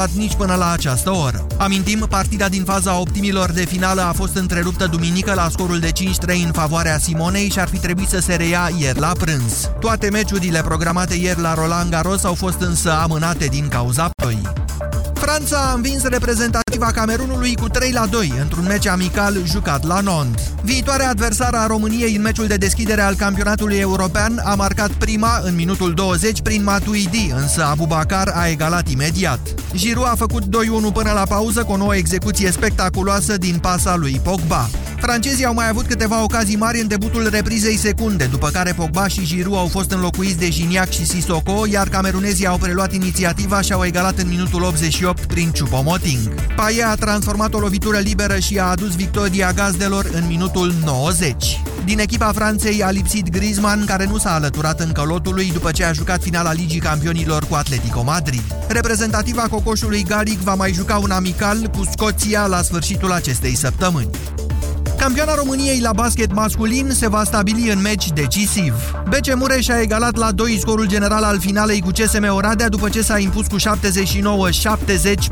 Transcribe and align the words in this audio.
preluat 0.00 0.28
nici 0.28 0.36
până 0.36 0.54
la 0.54 0.70
această 0.70 1.10
oră. 1.10 1.46
Amintim, 1.58 2.06
partida 2.08 2.48
din 2.48 2.64
faza 2.64 2.98
optimilor 2.98 3.50
de 3.52 3.64
finală 3.64 4.00
a 4.00 4.12
fost 4.12 4.36
întreruptă 4.36 4.86
duminică 4.86 5.34
la 5.34 5.48
scorul 5.50 5.78
de 5.78 5.90
5-3 5.92 5.92
în 6.44 6.52
favoarea 6.52 6.98
Simonei 6.98 7.50
și 7.50 7.58
ar 7.58 7.68
fi 7.68 7.78
trebuit 7.78 8.08
să 8.08 8.18
se 8.18 8.34
reia 8.34 8.70
ieri 8.78 8.98
la 8.98 9.12
prânz. 9.18 9.70
Toate 9.80 10.10
meciurile 10.10 10.60
programate 10.60 11.14
ieri 11.14 11.40
la 11.40 11.54
Roland 11.54 11.90
Garros 11.90 12.24
au 12.24 12.34
fost 12.34 12.60
însă 12.60 12.92
amânate 12.92 13.46
din 13.46 13.68
cauza 13.68 14.10
ploii. 14.16 14.52
Franța 15.30 15.70
a 15.70 15.74
învins 15.74 16.02
reprezentativa 16.02 16.86
Camerunului 16.86 17.54
cu 17.54 17.68
3 17.68 17.92
la 17.92 18.06
2 18.06 18.32
într-un 18.40 18.64
meci 18.64 18.86
amical 18.86 19.36
jucat 19.44 19.86
la 19.86 20.00
Nantes. 20.00 20.42
Viitoarea 20.62 21.08
adversară 21.08 21.56
a 21.56 21.66
României 21.66 22.14
în 22.16 22.22
meciul 22.22 22.46
de 22.46 22.56
deschidere 22.56 23.00
al 23.00 23.14
campionatului 23.14 23.76
european 23.76 24.40
a 24.44 24.54
marcat 24.54 24.90
prima 24.90 25.40
în 25.42 25.54
minutul 25.54 25.94
20 25.94 26.42
prin 26.42 26.62
Matuidi, 26.62 27.32
însă 27.36 27.64
Abubakar 27.64 28.32
a 28.34 28.48
egalat 28.48 28.88
imediat. 28.88 29.40
Giroud 29.74 30.06
a 30.06 30.14
făcut 30.16 30.42
2-1 30.42 30.46
până 30.92 31.12
la 31.12 31.24
pauză 31.28 31.64
cu 31.64 31.72
o 31.72 31.76
nouă 31.76 31.96
execuție 31.96 32.50
spectaculoasă 32.50 33.36
din 33.36 33.58
pasa 33.58 33.96
lui 33.96 34.20
Pogba. 34.22 34.68
Francezii 35.00 35.44
au 35.44 35.54
mai 35.54 35.68
avut 35.68 35.86
câteva 35.86 36.22
ocazii 36.22 36.56
mari 36.56 36.80
în 36.80 36.88
debutul 36.88 37.28
reprizei 37.30 37.76
secunde, 37.76 38.24
după 38.24 38.48
care 38.48 38.72
Pogba 38.72 39.08
și 39.08 39.24
Giroud 39.24 39.56
au 39.56 39.66
fost 39.66 39.90
înlocuiți 39.90 40.38
de 40.38 40.48
Gignac 40.48 40.90
și 40.90 41.06
Sissoko, 41.06 41.66
iar 41.70 41.88
camerunezii 41.88 42.46
au 42.46 42.58
preluat 42.58 42.92
inițiativa 42.92 43.60
și 43.60 43.72
au 43.72 43.84
egalat 43.84 44.18
în 44.18 44.28
minutul 44.28 44.62
88 44.62 45.19
prin 45.26 45.52
Choupo-Moting. 45.52 46.34
Paie 46.56 46.82
a 46.82 46.94
transformat 46.94 47.54
o 47.54 47.58
lovitură 47.58 47.98
liberă 47.98 48.38
și 48.38 48.58
a 48.58 48.64
adus 48.64 48.94
victoria 48.96 49.52
gazdelor 49.52 50.10
în 50.12 50.26
minutul 50.26 50.74
90. 50.84 51.60
Din 51.84 51.98
echipa 51.98 52.32
Franței 52.32 52.82
a 52.82 52.90
lipsit 52.90 53.30
Griezmann, 53.30 53.84
care 53.84 54.06
nu 54.06 54.18
s-a 54.18 54.34
alăturat 54.34 54.80
încă 54.80 55.02
lotului 55.02 55.50
după 55.52 55.70
ce 55.70 55.84
a 55.84 55.92
jucat 55.92 56.22
finala 56.22 56.52
Ligii 56.52 56.80
Campionilor 56.80 57.44
cu 57.44 57.54
Atletico 57.54 58.02
Madrid. 58.02 58.42
Reprezentativa 58.68 59.42
cocoșului 59.50 60.02
Galic 60.02 60.38
va 60.38 60.54
mai 60.54 60.72
juca 60.72 60.96
un 60.96 61.10
amical 61.10 61.66
cu 61.66 61.84
Scoția 61.92 62.46
la 62.46 62.62
sfârșitul 62.62 63.12
acestei 63.12 63.56
săptămâni. 63.56 64.10
Campioana 65.00 65.34
României 65.34 65.80
la 65.80 65.92
basket 65.92 66.32
masculin 66.32 66.90
se 66.90 67.08
va 67.08 67.24
stabili 67.24 67.70
în 67.70 67.80
meci 67.80 68.08
decisiv. 68.12 68.74
BC 69.08 69.34
Mureș 69.34 69.68
a 69.68 69.80
egalat 69.80 70.16
la 70.16 70.32
2 70.32 70.58
scorul 70.60 70.86
general 70.86 71.22
al 71.22 71.40
finalei 71.40 71.80
cu 71.80 71.90
CSM 71.90 72.34
Oradea 72.34 72.68
după 72.68 72.88
ce 72.88 73.02
s-a 73.02 73.18
impus 73.18 73.46
cu 73.46 73.56
79-70 73.58 73.62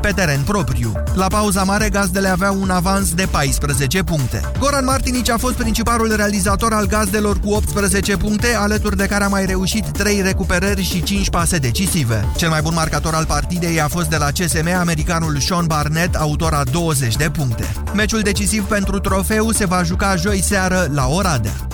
pe 0.01 0.11
teren 0.15 0.41
propriu. 0.41 0.91
La 1.13 1.27
pauza 1.27 1.63
mare, 1.63 1.89
gazdele 1.89 2.27
aveau 2.27 2.61
un 2.61 2.69
avans 2.69 3.13
de 3.13 3.27
14 3.31 4.03
puncte. 4.03 4.41
Goran 4.59 4.85
Martinici 4.85 5.29
a 5.29 5.37
fost 5.37 5.53
principalul 5.53 6.15
realizator 6.15 6.73
al 6.73 6.85
gazdelor 6.85 7.39
cu 7.39 7.49
18 7.49 8.17
puncte, 8.17 8.55
alături 8.55 8.97
de 8.97 9.05
care 9.05 9.23
a 9.23 9.27
mai 9.27 9.45
reușit 9.45 9.85
3 9.85 10.21
recuperări 10.21 10.83
și 10.83 11.03
5 11.03 11.29
pase 11.29 11.57
decisive. 11.57 12.25
Cel 12.35 12.49
mai 12.49 12.61
bun 12.61 12.73
marcator 12.73 13.13
al 13.13 13.25
partidei 13.25 13.81
a 13.81 13.87
fost 13.87 14.09
de 14.09 14.17
la 14.17 14.27
CSM 14.31 14.67
americanul 14.79 15.39
Sean 15.39 15.65
Barnett, 15.65 16.15
autor 16.15 16.53
a 16.53 16.63
20 16.71 17.15
de 17.15 17.29
puncte. 17.29 17.73
Meciul 17.93 18.21
decisiv 18.21 18.63
pentru 18.63 18.99
trofeu 18.99 19.51
se 19.59 19.65
va 19.65 19.83
juca 19.83 20.15
joi 20.15 20.41
seară 20.41 20.87
la 20.93 21.07
Oradea. 21.07 21.67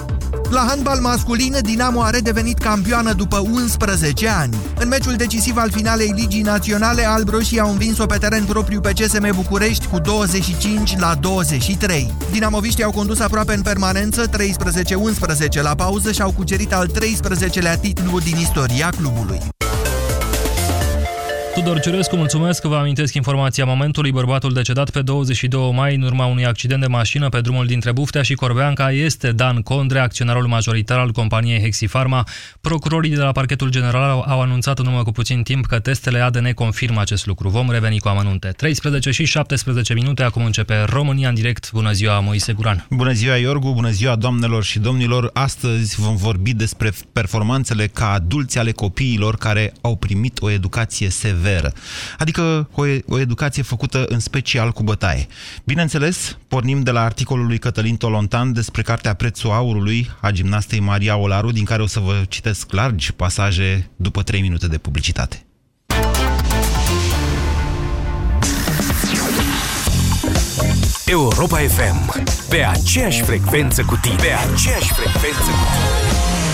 La 0.50 0.66
handbal 0.68 1.00
masculin, 1.00 1.56
Dinamo 1.62 2.02
a 2.02 2.10
redevenit 2.10 2.58
campioană 2.58 3.14
după 3.14 3.38
11 3.38 4.30
ani. 4.30 4.56
În 4.80 4.88
meciul 4.88 5.14
decisiv 5.14 5.58
al 5.58 5.72
finalei 5.72 6.14
Ligii 6.16 6.42
Naționale, 6.42 7.08
albroșii 7.08 7.60
au 7.60 7.72
învins-o 7.72 8.06
pe 8.06 8.18
teren 8.18 8.44
propriu 8.44 8.80
pe 8.80 8.92
CSM 8.92 9.36
București 9.36 9.88
cu 9.88 10.00
25 10.00 10.98
la 10.98 11.16
23. 11.20 12.14
Dinamoviștii 12.32 12.84
au 12.84 12.92
condus 12.92 13.20
aproape 13.20 13.54
în 13.54 13.62
permanență 13.62 14.30
13-11 14.30 15.62
la 15.62 15.76
pauză 15.76 16.12
și 16.12 16.22
au 16.22 16.32
cucerit 16.32 16.74
al 16.74 16.90
13-lea 16.90 17.80
titlu 17.80 18.20
din 18.20 18.38
istoria 18.38 18.90
clubului. 18.90 19.55
Tudor 21.56 21.80
Ciurescu, 21.80 22.16
mulțumesc 22.16 22.62
că 22.62 22.68
vă 22.68 22.76
amintesc 22.76 23.14
informația 23.14 23.66
momentului. 23.66 24.12
Bărbatul 24.12 24.54
decedat 24.54 24.90
pe 24.90 25.02
22 25.02 25.72
mai 25.74 25.96
în 25.96 26.02
urma 26.02 26.26
unui 26.26 26.46
accident 26.46 26.82
de 26.82 26.88
mașină 26.88 27.30
pe 27.30 27.42
drumul 27.42 27.66
dintre 27.66 27.92
Buftea 27.92 28.22
și 28.22 28.34
Corbeanca 28.34 28.92
este 28.92 29.32
Dan 29.32 29.62
Condre, 29.62 30.00
acționarul 30.00 30.48
majoritar 30.48 30.98
al 30.98 31.12
companiei 31.12 31.60
Hexifarma. 31.62 32.28
Procurorii 32.62 33.10
de 33.10 33.22
la 33.22 33.32
parchetul 33.32 33.70
general 33.70 34.24
au 34.28 34.42
anunțat 34.42 34.80
în 34.80 34.86
urmă 34.86 35.04
cu 35.04 35.12
puțin 35.12 35.44
timp 35.44 35.66
că 35.66 35.80
testele 35.80 36.20
ADN 36.20 36.52
confirmă 36.52 37.02
acest 37.02 37.26
lucru. 37.26 37.50
Vom 37.50 37.72
reveni 37.72 38.00
cu 38.00 38.08
amănunte. 38.08 38.48
13 38.48 39.12
și 39.12 39.26
17 39.26 39.94
minute, 39.94 40.24
acum 40.24 40.46
începe 40.46 40.84
România 40.84 41.30
în 41.30 41.36
direct. 41.36 41.72
Bună 41.72 41.92
ziua, 41.92 42.20
Moise 42.20 42.54
Guran. 42.54 42.86
Bună 42.90 43.12
ziua, 43.12 43.36
Iorgu, 43.36 43.74
bună 43.74 43.90
ziua, 43.90 44.16
doamnelor 44.16 44.64
și 44.64 44.80
domnilor. 44.80 45.30
Astăzi 45.34 46.02
vom 46.02 46.16
vorbi 46.16 46.54
despre 46.54 46.92
performanțele 47.14 47.88
ca 47.88 48.12
adulți 48.12 48.58
ale 48.58 48.72
copiilor 48.72 49.38
care 49.38 49.74
au 49.82 49.96
primit 49.96 50.42
o 50.42 50.50
educație 50.50 51.10
severă 51.10 51.44
severă, 51.46 51.74
adică 52.18 52.70
o, 52.72 52.84
o 53.06 53.20
educație 53.20 53.64
făcută 53.64 54.06
în 54.08 54.20
special 54.20 54.72
cu 54.72 54.84
bătaie. 54.84 55.28
Bineînțeles, 55.64 56.38
pornim 56.48 56.82
de 56.82 56.92
la 56.92 57.02
articolul 57.02 57.46
lui 57.46 57.58
Cătălin 57.58 57.96
Tolontan 57.96 58.54
despre 58.54 58.82
cartea 58.82 59.14
Prețul 59.14 59.52
Aurului 59.52 60.10
a 60.22 60.32
gimnastei 60.32 60.80
Maria 60.80 61.18
Olaru, 61.18 61.52
din 61.52 61.64
care 61.64 61.82
o 61.82 61.88
să 61.88 62.00
vă 62.00 62.24
citesc 62.28 62.72
largi 62.72 63.14
pasaje 63.14 63.90
după 63.96 64.24
3 64.24 64.42
minute 64.42 64.68
de 64.68 64.78
publicitate. 64.78 65.46
Europa 71.06 71.58
FM, 71.58 72.24
pe 72.50 72.64
aceeași 72.64 73.22
frecvență 73.22 73.84
cu 73.84 73.98
tine. 74.02 74.16
Pe 74.16 74.52
aceeași 74.52 74.94
frecvență 74.94 75.50
cu 75.50 75.66
tine. 75.74 76.45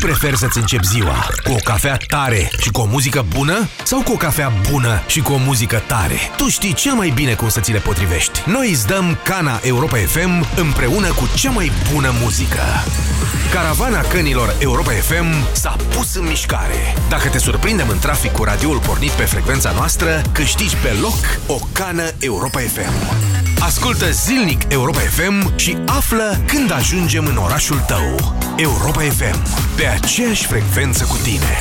Preferi 0.00 0.38
să-ți 0.38 0.58
începi 0.58 0.86
ziua? 0.86 1.26
Cu 1.44 1.52
o 1.52 1.56
cafea 1.64 1.96
tare 2.06 2.50
și 2.60 2.70
cu 2.70 2.80
o 2.80 2.84
muzică 2.84 3.24
bună? 3.28 3.68
Sau 3.82 4.02
cu 4.02 4.12
o 4.12 4.16
cafea 4.16 4.52
bună 4.70 5.02
și 5.06 5.20
cu 5.20 5.32
o 5.32 5.36
muzică 5.36 5.82
tare? 5.86 6.16
Tu 6.36 6.48
știi 6.48 6.72
cel 6.72 6.92
mai 6.92 7.12
bine 7.14 7.34
cum 7.34 7.48
să 7.48 7.60
ți 7.60 7.72
le 7.72 7.78
potrivești. 7.78 8.42
Noi 8.46 8.70
îți 8.70 8.86
dăm 8.86 9.18
Cana 9.24 9.60
Europa 9.62 9.96
FM 9.96 10.46
împreună 10.56 11.08
cu 11.08 11.28
cea 11.34 11.50
mai 11.50 11.72
bună 11.92 12.14
muzică. 12.20 12.62
Caravana 13.50 14.00
cănilor 14.00 14.54
Europa 14.58 14.90
FM 14.90 15.52
s-a 15.52 15.76
pus 15.94 16.14
în 16.14 16.26
mișcare. 16.26 16.94
Dacă 17.08 17.28
te 17.28 17.38
surprindem 17.38 17.88
în 17.88 17.98
trafic 17.98 18.32
cu 18.32 18.44
radioul 18.44 18.78
pornit 18.78 19.10
pe 19.10 19.22
frecvența 19.22 19.70
noastră, 19.70 20.22
câștigi 20.32 20.76
pe 20.76 20.96
loc 21.00 21.38
o 21.46 21.58
cană 21.72 22.10
Europa 22.18 22.60
FM. 22.60 22.92
Ascultă 23.60 24.10
zilnic 24.10 24.62
Europa 24.68 25.00
FM 25.00 25.56
și 25.56 25.76
află 25.86 26.40
când 26.46 26.72
ajungem 26.72 27.26
în 27.26 27.36
orașul 27.36 27.78
tău. 27.78 28.34
Europa 28.62 29.00
FM, 29.00 29.42
pe 29.76 29.86
aceeași 29.86 30.46
frecvență 30.46 31.04
cu 31.04 31.16
tine. 31.22 31.56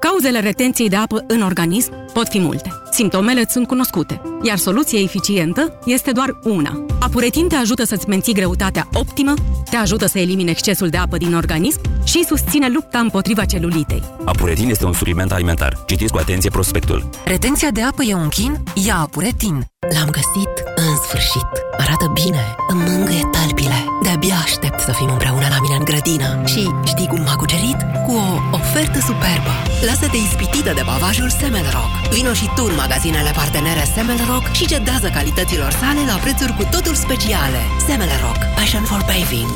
Cauzele 0.00 0.40
retenției 0.40 0.88
de 0.88 0.96
apă 0.96 1.24
în 1.26 1.42
organism 1.42 1.92
pot 2.12 2.28
fi 2.28 2.38
multe. 2.38 2.72
Simptomele 2.90 3.44
sunt 3.48 3.66
cunoscute, 3.66 4.20
iar 4.42 4.56
soluția 4.56 5.00
eficientă 5.00 5.78
este 5.84 6.10
doar 6.12 6.38
una. 6.42 6.84
Apuretin 7.00 7.48
te 7.48 7.54
ajută 7.54 7.84
să-ți 7.84 8.08
menții 8.08 8.34
greutatea 8.34 8.88
optimă, 8.92 9.34
te 9.70 9.76
ajută 9.76 10.06
să 10.06 10.18
elimine 10.18 10.50
excesul 10.50 10.88
de 10.88 10.96
apă 10.96 11.16
din 11.16 11.34
organism 11.34 11.80
și 12.04 12.24
susține 12.24 12.68
lupta 12.68 12.98
împotriva 12.98 13.44
celulitei. 13.44 14.02
Apuretin 14.24 14.68
este 14.68 14.84
un 14.84 14.92
supliment 14.92 15.32
alimentar. 15.32 15.84
Citiți 15.86 16.12
cu 16.12 16.18
atenție 16.18 16.50
prospectul. 16.50 17.08
Retenția 17.24 17.70
de 17.70 17.82
apă 17.82 18.02
e 18.02 18.14
un 18.14 18.28
chin? 18.28 18.62
Ia 18.86 18.96
Apuretin! 18.96 19.64
L-am 19.94 20.10
găsit 20.10 20.73
în 20.73 20.73
sfârșit. 21.14 21.50
Arată 21.84 22.06
bine, 22.22 22.44
îmi 22.68 22.84
mângâie 22.88 23.24
talpile. 23.36 23.78
De-abia 24.02 24.38
aștept 24.46 24.78
să 24.80 24.92
fim 24.98 25.10
împreună 25.16 25.46
la 25.54 25.58
mine 25.64 25.76
în 25.80 25.84
grădină. 25.90 26.28
Și 26.52 26.62
știi 26.90 27.10
cum 27.12 27.20
m-a 27.26 27.36
cucerit? 27.42 27.78
Cu 28.06 28.12
o 28.24 28.26
ofertă 28.58 28.98
superbă. 29.08 29.54
Lasă-te 29.88 30.18
ispitită 30.26 30.70
de 30.78 30.84
bavajul 30.90 31.30
Semelrock. 31.40 31.92
Vino 32.14 32.32
și 32.40 32.46
tu 32.56 32.62
în 32.70 32.74
magazinele 32.82 33.32
partenere 33.40 33.84
Semelrock 33.94 34.44
și 34.58 34.68
cedează 34.72 35.08
calităților 35.16 35.72
sale 35.80 36.02
la 36.10 36.16
prețuri 36.24 36.56
cu 36.58 36.64
totul 36.74 36.94
speciale. 37.04 37.60
Semelrock. 37.86 38.40
Passion 38.58 38.84
for 38.90 39.00
bathing. 39.10 39.52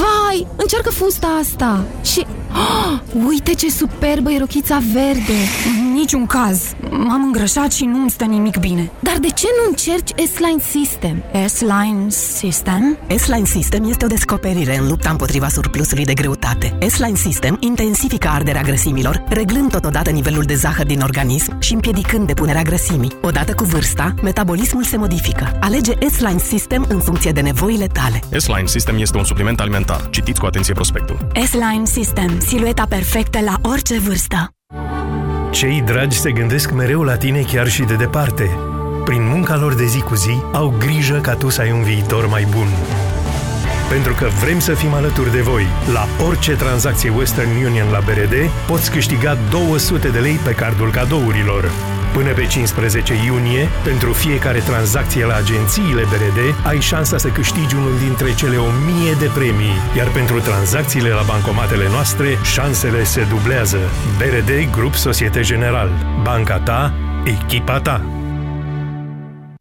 Vai, 0.00 0.38
încearcă 0.62 0.90
fusta 0.90 1.28
asta 1.42 1.70
Și... 2.10 2.20
Oh, 2.64 2.92
uite 3.28 3.52
ce 3.54 3.68
superbă 3.70 4.30
e 4.30 4.38
rochița 4.38 4.78
verde 4.92 5.40
Niciun 6.00 6.26
caz 6.26 6.74
M-am 6.90 7.22
îngrășat 7.22 7.72
și 7.72 7.84
nu-mi 7.84 8.10
stă 8.10 8.24
nimic 8.24 8.56
bine 8.56 8.90
Dar 9.00 9.18
de 9.18 9.28
ce 9.28 9.46
nu 9.62 9.68
încerci 9.68 10.10
S-Line 10.34 10.60
System? 10.70 11.22
S-Line 11.46 12.08
System? 12.08 12.98
S-Line 13.16 13.44
System 13.44 13.84
este 13.88 14.04
o 14.04 14.08
descoperire 14.08 14.78
în 14.78 14.88
lupta 14.88 15.10
împotriva 15.10 15.48
surplusului 15.48 16.04
de 16.04 16.14
greutate 16.14 16.78
S-Line 16.88 17.16
System 17.16 17.56
intensifică 17.60 18.28
arderea 18.28 18.62
grăsimilor 18.62 19.24
Reglând 19.28 19.70
totodată 19.70 20.10
nivelul 20.10 20.42
de 20.42 20.54
zahăr 20.54 20.86
din 20.86 21.00
organism 21.00 21.60
Și 21.60 21.74
împiedicând 21.74 22.26
depunerea 22.26 22.62
grăsimii 22.62 23.12
Odată 23.22 23.54
cu 23.54 23.64
vârsta, 23.64 24.14
metabolismul 24.22 24.84
se 24.84 24.96
modifică 24.96 25.58
Alege 25.60 25.92
S-Line 26.10 26.38
System 26.38 26.86
în 26.88 27.00
funcție 27.00 27.32
de 27.32 27.40
nevoile 27.40 27.86
tale 27.86 28.20
S-Line 28.36 28.66
System 28.66 28.98
este 28.98 29.16
un 29.16 29.24
supliment 29.24 29.60
alimentar. 29.60 30.08
Citiți 30.10 30.40
cu 30.40 30.46
atenție 30.46 30.74
prospectul. 30.74 31.26
S-Line 31.46 31.84
System. 31.84 32.40
Silueta 32.40 32.86
perfectă 32.88 33.38
la 33.40 33.54
orice 33.62 33.98
vârstă. 33.98 34.54
Cei 35.50 35.80
dragi 35.80 36.18
se 36.18 36.32
gândesc 36.32 36.70
mereu 36.70 37.02
la 37.02 37.16
tine 37.16 37.40
chiar 37.40 37.68
și 37.68 37.82
de 37.82 37.94
departe. 37.94 38.58
Prin 39.04 39.28
munca 39.28 39.56
lor 39.56 39.74
de 39.74 39.86
zi 39.86 40.00
cu 40.00 40.14
zi, 40.14 40.42
au 40.52 40.74
grijă 40.78 41.18
ca 41.22 41.34
tu 41.34 41.48
să 41.48 41.60
ai 41.60 41.72
un 41.72 41.82
viitor 41.82 42.26
mai 42.28 42.46
bun. 42.50 42.66
Pentru 43.88 44.14
că 44.14 44.26
vrem 44.42 44.58
să 44.58 44.74
fim 44.74 44.92
alături 44.92 45.32
de 45.32 45.40
voi. 45.40 45.66
La 45.92 46.24
orice 46.26 46.52
tranzacție 46.52 47.10
Western 47.10 47.48
Union 47.64 47.90
la 47.90 48.00
BRD, 48.04 48.50
poți 48.66 48.90
câștiga 48.90 49.38
200 49.50 50.08
de 50.08 50.18
lei 50.18 50.34
pe 50.44 50.50
cardul 50.50 50.90
cadourilor. 50.90 51.70
Până 52.12 52.32
pe 52.32 52.46
15 52.46 53.14
iunie, 53.24 53.68
pentru 53.84 54.12
fiecare 54.12 54.58
tranzacție 54.58 55.24
la 55.24 55.34
agențiile 55.34 56.02
BRD, 56.02 56.66
ai 56.66 56.80
șansa 56.80 57.18
să 57.18 57.28
câștigi 57.28 57.74
unul 57.74 57.98
dintre 57.98 58.34
cele 58.34 58.56
1000 58.56 59.12
de 59.18 59.30
premii, 59.34 59.80
iar 59.96 60.08
pentru 60.08 60.40
tranzacțiile 60.40 61.08
la 61.08 61.22
bancomatele 61.26 61.88
noastre, 61.88 62.38
șansele 62.42 63.04
se 63.04 63.26
dublează. 63.28 63.78
BRD 64.18 64.70
Grup 64.70 64.94
Societe 64.94 65.40
General. 65.40 65.90
Banca 66.22 66.58
ta, 66.58 66.92
echipa 67.24 67.80
ta. 67.80 68.19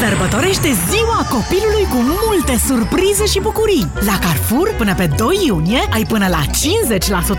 Sărbătorește 0.00 0.68
ziua 0.90 1.26
copilului 1.30 1.86
cu 1.90 1.98
multe 2.24 2.56
surprize 2.66 3.26
și 3.26 3.40
bucurii. 3.40 3.90
La 4.00 4.18
Carrefour, 4.18 4.74
până 4.76 4.94
pe 4.94 5.10
2 5.16 5.40
iunie, 5.46 5.80
ai 5.90 6.04
până 6.08 6.26
la 6.28 6.42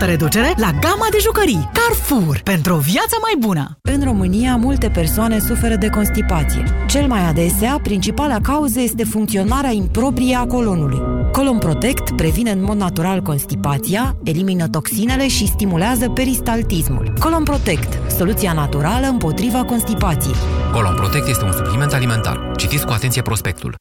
50% 0.02 0.06
reducere 0.06 0.52
la 0.56 0.70
gama 0.80 1.06
de 1.10 1.18
jucării. 1.20 1.70
Carrefour, 1.72 2.40
pentru 2.44 2.74
o 2.74 2.78
viață 2.78 3.16
mai 3.22 3.34
bună! 3.38 3.78
În 3.82 4.04
România, 4.04 4.56
multe 4.56 4.88
persoane 4.88 5.38
suferă 5.38 5.74
de 5.74 5.88
constipație. 5.88 6.64
Cel 6.86 7.06
mai 7.06 7.28
adesea, 7.28 7.80
principala 7.82 8.38
cauză 8.42 8.80
este 8.80 9.04
funcționarea 9.04 9.70
improprie 9.70 10.36
a 10.36 10.46
colonului. 10.46 11.02
Colon 11.32 11.58
Protect 11.58 12.10
previne 12.16 12.50
în 12.50 12.62
mod 12.62 12.76
natural 12.76 13.20
constipația, 13.20 14.16
elimină 14.24 14.68
toxinele 14.68 15.28
și 15.28 15.46
stimulează 15.46 16.08
peristaltismul. 16.08 17.12
Colon 17.20 17.42
Protect, 17.42 18.12
soluția 18.16 18.52
naturală 18.52 19.06
împotriva 19.06 19.64
constipației. 19.64 20.34
Colon 20.72 20.94
Protect 20.94 21.28
este 21.28 21.44
un 21.44 21.52
supliment 21.52 21.92
alimentar. 21.92 22.47
Citiți 22.56 22.86
cu 22.86 22.92
atenție 22.92 23.22
prospectul. 23.22 23.76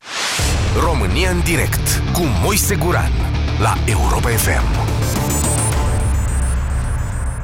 România 0.83 1.29
în 1.29 1.39
direct 1.39 2.01
cu 2.13 2.21
Moise 2.43 2.75
Guran 2.75 3.11
la 3.59 3.77
Europa 3.85 4.29
FM. 4.29 4.95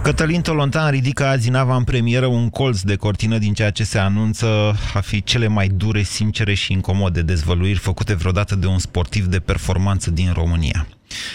Cătălin 0.04 0.42
Tolontan 0.42 0.92
ridică 0.92 1.26
azi 1.26 1.50
în 1.50 1.84
premieră 1.84 2.26
un 2.26 2.50
colț 2.50 2.82
de 2.82 2.96
cortină 2.96 3.38
din 3.38 3.54
ceea 3.54 3.70
ce 3.70 3.84
se 3.84 3.98
anunță 3.98 4.76
a 4.94 5.00
fi 5.00 5.24
cele 5.24 5.48
mai 5.48 5.68
dure, 5.68 6.02
sincere 6.02 6.54
și 6.54 6.72
incomode 6.72 7.22
dezvăluiri 7.22 7.80
făcute 7.80 8.14
vreodată 8.14 8.56
de 8.56 8.68
un 8.68 8.80
sportiv 8.80 9.26
de 9.26 9.40
performanță 9.40 10.12
din 10.12 10.32
România. 10.34 10.88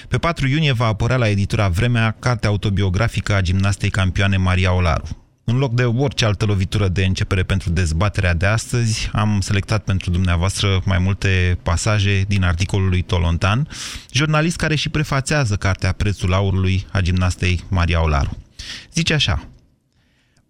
Pe 0.09 0.19
4 0.19 0.47
iunie 0.49 0.73
va 0.73 0.87
apărea 0.87 1.17
la 1.17 1.29
editura 1.29 1.69
Vremea 1.69 2.17
cartea 2.19 2.49
autobiografică 2.49 3.35
a 3.35 3.41
gimnastei 3.41 3.91
campioane 3.91 4.37
Maria 4.37 4.73
Olaru. 4.73 5.28
În 5.51 5.59
loc 5.59 5.75
de 5.75 5.85
orice 5.85 6.25
altă 6.25 6.45
lovitură 6.45 6.89
de 6.89 7.05
începere 7.05 7.43
pentru 7.43 7.71
dezbaterea 7.71 8.35
de 8.35 8.47
astăzi, 8.47 9.11
am 9.13 9.41
selectat 9.41 9.85
pentru 9.85 10.11
dumneavoastră 10.11 10.81
mai 10.85 10.99
multe 10.99 11.59
pasaje 11.63 12.25
din 12.29 12.43
articolul 12.43 12.89
lui 12.89 13.03
Tolontan, 13.03 13.69
jurnalist 14.13 14.57
care 14.57 14.75
și 14.75 14.89
prefațează 14.89 15.57
cartea 15.57 15.93
Prețul 15.93 16.33
aurului 16.33 16.87
a 16.91 17.01
gimnastei 17.01 17.65
Maria 17.69 18.03
Olaru. 18.03 18.37
Zice 18.93 19.15
așa, 19.15 19.49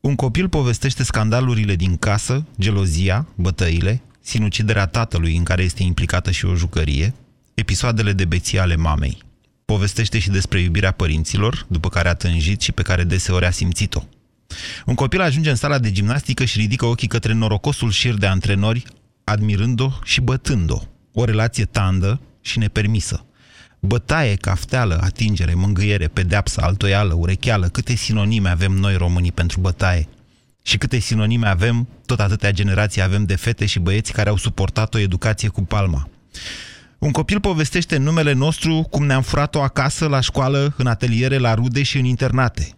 un 0.01 0.15
copil 0.15 0.49
povestește 0.49 1.03
scandalurile 1.03 1.75
din 1.75 1.97
casă, 1.97 2.45
gelozia, 2.61 3.27
bătăile, 3.35 4.03
sinuciderea 4.21 4.87
tatălui 4.87 5.37
în 5.37 5.45
care 5.45 5.63
este 5.63 5.83
implicată 5.83 6.31
și 6.31 6.45
o 6.45 6.55
jucărie, 6.55 7.15
episoadele 7.55 8.13
de 8.13 8.25
beție 8.25 8.59
ale 8.59 8.77
mamei. 8.77 9.19
Povestește 9.65 10.19
și 10.19 10.31
despre 10.31 10.61
iubirea 10.61 10.93
părinților, 10.93 11.67
după 11.69 11.89
care 11.89 12.09
a 12.09 12.15
tânjit 12.15 12.61
și 12.61 12.73
pe 12.73 12.83
care 12.83 13.05
deseori 13.05 13.47
a 13.47 13.51
simțit-o. 13.51 14.03
Un 14.87 14.95
copil 14.95 15.21
ajunge 15.21 15.51
în 15.51 15.57
sala 15.57 15.79
de 15.79 15.93
gimnastică 15.93 16.45
și 16.45 16.59
ridică 16.59 16.87
ochii 16.87 17.09
către 17.09 17.33
norocosul 17.33 17.91
șir 17.91 18.15
de 18.15 18.27
antrenori, 18.27 18.85
admirând-o 19.25 19.91
și 20.05 20.21
bătând-o. 20.21 20.83
O 21.13 21.25
relație 21.25 21.65
tandă 21.65 22.21
și 22.41 22.59
nepermisă. 22.59 23.27
Bătaie, 23.81 24.35
cafteală, 24.35 24.99
atingere, 25.03 25.55
mângâiere, 25.55 26.09
pedeapsă, 26.09 26.61
altoială, 26.63 27.15
urecheală, 27.15 27.67
câte 27.67 27.95
sinonime 27.95 28.49
avem 28.49 28.73
noi 28.73 28.97
românii 28.97 29.33
pentru 29.33 29.61
bătaie. 29.61 30.09
Și 30.63 30.79
câte 30.79 30.99
sinonime 30.99 31.47
avem, 31.47 31.89
tot 32.07 32.21
atâtea 32.21 32.51
generații 32.51 33.03
avem 33.03 33.25
de 33.25 33.35
fete 33.35 33.67
și 33.67 33.79
băieți 33.79 34.13
care 34.13 34.29
au 34.29 34.37
suportat 34.37 34.95
o 34.95 34.99
educație 34.99 35.49
cu 35.49 35.63
palma. 35.63 36.09
Un 36.99 37.11
copil 37.11 37.41
povestește 37.41 37.97
în 37.97 38.03
numele 38.03 38.33
nostru 38.33 38.87
cum 38.91 39.07
ne-am 39.07 39.23
furat-o 39.23 39.63
acasă, 39.63 40.07
la 40.07 40.21
școală, 40.21 40.75
în 40.77 40.87
ateliere, 40.87 41.39
la 41.39 41.55
rude 41.55 41.83
și 41.83 41.99
în 41.99 42.05
internate. 42.05 42.78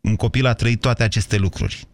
Un 0.00 0.16
copil 0.16 0.46
a 0.46 0.52
trăit 0.52 0.80
toate 0.80 1.02
aceste 1.02 1.36
lucruri. 1.36 1.86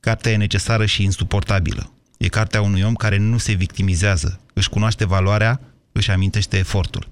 Cartea 0.00 0.32
e 0.32 0.36
necesară 0.36 0.86
și 0.86 1.02
insuportabilă. 1.02 1.92
E 2.18 2.28
cartea 2.28 2.62
unui 2.62 2.82
om 2.82 2.94
care 2.94 3.16
nu 3.16 3.38
se 3.38 3.52
victimizează, 3.52 4.40
își 4.52 4.68
cunoaște 4.68 5.04
valoarea, 5.04 5.60
își 5.92 6.10
amintește 6.10 6.58
efortul. 6.58 7.08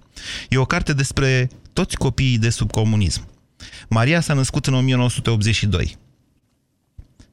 E 0.48 0.58
o 0.58 0.64
carte 0.64 0.92
despre 0.92 1.50
toți 1.72 1.96
copiii 1.96 2.38
de 2.38 2.50
sub 2.50 2.70
comunism. 2.70 3.28
Maria 3.88 4.20
s-a 4.20 4.34
născut 4.34 4.66
în 4.66 4.74
1982. 4.74 5.96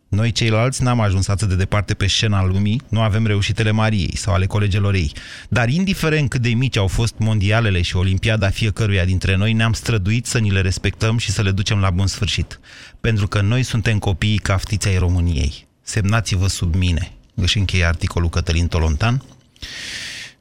Noi 0.10 0.32
ceilalți 0.32 0.84
n-am 0.84 1.00
ajuns 1.00 1.28
atât 1.28 1.48
de 1.48 1.56
departe 1.56 1.94
pe 1.94 2.08
scena 2.08 2.44
lumii, 2.44 2.82
nu 2.88 3.02
avem 3.02 3.26
reușitele 3.26 3.72
Mariei 3.72 4.16
sau 4.16 4.34
ale 4.34 4.46
colegelor 4.46 4.94
ei. 4.94 5.12
Dar 5.50 5.70
indiferent 5.70 6.30
cât 6.30 6.42
de 6.42 6.50
mici 6.50 6.78
au 6.78 6.88
fost 6.88 7.14
mondialele 7.18 7.82
și 7.82 7.96
olimpiada 7.96 8.50
fiecăruia 8.50 9.06
dintre 9.06 9.36
noi, 9.36 9.54
ne-am 9.54 9.74
străduit 9.74 10.26
să 10.26 10.38
ni 10.38 10.52
le 10.52 10.62
respectăm 10.62 11.18
și 11.18 11.32
să 11.32 11.42
le 11.42 11.52
ducem 11.52 11.80
la 11.80 11.90
bun 11.90 12.08
sfârșit. 12.08 12.60
Pentru 13.02 13.28
că 13.28 13.42
noi 13.42 13.64
suntem 13.64 14.00
copiii 14.00 14.38
caftiței 14.38 14.98
României. 14.98 15.68
Semnați-vă 15.82 16.48
sub 16.48 16.76
mine. 16.76 17.12
Își 17.36 17.58
încheie 17.58 17.86
articolul 17.86 18.30
Cătălin 18.30 18.68
Tolontan. 18.68 19.24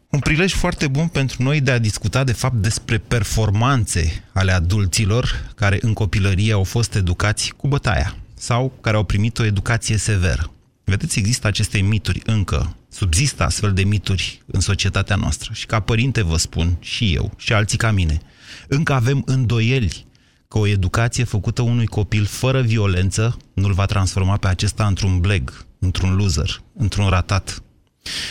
Un 0.08 0.18
prilej 0.18 0.52
foarte 0.52 0.88
bun 0.88 1.08
pentru 1.08 1.42
noi 1.42 1.60
de 1.60 1.70
a 1.70 1.78
discuta 1.78 2.24
de 2.24 2.32
fapt 2.32 2.56
despre 2.56 2.98
performanțe 2.98 4.24
ale 4.32 4.52
adulților 4.52 5.52
care 5.54 5.78
în 5.80 5.92
copilărie 5.92 6.52
au 6.52 6.64
fost 6.64 6.94
educați 6.94 7.52
cu 7.56 7.68
bătaia 7.68 8.16
sau 8.38 8.78
care 8.80 8.96
au 8.96 9.04
primit 9.04 9.38
o 9.38 9.44
educație 9.44 9.96
severă. 9.96 10.52
Vedeți, 10.84 11.18
există 11.18 11.46
aceste 11.46 11.78
mituri 11.78 12.22
încă, 12.24 12.76
subzistă 12.88 13.44
astfel 13.44 13.72
de 13.72 13.84
mituri 13.84 14.42
în 14.46 14.60
societatea 14.60 15.16
noastră. 15.16 15.52
Și 15.52 15.66
ca 15.66 15.80
părinte 15.80 16.22
vă 16.22 16.36
spun, 16.36 16.76
și 16.80 17.14
eu, 17.14 17.32
și 17.36 17.52
alții 17.52 17.78
ca 17.78 17.90
mine, 17.90 18.20
încă 18.68 18.92
avem 18.92 19.22
îndoieli 19.26 20.06
că 20.48 20.58
o 20.58 20.66
educație 20.66 21.24
făcută 21.24 21.62
unui 21.62 21.86
copil 21.86 22.24
fără 22.24 22.60
violență 22.60 23.36
nu-l 23.54 23.72
va 23.72 23.86
transforma 23.86 24.36
pe 24.36 24.48
acesta 24.48 24.86
într-un 24.86 25.20
bleg, 25.20 25.66
într-un 25.78 26.16
loser, 26.16 26.62
într-un 26.74 27.08
ratat. 27.08 27.62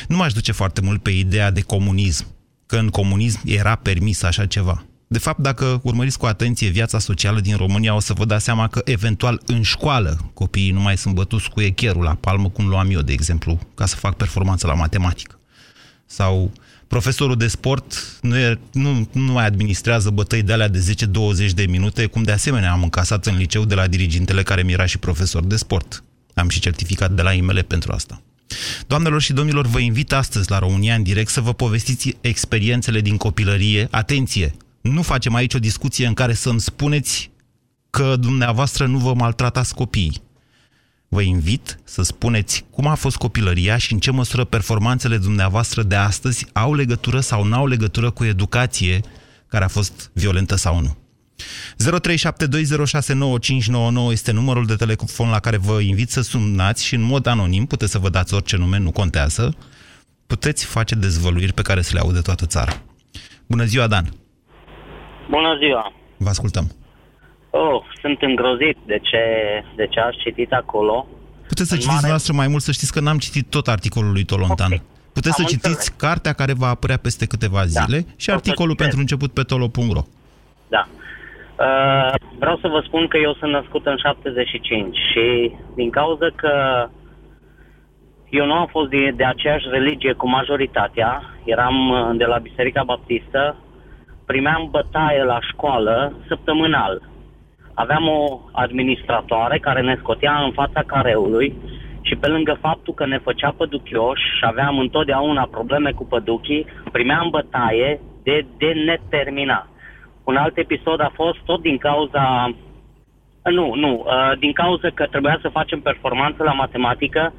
Nu 0.08 0.16
m-aș 0.16 0.34
duce 0.34 0.52
foarte 0.52 0.82
mult 0.82 1.02
pe 1.02 1.10
ideea 1.10 1.52
de 1.52 1.62
comunism, 1.62 2.26
că 2.66 2.78
în 2.78 2.90
comunism 2.90 3.42
era 3.46 3.76
permis 3.76 4.24
așa 4.24 4.46
ceva. 4.46 4.86
De 5.10 5.18
fapt, 5.18 5.40
dacă 5.40 5.80
urmăriți 5.84 6.18
cu 6.18 6.26
atenție 6.26 6.70
viața 6.70 7.00
socială 7.00 7.40
din 7.40 7.56
România, 7.56 7.96
o 7.96 8.00
să 8.00 8.14
vă 8.14 8.26
dați 8.26 8.44
seama 8.44 8.68
că, 8.68 8.82
eventual, 8.86 9.42
în 9.46 9.62
școală, 9.62 10.32
copiii 10.34 10.72
nu 10.72 10.80
mai 10.80 10.98
sunt 10.98 11.14
bătuți 11.14 11.50
cu 11.50 11.62
echerul 11.62 12.04
la 12.04 12.14
palmă, 12.14 12.50
cum 12.50 12.68
luam 12.68 12.92
eu, 12.92 13.02
de 13.02 13.14
exemplu, 13.14 13.60
ca 13.76 13.86
să 13.86 13.96
fac 13.96 14.16
performanță 14.16 14.68
la 14.68 14.74
matematică. 14.74 15.40
Sau 16.06 16.52
profesorul 16.88 17.36
de 17.36 17.48
sport 17.48 18.18
nu, 18.22 18.38
e, 18.38 18.60
nu, 18.74 19.10
nu 19.12 19.32
mai 19.32 19.46
administrează 19.46 20.10
bătăi 20.10 20.44
de 20.44 20.54
alea 20.54 20.68
de 20.68 20.96
10-20 21.50 21.50
de 21.54 21.66
minute, 21.66 22.06
cum 22.06 22.24
de 22.24 22.32
asemenea 22.32 22.72
am 22.72 22.84
încasat 22.84 23.26
în 23.26 23.38
liceu 23.38 23.66
de 23.66 23.76
la 23.76 23.88
dirigintele 23.88 24.44
care 24.44 24.64
mi 24.64 24.72
era 24.72 24.86
și 24.86 24.98
profesor 24.98 25.44
de 25.44 25.56
sport. 25.56 26.04
Am 26.34 26.50
și 26.50 26.60
certificat 26.60 27.12
de 27.12 27.22
la 27.22 27.32
IML 27.34 27.64
pentru 27.64 27.92
asta. 27.92 28.22
Doamnelor 28.88 29.22
și 29.22 29.34
domnilor, 29.34 29.66
vă 29.66 29.80
invit 29.80 30.14
astăzi 30.14 30.52
la 30.52 30.60
România 30.60 30.96
în 30.96 31.04
direct 31.04 31.30
să 31.30 31.42
vă 31.42 31.54
povestiți 31.54 32.18
experiențele 32.22 33.02
din 33.02 33.18
copilărie. 33.18 33.88
Atenție! 33.92 34.56
Nu 34.92 35.02
facem 35.02 35.34
aici 35.34 35.54
o 35.54 35.60
discuție 35.60 36.08
în 36.08 36.14
care 36.14 36.34
să-mi 36.34 36.60
spuneți 36.60 37.32
că 37.90 38.16
dumneavoastră 38.20 38.86
nu 38.86 38.98
vă 38.98 39.14
maltratați 39.14 39.76
copiii. 39.76 40.22
Vă 41.08 41.22
invit 41.22 41.80
să 41.84 42.02
spuneți 42.02 42.66
cum 42.70 42.88
a 42.88 42.96
fost 42.96 43.18
copilăria 43.18 43.78
și 43.78 43.94
în 43.94 44.00
ce 44.00 44.12
măsură 44.12 44.44
performanțele 44.44 45.18
dumneavoastră 45.18 45.84
de 45.84 45.96
astăzi 45.96 46.46
au 46.54 46.74
legătură 46.74 47.20
sau 47.20 47.44
nu 47.44 47.56
au 47.56 47.68
legătură 47.68 48.10
cu 48.10 48.24
educație 48.24 49.02
care 49.48 49.64
a 49.64 49.68
fost 49.68 50.12
violentă 50.14 50.56
sau 50.56 50.82
nu. 50.82 50.98
0372069599 54.08 54.12
este 54.12 54.32
numărul 54.32 54.66
de 54.66 54.76
telefon 54.76 55.30
la 55.30 55.40
care 55.40 55.58
vă 55.58 55.80
invit 55.80 56.12
să 56.12 56.22
sunați 56.22 56.86
și 56.86 56.96
în 56.96 57.02
mod 57.02 57.26
anonim, 57.26 57.66
puteți 57.66 57.92
să 57.92 57.98
vă 57.98 58.10
dați 58.10 58.34
orice 58.34 58.56
nume, 58.58 58.78
nu 58.78 58.92
contează, 58.92 59.56
puteți 60.28 60.66
face 60.66 60.96
dezvăluiri 60.96 61.54
pe 61.54 61.62
care 61.62 61.82
să 61.82 61.94
le 61.94 62.00
aude 62.00 62.20
toată 62.20 62.46
țara. 62.46 62.82
Bună 63.48 63.66
ziua, 63.66 63.88
Dan! 63.88 64.14
Bună 65.30 65.58
ziua! 65.58 65.94
Vă 66.18 66.30
ascultăm! 66.30 66.66
Oh, 67.50 67.84
sunt 68.02 68.22
îngrozit 68.22 68.78
de 68.86 69.00
ce, 69.02 69.24
de 69.76 69.88
ce 69.88 70.00
ați 70.00 70.18
citit 70.18 70.52
acolo. 70.52 71.08
Puteți 71.48 71.70
să 71.70 71.76
citiți 71.76 71.94
mare... 71.94 72.08
noastră 72.08 72.34
mai 72.34 72.48
mult, 72.48 72.62
să 72.62 72.72
știți 72.72 72.94
că 72.94 73.00
n-am 73.00 73.18
citit 73.18 73.50
tot 73.50 73.68
articolul 73.68 74.12
lui 74.12 74.24
Tolontan. 74.24 74.66
Okay. 74.66 74.82
Puteți 75.14 75.40
Am 75.40 75.46
să 75.46 75.52
citiți 75.54 75.68
înțeles. 75.68 75.88
cartea 75.88 76.34
care 76.34 76.54
va 76.54 76.68
apărea 76.68 76.98
peste 76.98 77.26
câteva 77.26 77.58
da. 77.58 77.66
zile 77.66 78.00
da. 78.00 78.12
și 78.18 78.30
articolul 78.32 78.76
pentru 78.76 79.00
început 79.00 79.32
pe 79.34 79.42
tolo.ro. 79.42 80.02
Da. 80.68 80.88
Uh, 81.66 82.14
vreau 82.40 82.58
să 82.62 82.68
vă 82.68 82.82
spun 82.86 83.08
că 83.08 83.18
eu 83.18 83.34
sunt 83.34 83.52
născut 83.52 83.86
în 83.86 83.98
75 83.98 84.98
și 85.12 85.52
din 85.76 85.90
cauza 85.90 86.28
că 86.36 86.54
eu 88.30 88.46
nu 88.46 88.54
am 88.54 88.68
fost 88.68 88.90
de, 88.90 89.14
de 89.16 89.26
aceeași 89.26 89.66
religie 89.70 90.14
cu 90.14 90.28
majoritatea, 90.30 91.24
eram 91.44 91.90
uh, 91.90 92.18
de 92.18 92.26
la 92.26 92.38
Biserica 92.38 92.84
Baptistă, 92.84 93.56
primeam 94.32 94.68
bătaie 94.72 95.24
la 95.24 95.40
școală 95.52 96.14
săptămânal. 96.28 97.02
Aveam 97.74 98.08
o 98.08 98.40
administratoare 98.52 99.58
care 99.60 99.82
ne 99.82 99.96
scotea 100.00 100.36
în 100.46 100.52
fața 100.52 100.82
careului 100.86 101.56
și 102.02 102.16
pe 102.16 102.28
lângă 102.28 102.58
faptul 102.62 102.94
că 102.94 103.06
ne 103.06 103.18
făcea 103.18 103.54
păduchioși 103.58 104.24
și 104.38 104.44
aveam 104.46 104.80
întotdeauna 104.80 105.48
probleme 105.52 105.92
cu 105.92 106.06
păduchii, 106.06 106.66
primeam 106.92 107.28
bătaie 107.30 108.00
de, 108.24 108.46
de 108.58 108.72
neterminat. 108.86 109.68
Un 110.24 110.36
alt 110.36 110.58
episod 110.58 111.02
a 111.02 111.12
fost 111.14 111.40
tot 111.46 111.62
din 111.62 111.78
cauza... 111.78 112.56
Nu, 113.44 113.74
nu, 113.76 114.06
uh, 114.06 114.38
din 114.40 114.52
cauza 114.52 114.90
că 114.94 115.06
trebuia 115.06 115.38
să 115.42 115.50
facem 115.50 115.80
performanță 115.80 116.44
la 116.44 116.54
matematică, 116.54 117.34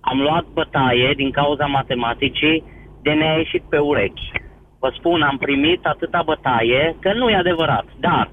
am 0.00 0.20
luat 0.20 0.44
bătaie 0.52 1.12
din 1.16 1.30
cauza 1.30 1.64
matematicii 1.66 2.64
de 3.02 3.10
ne-a 3.10 3.36
ieșit 3.36 3.62
pe 3.68 3.78
urechi. 3.78 4.30
Vă 4.78 4.92
spun, 4.98 5.22
am 5.22 5.36
primit 5.36 5.86
atâta 5.86 6.22
bătaie 6.24 6.96
că 7.00 7.12
nu 7.12 7.28
e 7.28 7.36
adevărat. 7.36 7.84
Dar, 8.00 8.30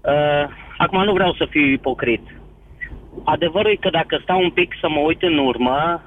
uh, 0.00 0.44
acum 0.76 1.04
nu 1.04 1.12
vreau 1.12 1.32
să 1.34 1.46
fiu 1.50 1.66
ipocrit. 1.66 2.22
Adevărul 3.24 3.70
e 3.70 3.74
că 3.74 3.90
dacă 3.90 4.18
stau 4.22 4.42
un 4.42 4.50
pic 4.50 4.74
să 4.80 4.88
mă 4.88 4.98
uit 4.98 5.22
în 5.22 5.38
urmă, 5.38 6.02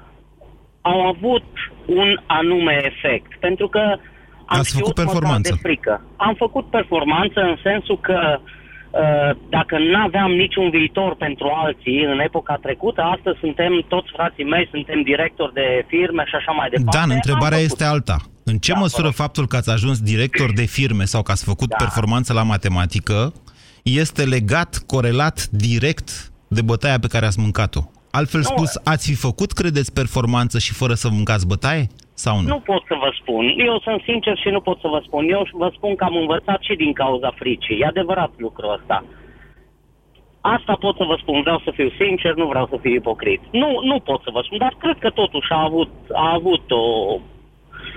au 0.80 1.00
avut 1.00 1.44
un 1.86 2.20
anume 2.26 2.80
efect. 2.84 3.38
Pentru 3.40 3.68
că 3.68 3.78
am 4.46 4.58
Ați 4.58 4.76
făcut 4.78 4.94
performanță. 4.94 5.52
De 5.52 5.58
frică. 5.62 6.04
Am 6.16 6.34
făcut 6.34 6.66
performanță 6.70 7.40
în 7.40 7.56
sensul 7.62 7.98
că 8.00 8.38
uh, 8.38 9.30
dacă 9.48 9.78
nu 9.78 9.98
aveam 10.02 10.30
niciun 10.30 10.70
viitor 10.70 11.14
pentru 11.14 11.46
alții 11.64 12.04
în 12.04 12.18
epoca 12.20 12.54
trecută, 12.62 13.00
astăzi 13.02 13.38
suntem, 13.38 13.84
toți 13.88 14.10
frații 14.12 14.44
mei, 14.44 14.68
suntem 14.70 15.02
directori 15.02 15.52
de 15.52 15.84
firme 15.86 16.24
și 16.26 16.34
așa 16.34 16.52
mai 16.52 16.68
departe. 16.68 16.98
Dan, 16.98 17.10
întrebarea 17.10 17.58
este 17.58 17.84
alta. 17.84 18.16
În 18.54 18.60
ce 18.60 18.72
da, 18.72 18.78
măsură 18.78 19.10
faptul 19.22 19.46
că 19.46 19.56
ați 19.56 19.70
ajuns 19.70 19.96
director 20.12 20.52
de 20.60 20.66
firme 20.76 21.04
sau 21.04 21.22
că 21.22 21.30
ați 21.30 21.44
făcut 21.44 21.68
da. 21.68 21.76
performanță 21.84 22.32
la 22.32 22.42
matematică 22.42 23.32
este 23.82 24.22
legat, 24.36 24.70
corelat 24.92 25.38
direct 25.66 26.08
de 26.56 26.62
bătaia 26.70 26.98
pe 27.04 27.12
care 27.14 27.26
ați 27.26 27.40
mâncat-o? 27.44 27.82
Altfel 28.10 28.40
nu. 28.40 28.50
spus, 28.52 28.70
ați 28.92 29.04
fi 29.10 29.16
făcut, 29.26 29.50
credeți, 29.52 29.92
performanță 30.00 30.58
și 30.58 30.72
fără 30.80 30.94
să 31.02 31.08
mâncați 31.16 31.46
bătaie? 31.52 31.84
Sau 32.24 32.40
nu? 32.40 32.48
Nu 32.54 32.60
pot 32.70 32.82
să 32.90 32.96
vă 33.02 33.10
spun. 33.20 33.44
Eu 33.68 33.80
sunt 33.86 34.00
sincer 34.08 34.36
și 34.42 34.48
nu 34.48 34.60
pot 34.60 34.78
să 34.80 34.88
vă 34.94 35.00
spun. 35.06 35.22
Eu 35.34 35.48
vă 35.52 35.70
spun 35.76 35.94
că 35.94 36.04
am 36.04 36.16
învățat 36.16 36.60
și 36.62 36.74
din 36.82 36.92
cauza 36.92 37.30
fricii. 37.40 37.78
E 37.80 37.86
adevărat 37.86 38.32
lucrul 38.36 38.72
ăsta. 38.78 39.04
Asta 40.40 40.74
pot 40.84 40.96
să 40.96 41.04
vă 41.04 41.16
spun, 41.20 41.40
vreau 41.40 41.60
să 41.64 41.70
fiu 41.74 41.90
sincer, 42.00 42.34
nu 42.34 42.46
vreau 42.46 42.66
să 42.70 42.76
fiu 42.80 42.94
ipocrit. 42.94 43.40
Nu, 43.50 43.80
nu 43.90 43.98
pot 43.98 44.20
să 44.22 44.30
vă 44.32 44.40
spun, 44.44 44.58
dar 44.58 44.74
cred 44.78 44.98
că 44.98 45.10
totuși 45.10 45.50
a 45.52 45.62
avut, 45.62 45.90
a 46.12 46.32
avut 46.38 46.70
o, 46.70 46.84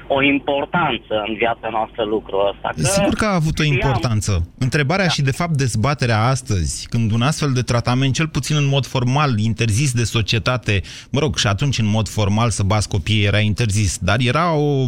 o 0.07 0.23
importanță 0.23 1.13
în 1.27 1.35
viața 1.35 1.67
noastră 1.71 2.03
lucrul 2.03 2.53
ăsta. 2.53 2.69
Că 2.75 2.83
Sigur 2.83 3.13
că 3.13 3.25
a 3.25 3.33
avut 3.33 3.59
o 3.59 3.63
importanță. 3.63 4.31
Am... 4.33 4.49
Întrebarea 4.57 5.05
da. 5.05 5.11
și, 5.11 5.21
de 5.21 5.31
fapt, 5.31 5.57
dezbaterea 5.57 6.23
astăzi, 6.23 6.87
când 6.89 7.11
un 7.11 7.21
astfel 7.21 7.51
de 7.51 7.61
tratament, 7.61 8.13
cel 8.13 8.27
puțin 8.27 8.55
în 8.55 8.67
mod 8.67 8.85
formal, 8.85 9.39
interzis 9.39 9.91
de 9.91 10.03
societate, 10.03 10.81
mă 11.09 11.19
rog, 11.19 11.37
și 11.37 11.47
atunci 11.47 11.79
în 11.79 11.85
mod 11.85 12.07
formal 12.07 12.49
să 12.49 12.63
bați 12.63 12.89
copiii 12.89 13.25
era 13.25 13.39
interzis, 13.39 13.97
dar 13.97 14.17
era 14.19 14.53
o 14.53 14.85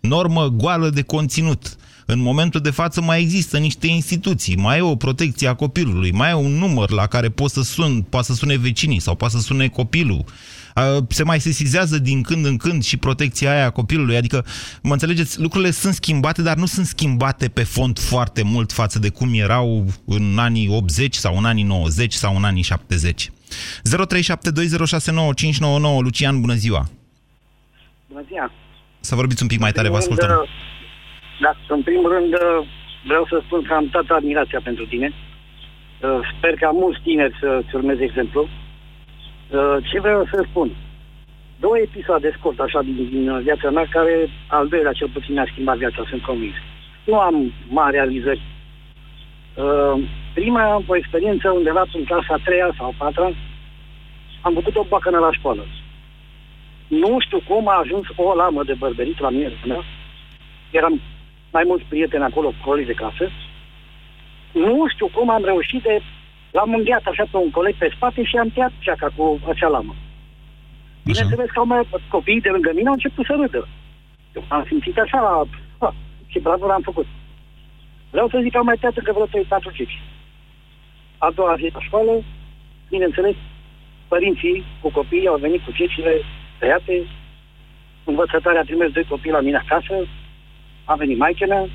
normă 0.00 0.48
goală 0.48 0.88
de 0.88 1.02
conținut. 1.02 1.76
În 2.06 2.18
momentul 2.18 2.60
de 2.60 2.70
față 2.70 3.00
mai 3.00 3.20
există 3.20 3.58
niște 3.58 3.86
instituții, 3.86 4.56
mai 4.56 4.78
e 4.78 4.80
o 4.80 4.96
protecție 4.96 5.48
a 5.48 5.54
copilului, 5.54 6.12
mai 6.12 6.30
e 6.30 6.34
un 6.34 6.52
număr 6.52 6.90
la 6.90 7.06
care 7.06 7.28
poți 7.28 7.54
să 7.54 7.62
sun, 7.62 8.02
poate 8.02 8.26
să 8.26 8.34
sune 8.34 8.56
vecinii 8.56 9.00
sau 9.00 9.14
poate 9.14 9.34
să 9.34 9.40
sune 9.40 9.68
copilul 9.68 10.24
se 11.08 11.24
mai 11.24 11.40
sesizează 11.40 11.98
din 11.98 12.22
când 12.22 12.46
în 12.46 12.56
când 12.56 12.82
și 12.82 12.98
protecția 12.98 13.50
aia 13.50 13.66
a 13.66 13.70
copilului. 13.70 14.16
Adică, 14.16 14.44
mă 14.82 14.92
înțelegeți, 14.92 15.40
lucrurile 15.40 15.70
sunt 15.70 15.94
schimbate, 15.94 16.42
dar 16.42 16.56
nu 16.56 16.66
sunt 16.66 16.86
schimbate 16.86 17.48
pe 17.48 17.62
fond 17.62 17.98
foarte 17.98 18.42
mult 18.44 18.72
față 18.72 18.98
de 18.98 19.10
cum 19.10 19.28
erau 19.32 19.84
în 20.06 20.38
anii 20.38 20.68
80 20.70 21.14
sau 21.14 21.36
în 21.36 21.44
anii 21.44 21.64
90 21.64 22.12
sau 22.12 22.36
în 22.36 22.44
anii 22.44 22.62
70. 22.62 23.30
0372069599 23.30 23.32
Lucian, 26.00 26.40
bună 26.40 26.54
ziua! 26.54 26.84
Bună 28.08 28.24
ziua! 28.28 28.52
Să 29.00 29.14
vorbiți 29.14 29.42
un 29.42 29.48
pic 29.48 29.60
mai 29.60 29.72
tare, 29.72 29.88
vă 29.88 29.96
ascultăm. 29.96 30.28
Uh, 30.30 30.48
da, 31.40 31.56
în 31.68 31.82
primul 31.82 32.12
rând 32.12 32.32
uh, 32.32 32.40
vreau 33.06 33.26
să 33.28 33.42
spun 33.46 33.62
că 33.62 33.74
am 33.74 33.88
toată 33.88 34.14
admirația 34.14 34.60
pentru 34.64 34.86
tine. 34.86 35.12
Uh, 35.12 36.18
sper 36.36 36.54
ca 36.54 36.70
mulți 36.70 37.00
tineri 37.02 37.38
să-ți 37.40 37.74
urmeze 37.74 38.02
exemplu 38.04 38.48
Uh, 38.48 38.63
ce 39.90 40.00
vreau 40.00 40.24
să 40.24 40.44
spun? 40.48 40.70
Două 41.60 41.78
episoade 41.78 42.34
scurt 42.38 42.58
așa 42.60 42.82
din, 42.82 43.08
din 43.10 43.42
viața 43.42 43.70
mea 43.70 43.86
care 43.90 44.28
al 44.46 44.68
doilea 44.68 44.92
cel 44.92 45.08
puțin 45.08 45.34
mi-a 45.34 45.46
schimbat 45.50 45.76
viața, 45.76 46.04
sunt 46.08 46.22
convins. 46.22 46.54
Nu 47.04 47.18
am 47.18 47.52
mari 47.68 47.94
realizări. 47.96 48.40
Uh, 49.54 50.02
prima, 50.34 50.82
o 50.86 50.96
experiență 50.96 51.50
undeva 51.50 51.84
în 51.92 52.04
clasa 52.04 52.34
a 52.34 52.40
treia 52.44 52.74
sau 52.76 52.86
a 52.86 52.94
patra, 52.98 53.32
am 54.40 54.54
făcut 54.54 54.76
o 54.76 54.86
bacănă 54.88 55.18
la 55.18 55.32
școală. 55.32 55.66
Nu 56.86 57.16
știu 57.20 57.40
cum 57.48 57.68
a 57.68 57.78
ajuns 57.82 58.06
o 58.16 58.34
lamă 58.34 58.64
de 58.64 58.74
bărberit 58.74 59.18
la 59.18 59.30
mine. 59.30 59.52
Da? 59.66 59.84
Eram 60.70 61.00
mai 61.52 61.62
mulți 61.66 61.84
prieteni 61.88 62.22
acolo, 62.22 62.52
colegi 62.64 62.86
de 62.86 62.92
casă. 62.92 63.30
Nu 64.52 64.84
știu 64.88 65.06
cum 65.06 65.30
am 65.30 65.44
reușit 65.44 65.82
de 65.82 66.02
L-am 66.56 66.74
îngheat 66.74 67.04
așa 67.06 67.24
pe 67.30 67.36
un 67.36 67.50
coleg 67.50 67.74
pe 67.78 67.92
spate 67.94 68.22
și 68.24 68.36
am 68.36 68.48
tăiat 68.48 68.72
ceaca 68.78 69.08
cu 69.16 69.40
acea 69.48 69.68
lamă. 69.68 69.94
Bineînțeles 71.04 71.50
că 71.50 71.58
au 71.58 71.66
mai 71.66 71.88
copiii 72.08 72.40
de 72.40 72.48
lângă 72.48 72.70
mine 72.74 72.88
au 72.88 72.98
început 72.98 73.24
să 73.26 73.34
râdă. 73.40 73.68
Eu 74.36 74.44
am 74.48 74.64
simțit 74.68 74.98
așa, 74.98 75.48
ah, 75.78 75.94
ce 76.26 76.38
bravo 76.38 76.66
l-am 76.66 76.80
făcut. 76.80 77.06
Vreau 78.10 78.28
să 78.28 78.40
zic 78.42 78.52
că 78.52 78.58
am 78.58 78.64
mai 78.64 78.76
tăiat 78.80 78.96
încă 78.96 79.12
vreo 79.12 79.26
3-4 79.26 79.76
ceci. 79.78 80.00
A 81.18 81.30
doua 81.30 81.54
zi 81.56 81.70
la 81.74 81.80
școală, 81.80 82.12
bineînțeles, 82.90 83.36
părinții 84.08 84.64
cu 84.80 84.90
copiii 84.90 85.26
au 85.26 85.38
venit 85.38 85.60
cu 85.64 85.72
cecile 85.72 86.12
tăiate, 86.58 87.06
învățătoarea 88.04 88.60
a 88.60 88.64
trimis 88.64 88.90
doi 88.92 89.04
copii 89.04 89.36
la 89.38 89.40
mine 89.40 89.56
acasă, 89.56 89.94
a 90.84 90.94
venit 90.94 91.18
maica 91.18 91.46
mea, 91.46 91.68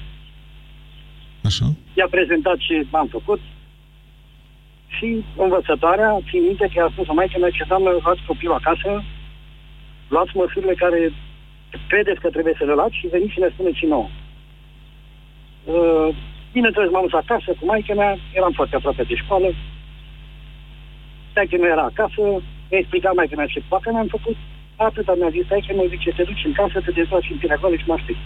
Așa. 1.44 1.66
i-a 1.94 2.08
prezentat 2.10 2.58
ce 2.58 2.88
am 2.92 3.08
făcut, 3.08 3.40
și 5.00 5.24
învățătoarea, 5.46 6.20
țin 6.30 6.42
minte 6.44 6.68
că 6.74 6.80
a 6.82 6.90
spus 6.92 7.08
o 7.08 7.14
maică 7.14 7.38
mea 7.40 7.50
ce 7.50 7.62
înseamnă 7.62 7.90
luați 7.90 8.28
copilul 8.28 8.60
acasă, 8.60 9.04
luați 10.14 10.38
măsurile 10.38 10.76
care 10.84 11.00
credeți 11.92 12.20
că 12.24 12.30
trebuie 12.30 12.56
să 12.58 12.64
le 12.66 12.74
luați 12.74 12.98
și 13.00 13.12
veniți 13.14 13.34
și 13.34 13.40
ne 13.40 13.50
spuneți 13.54 13.78
și 13.82 13.86
nouă. 13.86 14.10
Uh, 15.64 16.10
bineînțeles, 16.56 16.90
m-am 16.92 17.08
dus 17.08 17.20
acasă 17.22 17.50
cu 17.60 17.66
maica 17.66 17.94
mea, 17.94 18.18
eram 18.38 18.54
foarte 18.60 18.76
aproape 18.76 19.04
de 19.04 19.16
școală. 19.16 19.50
Taică 21.34 21.58
nu 21.58 21.66
era 21.66 21.86
acasă, 21.92 22.22
mi-a 22.70 22.80
explicat 22.82 23.14
maica 23.16 23.36
mea 23.36 23.54
ce 23.54 23.70
facă 23.74 23.92
mi-am 23.92 24.08
făcut. 24.16 24.38
Atâta 24.76 25.14
mi-a 25.16 25.30
zis, 25.30 25.48
taică 25.48 25.74
mă 25.76 25.86
zice, 25.94 26.10
te 26.10 26.24
duci 26.24 26.46
în 26.46 26.54
casă, 26.60 26.82
te 26.82 26.92
dezbați 26.92 27.32
în 27.32 27.38
pirea 27.38 27.60
și 27.78 27.88
mă 27.88 27.94
aștept. 27.94 28.24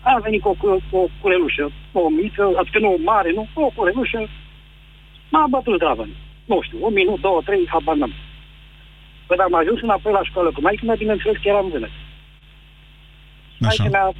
A 0.00 0.18
venit 0.22 0.40
cu 0.42 0.48
o, 0.48 0.54
cu 0.90 0.96
o 0.96 1.06
curelușă, 1.20 1.70
o 1.92 2.08
mică, 2.08 2.50
adică 2.60 2.78
nu 2.78 2.92
o 2.92 3.02
mare, 3.10 3.30
nu, 3.32 3.48
o 3.54 3.70
curelușă, 3.74 4.28
M-a 5.28 5.46
bătut 5.50 5.78
Draven. 5.78 6.10
Nu 6.44 6.60
știu, 6.62 6.78
un 6.80 6.92
minut, 6.92 7.20
două, 7.20 7.40
trei, 7.44 7.68
habar 7.68 7.96
n-am. 7.96 8.12
Când 9.26 9.40
am 9.40 9.54
ajuns 9.54 9.80
înapoi 9.80 10.12
la 10.12 10.22
școală 10.22 10.50
cu 10.52 10.60
maică 10.60 10.84
mea, 10.84 10.94
bineînțeles 10.94 11.36
că 11.36 11.48
eram 11.48 11.68
vânăt. 11.68 11.90
Maica 13.58 13.88
mea, 13.88 14.12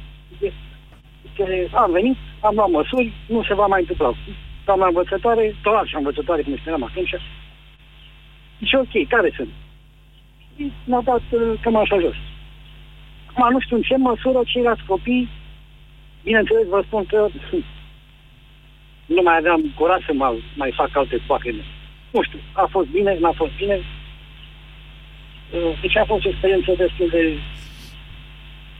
am 1.73 1.91
venit, 1.91 2.17
am 2.39 2.55
luat 2.55 2.69
măsuri, 2.69 3.13
nu 3.27 3.43
se 3.43 3.53
va 3.53 3.65
mai 3.65 3.79
întâmpla. 3.79 4.13
Doamna 4.65 4.87
învățătoare, 4.87 5.55
tot 5.63 5.73
așa 5.73 5.97
învățătoare, 5.97 6.41
cum 6.41 6.57
spuneam 6.57 6.83
atunci, 6.83 7.15
și 8.63 8.75
ok, 8.75 9.07
care 9.07 9.33
sunt? 9.35 9.49
Și 10.55 10.71
m-a 10.85 11.01
dat 11.01 11.21
uh, 11.31 11.53
cam 11.61 11.75
așa 11.75 11.99
jos. 11.99 12.15
Acum 13.25 13.51
nu 13.51 13.59
știu 13.59 13.75
în 13.75 13.81
ce 13.81 13.95
măsură 13.97 14.39
ceilalți 14.45 14.85
copii, 14.87 15.29
bineînțeles 16.23 16.67
vă 16.67 16.83
spun 16.85 17.05
că 17.05 17.27
nu 19.15 19.21
mai 19.27 19.37
aveam 19.37 19.61
curaj 19.79 20.01
să 20.05 20.13
mai, 20.13 20.43
mai 20.61 20.71
fac 20.79 20.89
alte 20.93 21.17
pachine. 21.27 21.63
Nu 22.15 22.21
știu, 22.23 22.39
a 22.63 22.67
fost 22.71 22.87
bine, 22.87 23.17
n-a 23.19 23.33
fost 23.41 23.51
bine. 23.61 23.75
Uh, 25.55 25.71
deci 25.81 25.97
a 25.97 26.05
fost 26.05 26.25
o 26.25 26.29
experiență 26.29 26.71
destul 26.77 27.07
de... 27.15 27.21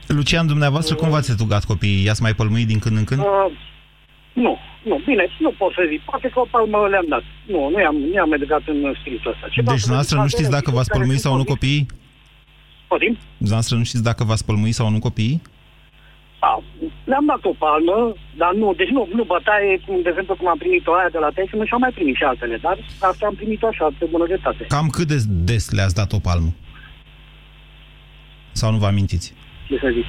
Lucian, 0.06 0.46
dumneavoastră, 0.46 0.94
cum 0.94 1.10
v-ați 1.10 1.30
educat 1.30 1.64
copiii? 1.64 2.04
I-ați 2.04 2.22
mai 2.22 2.34
pălmuit 2.34 2.66
din 2.66 2.78
când 2.78 2.96
în 2.96 3.04
când? 3.04 3.20
Uh, 3.20 3.50
Nu, 4.32 4.58
nu, 4.82 5.00
bine, 5.06 5.24
nu 5.38 5.50
pot 5.58 5.72
să 5.72 5.82
zic. 5.90 6.00
Poate 6.00 6.28
că 6.28 6.40
o 6.40 6.46
palmă 6.50 6.88
le-am 6.88 7.06
dat. 7.08 7.22
Nu, 7.46 7.68
nu 7.68 7.80
i-am, 7.80 7.96
nu 7.96 8.14
i-am 8.14 8.32
educat 8.32 8.62
în 8.66 8.94
spiritul 9.00 9.30
ăsta. 9.30 9.48
Ceva 9.50 9.70
deci, 9.70 9.80
dumneavoastră 9.80 10.18
nu 10.18 10.28
știți 10.28 10.50
dacă 10.50 10.70
v-ați 10.70 10.90
pălmuit 10.90 11.18
sau 11.18 11.36
nu 11.36 11.44
copiii? 11.44 11.86
Poftim? 12.88 13.18
Dumneavoastră 13.36 13.76
nu 13.76 13.84
știți 13.84 14.02
dacă 14.02 14.24
v-ați 14.24 14.44
pălmuit 14.44 14.74
sau 14.74 14.88
nu 14.90 14.98
copiii? 14.98 15.42
A, 16.38 16.62
le-am 17.04 17.26
dat 17.26 17.44
o 17.44 17.54
palmă, 17.64 18.14
dar 18.36 18.52
nu, 18.54 18.74
deci 18.80 18.88
nu, 18.88 19.08
nu 19.14 19.24
bătaie, 19.24 19.80
cum, 19.86 20.02
de 20.02 20.08
exemplu, 20.08 20.34
cum 20.34 20.48
am 20.48 20.58
primit-o 20.58 20.92
aia 20.94 21.08
de 21.12 21.18
la 21.18 21.30
Tyson 21.34 21.64
și 21.66 21.74
am 21.74 21.80
mai 21.80 21.96
primit 21.98 22.16
și 22.16 22.22
altele, 22.22 22.56
dar 22.56 22.78
asta 22.98 23.26
am 23.26 23.34
primit-o 23.34 23.66
așa, 23.66 23.88
pe 23.98 24.04
bunătate. 24.10 24.64
Cam 24.68 24.88
cât 24.88 25.06
de 25.06 25.18
des 25.28 25.70
le-ați 25.70 25.94
dat 25.94 26.12
o 26.12 26.18
palmă? 26.18 26.50
Sau 28.52 28.70
nu 28.72 28.78
vă 28.78 28.86
amintiți? 28.86 29.34
Ce 29.68 29.78
să 29.78 29.90
zic? 29.92 30.04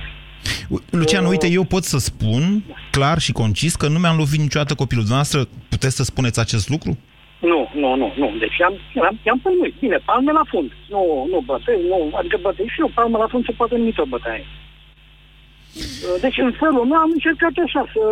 Lucian, 0.89 1.25
uite, 1.25 1.47
eu 1.47 1.63
pot 1.63 1.83
să 1.83 1.97
spun 1.97 2.63
clar 2.91 3.17
și 3.19 3.31
concis 3.31 3.75
că 3.75 3.87
nu 3.87 3.99
mi-am 3.99 4.17
lovit 4.17 4.39
niciodată 4.39 4.73
copilul 4.75 5.03
dumneavoastră. 5.03 5.39
Puteți 5.69 5.95
să 5.95 6.03
spuneți 6.03 6.39
acest 6.39 6.69
lucru? 6.69 6.97
Nu, 7.39 7.69
nu, 7.73 7.95
nu, 7.95 8.07
nu. 8.21 8.27
Deci 8.39 8.57
i-am, 8.57 8.73
i-am, 8.95 9.19
i-am 9.25 9.39
pălmuit. 9.43 9.75
Bine, 9.79 9.97
palme 10.05 10.31
la 10.31 10.45
fund. 10.51 10.71
Nu, 10.89 11.01
nu 11.31 11.39
bătăi, 11.45 11.81
nu, 11.91 11.97
adică 12.19 12.37
bătăi 12.41 12.71
și 12.73 12.79
eu, 12.79 12.91
palme 12.95 13.17
la 13.17 13.27
fund 13.31 13.45
se 13.45 13.51
poate 13.51 13.75
numi 13.77 13.93
tot 13.93 14.07
bătaie. 14.07 14.45
Deci, 16.21 16.37
în 16.37 16.51
felul 16.51 16.85
meu, 16.85 16.99
am 16.99 17.11
încercat 17.13 17.51
așa 17.65 17.83
să 17.93 18.03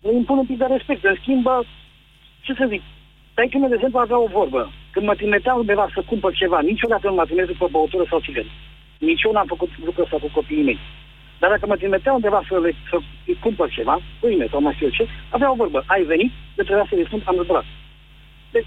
îi 0.00 0.16
impun 0.16 0.38
un 0.38 0.46
pic 0.46 0.58
de 0.58 0.64
respect. 0.64 1.04
În 1.04 1.16
schimb, 1.20 1.46
ce 2.40 2.52
să 2.54 2.66
zic, 2.68 2.82
Taică 3.34 3.58
de 3.68 3.74
exemplu, 3.74 3.98
avea 3.98 4.18
o 4.18 4.34
vorbă. 4.38 4.72
Când 4.92 5.06
mă 5.06 5.14
trimiteau 5.14 5.58
undeva 5.58 5.86
să 5.94 6.00
cumpăr 6.10 6.32
ceva, 6.42 6.58
niciodată 6.60 7.08
nu 7.08 7.14
mă 7.14 7.24
trimis 7.24 7.46
după 7.46 7.68
băutură 7.70 8.04
sau 8.10 8.20
țigări. 8.20 8.50
Nici 8.98 9.22
eu 9.22 9.32
n-am 9.32 9.46
făcut 9.54 9.70
lucrul 9.84 10.04
ăsta 10.04 10.16
cu 10.24 10.30
copiii 10.38 10.68
mei. 10.68 10.78
Dar 11.40 11.50
dacă 11.50 11.66
mă 11.66 11.76
trimiteau 11.76 12.14
undeva 12.14 12.40
să, 12.48 12.54
le, 12.64 12.70
să 12.90 12.96
îi 13.26 13.38
cumpăr 13.44 13.68
ceva, 13.70 14.00
pâine 14.20 14.46
sau 14.50 14.60
mai 14.60 14.74
știu 14.74 14.86
eu 14.86 14.92
ce, 14.92 15.04
avea 15.28 15.50
o 15.50 15.54
vorbă. 15.62 15.84
Ai 15.86 16.02
venit, 16.02 16.32
de 16.56 16.62
trebuia 16.62 16.86
să-i 16.88 17.06
spun, 17.06 17.22
am 17.24 17.42
zburat. 17.42 17.64
Deci, 18.54 18.66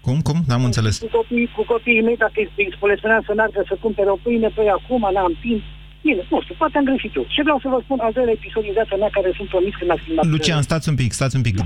cum, 0.00 0.20
cum? 0.28 0.38
N-am 0.48 0.64
înțeles. 0.64 0.98
Cu 0.98 1.08
copiii, 1.18 1.50
cu 1.56 1.62
copiii 1.64 2.02
mei, 2.02 2.16
dacă 2.16 2.32
îi 2.36 2.74
spuneam 2.98 3.22
să 3.26 3.32
meargă 3.34 3.64
să 3.68 3.76
cumpere 3.80 4.10
o 4.10 4.18
pâine, 4.22 4.48
păi 4.48 4.68
acum 4.68 5.08
n-am 5.12 5.34
timp, 5.40 5.62
Bine, 6.06 6.22
nu 6.30 6.40
știu, 6.42 6.54
poate 6.58 6.78
am 6.78 6.84
greșit 6.84 7.16
eu. 7.16 7.26
Ce 7.34 7.42
vreau 7.42 7.58
să 7.62 7.68
vă 7.68 7.80
spun, 7.84 7.98
al 8.06 8.12
doilea 8.12 8.34
episod 8.38 8.62
din 8.62 8.72
viața 8.72 8.96
mea 8.96 9.10
care 9.16 9.32
sunt 9.36 9.48
promis 9.48 9.74
când 9.78 9.90
ați 9.90 10.02
filmat... 10.04 10.24
Lucian, 10.24 10.62
stați 10.62 10.88
un 10.88 10.94
pic, 10.94 11.12
stați 11.12 11.36
un 11.36 11.42
pic. 11.42 11.56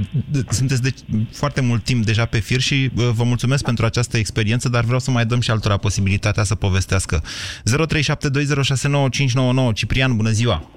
Sunteți 0.48 0.82
de 0.82 0.90
foarte 1.40 1.60
mult 1.60 1.82
timp 1.84 2.04
deja 2.04 2.24
pe 2.24 2.38
fir 2.38 2.60
și 2.60 2.90
vă 3.18 3.24
mulțumesc 3.32 3.64
pentru 3.64 3.84
această 3.84 4.16
experiență, 4.16 4.68
dar 4.68 4.84
vreau 4.84 4.98
să 4.98 5.10
mai 5.10 5.24
dăm 5.24 5.40
și 5.40 5.50
altora 5.50 5.76
posibilitatea 5.76 6.42
să 6.42 6.54
povestească. 6.54 7.20
0372069599 7.20 7.22
Ciprian, 9.74 10.16
bună 10.16 10.30
ziua! 10.30 10.70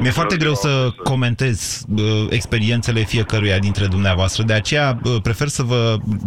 Mi-e 0.00 0.10
foarte 0.20 0.36
greu 0.42 0.54
să 0.64 0.70
comentez 1.10 1.84
uh, 1.88 2.26
experiențele 2.38 3.00
fiecăruia 3.14 3.58
dintre 3.66 3.86
dumneavoastră, 3.94 4.42
de 4.50 4.56
aceea 4.60 4.86
uh, 4.92 5.20
prefer 5.22 5.48
să 5.58 5.62
vă 5.62 5.80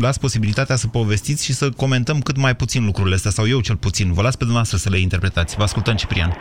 las 0.06 0.18
posibilitatea 0.26 0.76
să 0.84 0.88
povestiți 1.00 1.46
și 1.48 1.54
să 1.62 1.66
comentăm 1.84 2.18
cât 2.28 2.38
mai 2.46 2.56
puțin 2.62 2.82
lucrurile 2.90 3.16
astea, 3.20 3.36
sau 3.38 3.46
eu 3.54 3.60
cel 3.68 3.78
puțin. 3.88 4.08
Vă 4.18 4.22
las 4.28 4.36
pe 4.36 4.46
dumneavoastră 4.50 4.78
să 4.84 4.90
le 4.94 5.00
interpretați. 5.08 5.52
Vă 5.60 5.64
ascultăm, 5.70 5.96
Ciprian. 6.02 6.32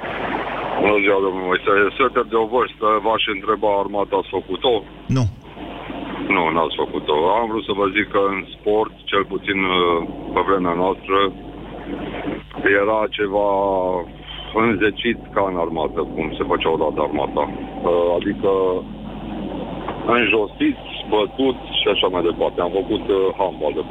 Bună 0.84 0.98
ziua, 1.04 1.18
domnul 1.26 1.44
Moise. 1.48 1.70
Suntem 2.00 2.26
de 2.32 2.38
o 2.44 2.46
vârstă, 2.54 2.86
v-aș 3.04 3.24
întreba, 3.36 3.70
armata 3.82 4.14
ați 4.16 4.34
făcut-o? 4.38 4.72
Nu. 5.16 5.24
Nu, 6.34 6.42
n-ați 6.54 6.76
făcut-o. 6.82 7.16
Am 7.38 7.46
vrut 7.50 7.64
să 7.68 7.72
vă 7.80 7.86
zic 7.96 8.06
că 8.14 8.22
în 8.32 8.38
sport, 8.56 8.92
cel 9.10 9.24
puțin 9.32 9.58
uh, 9.64 9.98
pe 10.34 10.40
vremea 10.48 10.74
noastră, 10.82 11.18
era 12.80 13.00
ceva 13.18 13.48
înzecit 14.58 15.18
ca 15.34 15.42
în 15.50 15.56
armată, 15.56 16.00
cum 16.14 16.32
se 16.38 16.44
făcea 16.44 16.70
odată 16.70 17.00
armata. 17.00 17.44
Uh, 17.88 18.08
adică 18.18 18.50
înjosiți, 20.18 20.86
bătuți 21.12 21.66
și 21.80 21.86
așa 21.94 22.06
mai 22.14 22.22
departe. 22.28 22.58
Am 22.66 22.72
făcut 22.80 23.04
uh, 23.08 23.18
handball 23.40 23.74
de 23.78 23.84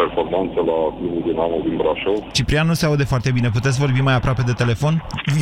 performanță 0.00 0.58
la 0.70 0.78
clubul 0.96 1.22
Dinamo 1.26 1.58
din 1.66 1.76
Brașov. 1.80 2.18
Ciprian 2.36 2.66
nu 2.70 2.76
se 2.80 2.86
aude 2.86 3.04
foarte 3.12 3.30
bine. 3.36 3.48
Puteți 3.58 3.78
vorbi 3.84 4.00
mai 4.08 4.16
aproape 4.20 4.42
de 4.50 4.54
telefon? 4.62 4.94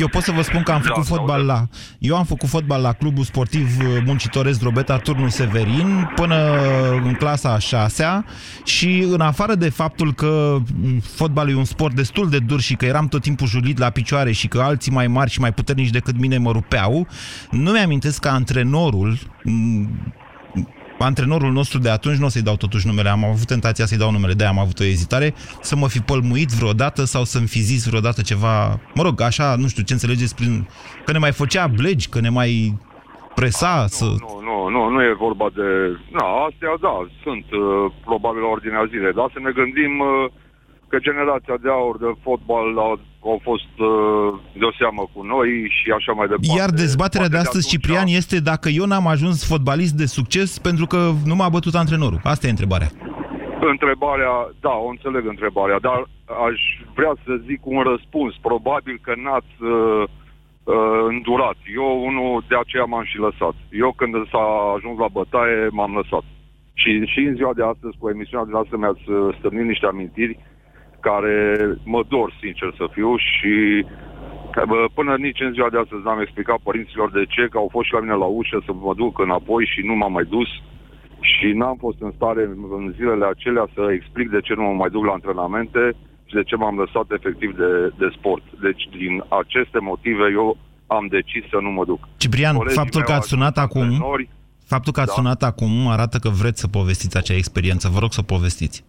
Eu 0.03 0.07
pot 0.15 0.23
să 0.27 0.31
vă 0.37 0.43
spun 0.49 0.61
că 0.63 0.71
am 0.71 0.81
da, 0.83 0.87
făcut 0.87 1.05
fotbal 1.13 1.41
la... 1.51 1.59
Eu 2.09 2.15
am 2.21 2.27
făcut 2.33 2.49
fotbal 2.55 2.81
la 2.87 2.93
clubul 3.01 3.23
sportiv 3.23 3.67
uh, 3.79 3.87
muncitoresc 4.05 4.59
Drobeta 4.59 4.97
Turnul 4.97 5.29
Severin 5.39 5.89
până 6.15 6.37
în 7.07 7.13
clasa 7.13 7.49
a 7.53 7.59
șasea 7.59 8.25
și 8.63 9.07
în 9.11 9.21
afară 9.21 9.55
de 9.55 9.69
faptul 9.69 10.13
că 10.13 10.57
mm, 10.83 10.99
fotbalul 10.99 11.53
e 11.53 11.55
un 11.55 11.63
sport 11.63 11.93
destul 11.93 12.29
de 12.29 12.39
dur 12.39 12.59
și 12.59 12.75
că 12.75 12.85
eram 12.85 13.07
tot 13.07 13.21
timpul 13.21 13.47
julit 13.47 13.77
la 13.77 13.89
picioare 13.89 14.31
și 14.31 14.47
că 14.47 14.59
alții 14.59 14.91
mai 14.91 15.07
mari 15.07 15.29
și 15.29 15.39
mai 15.39 15.53
puternici 15.53 15.89
decât 15.89 16.19
mine 16.19 16.37
mă 16.37 16.51
rupeau, 16.51 17.07
nu 17.51 17.71
mi-amintesc 17.71 18.19
că 18.21 18.27
antrenorul 18.27 19.07
mm, 19.07 19.36
antrenorul 20.99 21.51
nostru 21.51 21.79
de 21.79 21.89
atunci, 21.89 22.17
nu 22.17 22.25
o 22.25 22.29
să-i 22.29 22.41
dau 22.41 22.55
totuși 22.55 22.87
numele, 22.87 23.09
am 23.09 23.23
avut 23.23 23.47
tentația 23.47 23.85
să-i 23.85 23.97
dau 23.97 24.11
numele, 24.11 24.33
de 24.33 24.45
am 24.45 24.59
avut 24.59 24.79
o 24.79 24.83
ezitare, 24.83 25.33
să 25.61 25.75
mă 25.75 25.87
fi 25.87 25.99
pălmuit 25.99 26.49
vreodată 26.49 27.01
sau 27.03 27.23
să-mi 27.23 27.47
fi 27.47 27.59
zis 27.59 27.87
vreodată 27.87 28.21
ceva, 28.21 28.79
mă 28.93 29.03
rog, 29.03 29.21
așa, 29.21 29.55
nu 29.55 29.67
știu 29.67 29.83
ce 29.83 29.93
înțelegeți 29.93 30.35
prin... 30.35 30.67
că 31.05 31.11
ne 31.11 31.17
mai 31.17 31.31
făcea 31.31 31.67
blegi, 31.67 32.09
că 32.09 32.19
ne 32.19 32.29
mai 32.29 32.51
presa 33.35 33.75
nu, 33.81 33.87
să... 33.87 34.05
Nu, 34.05 34.39
nu, 34.49 34.57
nu, 34.75 34.89
nu 34.89 34.99
e 35.03 35.23
vorba 35.25 35.47
de... 35.59 35.67
Nu, 36.17 36.25
astea, 36.47 36.73
da, 36.87 36.95
sunt 37.23 37.45
uh, 37.51 37.91
probabil 38.09 38.41
la 38.41 38.53
ordinea 38.55 38.89
zilei, 38.91 39.17
dar 39.19 39.29
să 39.33 39.39
ne 39.39 39.51
gândim 39.59 39.93
uh, 39.99 40.09
că 40.89 40.97
generația 41.07 41.57
de 41.63 41.69
aur 41.69 41.95
de 41.97 42.11
fotbal 42.25 42.67
a, 42.87 42.89
au 43.19 43.39
fost 43.43 43.73
uh, 43.77 44.39
de 44.59 44.65
o 44.65 44.71
seamă 44.79 45.09
cu 45.13 45.21
noi 45.23 45.49
și 45.77 45.91
așa 45.97 46.11
mai 46.11 46.27
departe. 46.27 46.59
Iar 46.59 46.69
dezbaterea 46.69 47.27
de 47.27 47.37
astăzi, 47.37 47.65
de 47.65 47.71
Ciprian, 47.71 48.07
este 48.07 48.39
dacă 48.39 48.69
eu 48.69 48.85
n-am 48.85 49.07
ajuns 49.07 49.47
fotbalist 49.47 49.93
de 49.93 50.05
succes 50.05 50.59
pentru 50.59 50.85
că 50.85 51.11
nu 51.25 51.35
m-a 51.35 51.49
bătut 51.49 51.75
antrenorul. 51.75 52.19
Asta 52.23 52.47
e 52.47 52.49
întrebarea. 52.49 52.89
Întrebarea, 53.59 54.33
da, 54.59 54.73
o 54.85 54.87
înțeleg 54.95 55.27
întrebarea, 55.27 55.79
dar 55.79 55.99
aș 56.47 56.59
vrea 56.95 57.13
să 57.23 57.31
zic 57.47 57.65
un 57.65 57.81
răspuns. 57.91 58.33
Probabil 58.41 58.99
că 59.01 59.13
n-ați 59.23 59.55
uh, 59.61 60.03
uh, 60.63 61.01
îndurat. 61.13 61.57
Eu, 61.81 62.05
unul, 62.09 62.43
de 62.47 62.57
aceea 62.63 62.83
m-am 62.83 63.05
și 63.11 63.17
lăsat. 63.17 63.55
Eu, 63.83 63.91
când 63.99 64.13
s-a 64.31 64.45
ajuns 64.75 64.97
la 65.03 65.09
bătaie, 65.17 65.67
m-am 65.77 65.93
lăsat. 65.99 66.25
Și, 66.81 66.91
și 67.13 67.19
în 67.29 67.35
ziua 67.35 67.53
de 67.59 67.63
astăzi, 67.63 67.97
cu 67.99 68.09
emisiunea 68.09 68.45
de 68.49 68.57
astăzi, 68.61 68.81
mi-ați 68.81 69.05
uh, 69.09 69.35
stârnit 69.37 69.67
niște 69.67 69.85
amintiri 69.85 70.39
care 71.09 71.35
mă 71.93 72.01
dor, 72.13 72.29
sincer 72.43 72.69
să 72.79 72.85
fiu, 72.95 73.11
și 73.17 73.53
până 74.97 75.11
nici 75.25 75.45
în 75.47 75.53
ziua 75.57 75.69
de 75.69 75.79
astăzi 75.83 76.03
n-am 76.05 76.21
explicat 76.21 76.59
părinților 76.67 77.09
de 77.11 77.25
ce, 77.33 77.43
că 77.51 77.57
au 77.57 77.69
fost 77.75 77.87
și 77.87 77.93
la 77.93 78.03
mine 78.03 78.17
la 78.23 78.29
ușă 78.39 78.57
să 78.65 78.71
mă 78.73 78.93
duc 79.01 79.13
înapoi 79.19 79.63
și 79.73 79.79
nu 79.89 79.95
m-am 79.95 80.13
mai 80.17 80.27
dus 80.35 80.49
și 81.31 81.47
n-am 81.59 81.77
fost 81.85 81.99
în 82.05 82.11
stare 82.15 82.41
în 82.77 82.93
zilele 82.97 83.25
acelea 83.25 83.65
să 83.75 83.81
explic 83.97 84.27
de 84.35 84.41
ce 84.45 84.53
nu 84.53 84.63
mă 84.67 84.73
mai 84.81 84.89
duc 84.95 85.03
la 85.05 85.17
antrenamente 85.17 85.83
și 86.27 86.33
de 86.39 86.43
ce 86.49 86.55
m-am 86.55 86.77
lăsat 86.83 87.07
efectiv 87.17 87.49
de, 87.61 87.71
de 88.01 88.07
sport. 88.17 88.43
Deci, 88.65 88.83
din 88.97 89.13
aceste 89.41 89.79
motive, 89.89 90.25
eu 90.39 90.57
am 90.87 91.05
decis 91.15 91.43
să 91.49 91.57
nu 91.61 91.69
mă 91.77 91.83
duc. 91.85 92.01
Ciprian, 92.17 92.55
Colegii 92.55 92.77
faptul 92.81 93.01
că 93.01 93.11
ați 93.11 93.27
sunat 93.27 93.57
acum, 93.57 93.87
faptul 94.65 94.93
că 94.93 94.99
ați 94.99 95.13
da. 95.15 95.19
sunat 95.21 95.43
acum 95.43 95.87
arată 95.87 96.17
că 96.17 96.29
vreți 96.29 96.59
să 96.59 96.67
povestiți 96.67 97.17
acea 97.17 97.35
experiență. 97.35 97.89
Vă 97.89 97.99
rog 97.99 98.13
să 98.13 98.21
povestiți. 98.21 98.83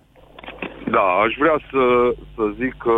Da, 0.90 1.06
aș 1.24 1.34
vrea 1.38 1.58
să, 1.70 2.14
să 2.34 2.44
zic 2.60 2.74
că 2.78 2.96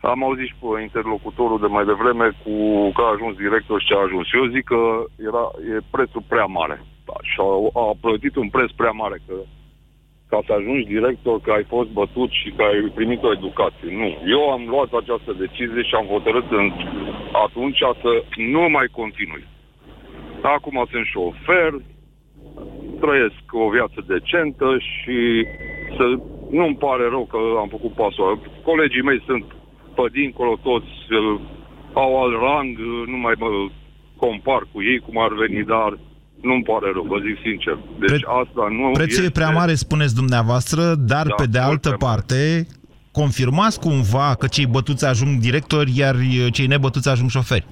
am 0.00 0.24
auzit 0.24 0.46
și 0.46 0.54
pe 0.60 0.82
interlocutorul 0.82 1.60
de 1.60 1.66
mai 1.66 1.84
devreme 1.84 2.26
cu 2.42 2.54
că 2.96 3.02
a 3.02 3.14
ajuns 3.14 3.36
director 3.36 3.80
și 3.80 3.86
ce 3.86 3.94
a 3.94 4.06
ajuns. 4.06 4.26
Eu 4.32 4.46
zic 4.46 4.64
că 4.64 4.82
era, 5.28 5.44
e 5.74 5.88
prețul 5.90 6.22
prea 6.28 6.44
mare. 6.44 6.76
Da, 7.08 7.16
și 7.30 7.38
a, 7.40 7.50
a 7.84 7.86
plătit 8.00 8.36
un 8.36 8.48
preț 8.48 8.70
prea 8.70 8.90
mare, 8.90 9.18
că 9.26 9.34
ca 10.28 10.40
să 10.46 10.52
ajungi 10.52 10.92
director, 10.96 11.40
că 11.40 11.50
ai 11.52 11.64
fost 11.74 11.90
bătut 12.00 12.30
și 12.30 12.48
că 12.56 12.62
ai 12.62 12.92
primit 12.94 13.22
o 13.22 13.32
educație. 13.32 13.88
Nu. 14.02 14.08
Eu 14.36 14.42
am 14.50 14.62
luat 14.68 14.90
această 14.92 15.32
decizie 15.44 15.82
și 15.82 15.94
am 15.94 16.06
hotărât 16.14 16.50
în, 16.50 16.66
atunci 17.46 17.78
să 18.02 18.12
nu 18.52 18.62
mai 18.76 18.86
continui. 19.00 19.44
Acum 20.42 20.86
sunt 20.90 21.06
șofer, 21.06 21.72
trăiesc 23.00 23.42
o 23.50 23.68
viață 23.68 23.98
decentă 24.06 24.68
și 24.78 25.46
să 25.96 26.04
nu-mi 26.58 26.80
pare 26.86 27.04
rău 27.14 27.24
că 27.32 27.38
am 27.62 27.68
făcut 27.76 27.92
pasul 28.00 28.40
Colegii 28.68 29.08
mei 29.08 29.20
sunt 29.28 29.44
pe 29.96 30.04
dincolo 30.18 30.52
toți, 30.68 30.94
uh, 31.10 31.40
au 32.02 32.10
alt 32.22 32.36
rang, 32.46 32.72
uh, 32.78 33.02
nu 33.12 33.16
mai 33.24 33.34
mă 33.42 33.50
compar 34.22 34.62
cu 34.72 34.78
ei 34.90 34.98
cum 35.06 35.16
ar 35.26 35.32
veni, 35.42 35.60
dar 35.74 35.90
nu-mi 36.48 36.66
pare 36.70 36.88
rău, 36.92 37.04
vă 37.12 37.18
zic 37.26 37.36
sincer. 37.46 37.76
Deci 38.02 38.24
Pre- 38.24 38.32
asta 38.42 38.62
nu 38.78 38.84
Prețul 39.00 39.24
este... 39.24 39.30
e 39.32 39.38
prea 39.38 39.50
mare, 39.60 39.74
spuneți 39.74 40.14
dumneavoastră, 40.14 40.82
dar 41.12 41.26
da, 41.26 41.34
pe 41.34 41.46
de 41.54 41.58
altă 41.58 41.90
parte, 42.06 42.66
confirmați 43.12 43.80
cumva 43.80 44.28
că 44.38 44.46
cei 44.46 44.66
bătuți 44.66 45.04
ajung 45.06 45.32
directori, 45.48 45.90
iar 46.02 46.14
uh, 46.14 46.46
cei 46.52 46.66
nebătuți 46.66 47.08
ajung 47.08 47.30
șoferi. 47.30 47.66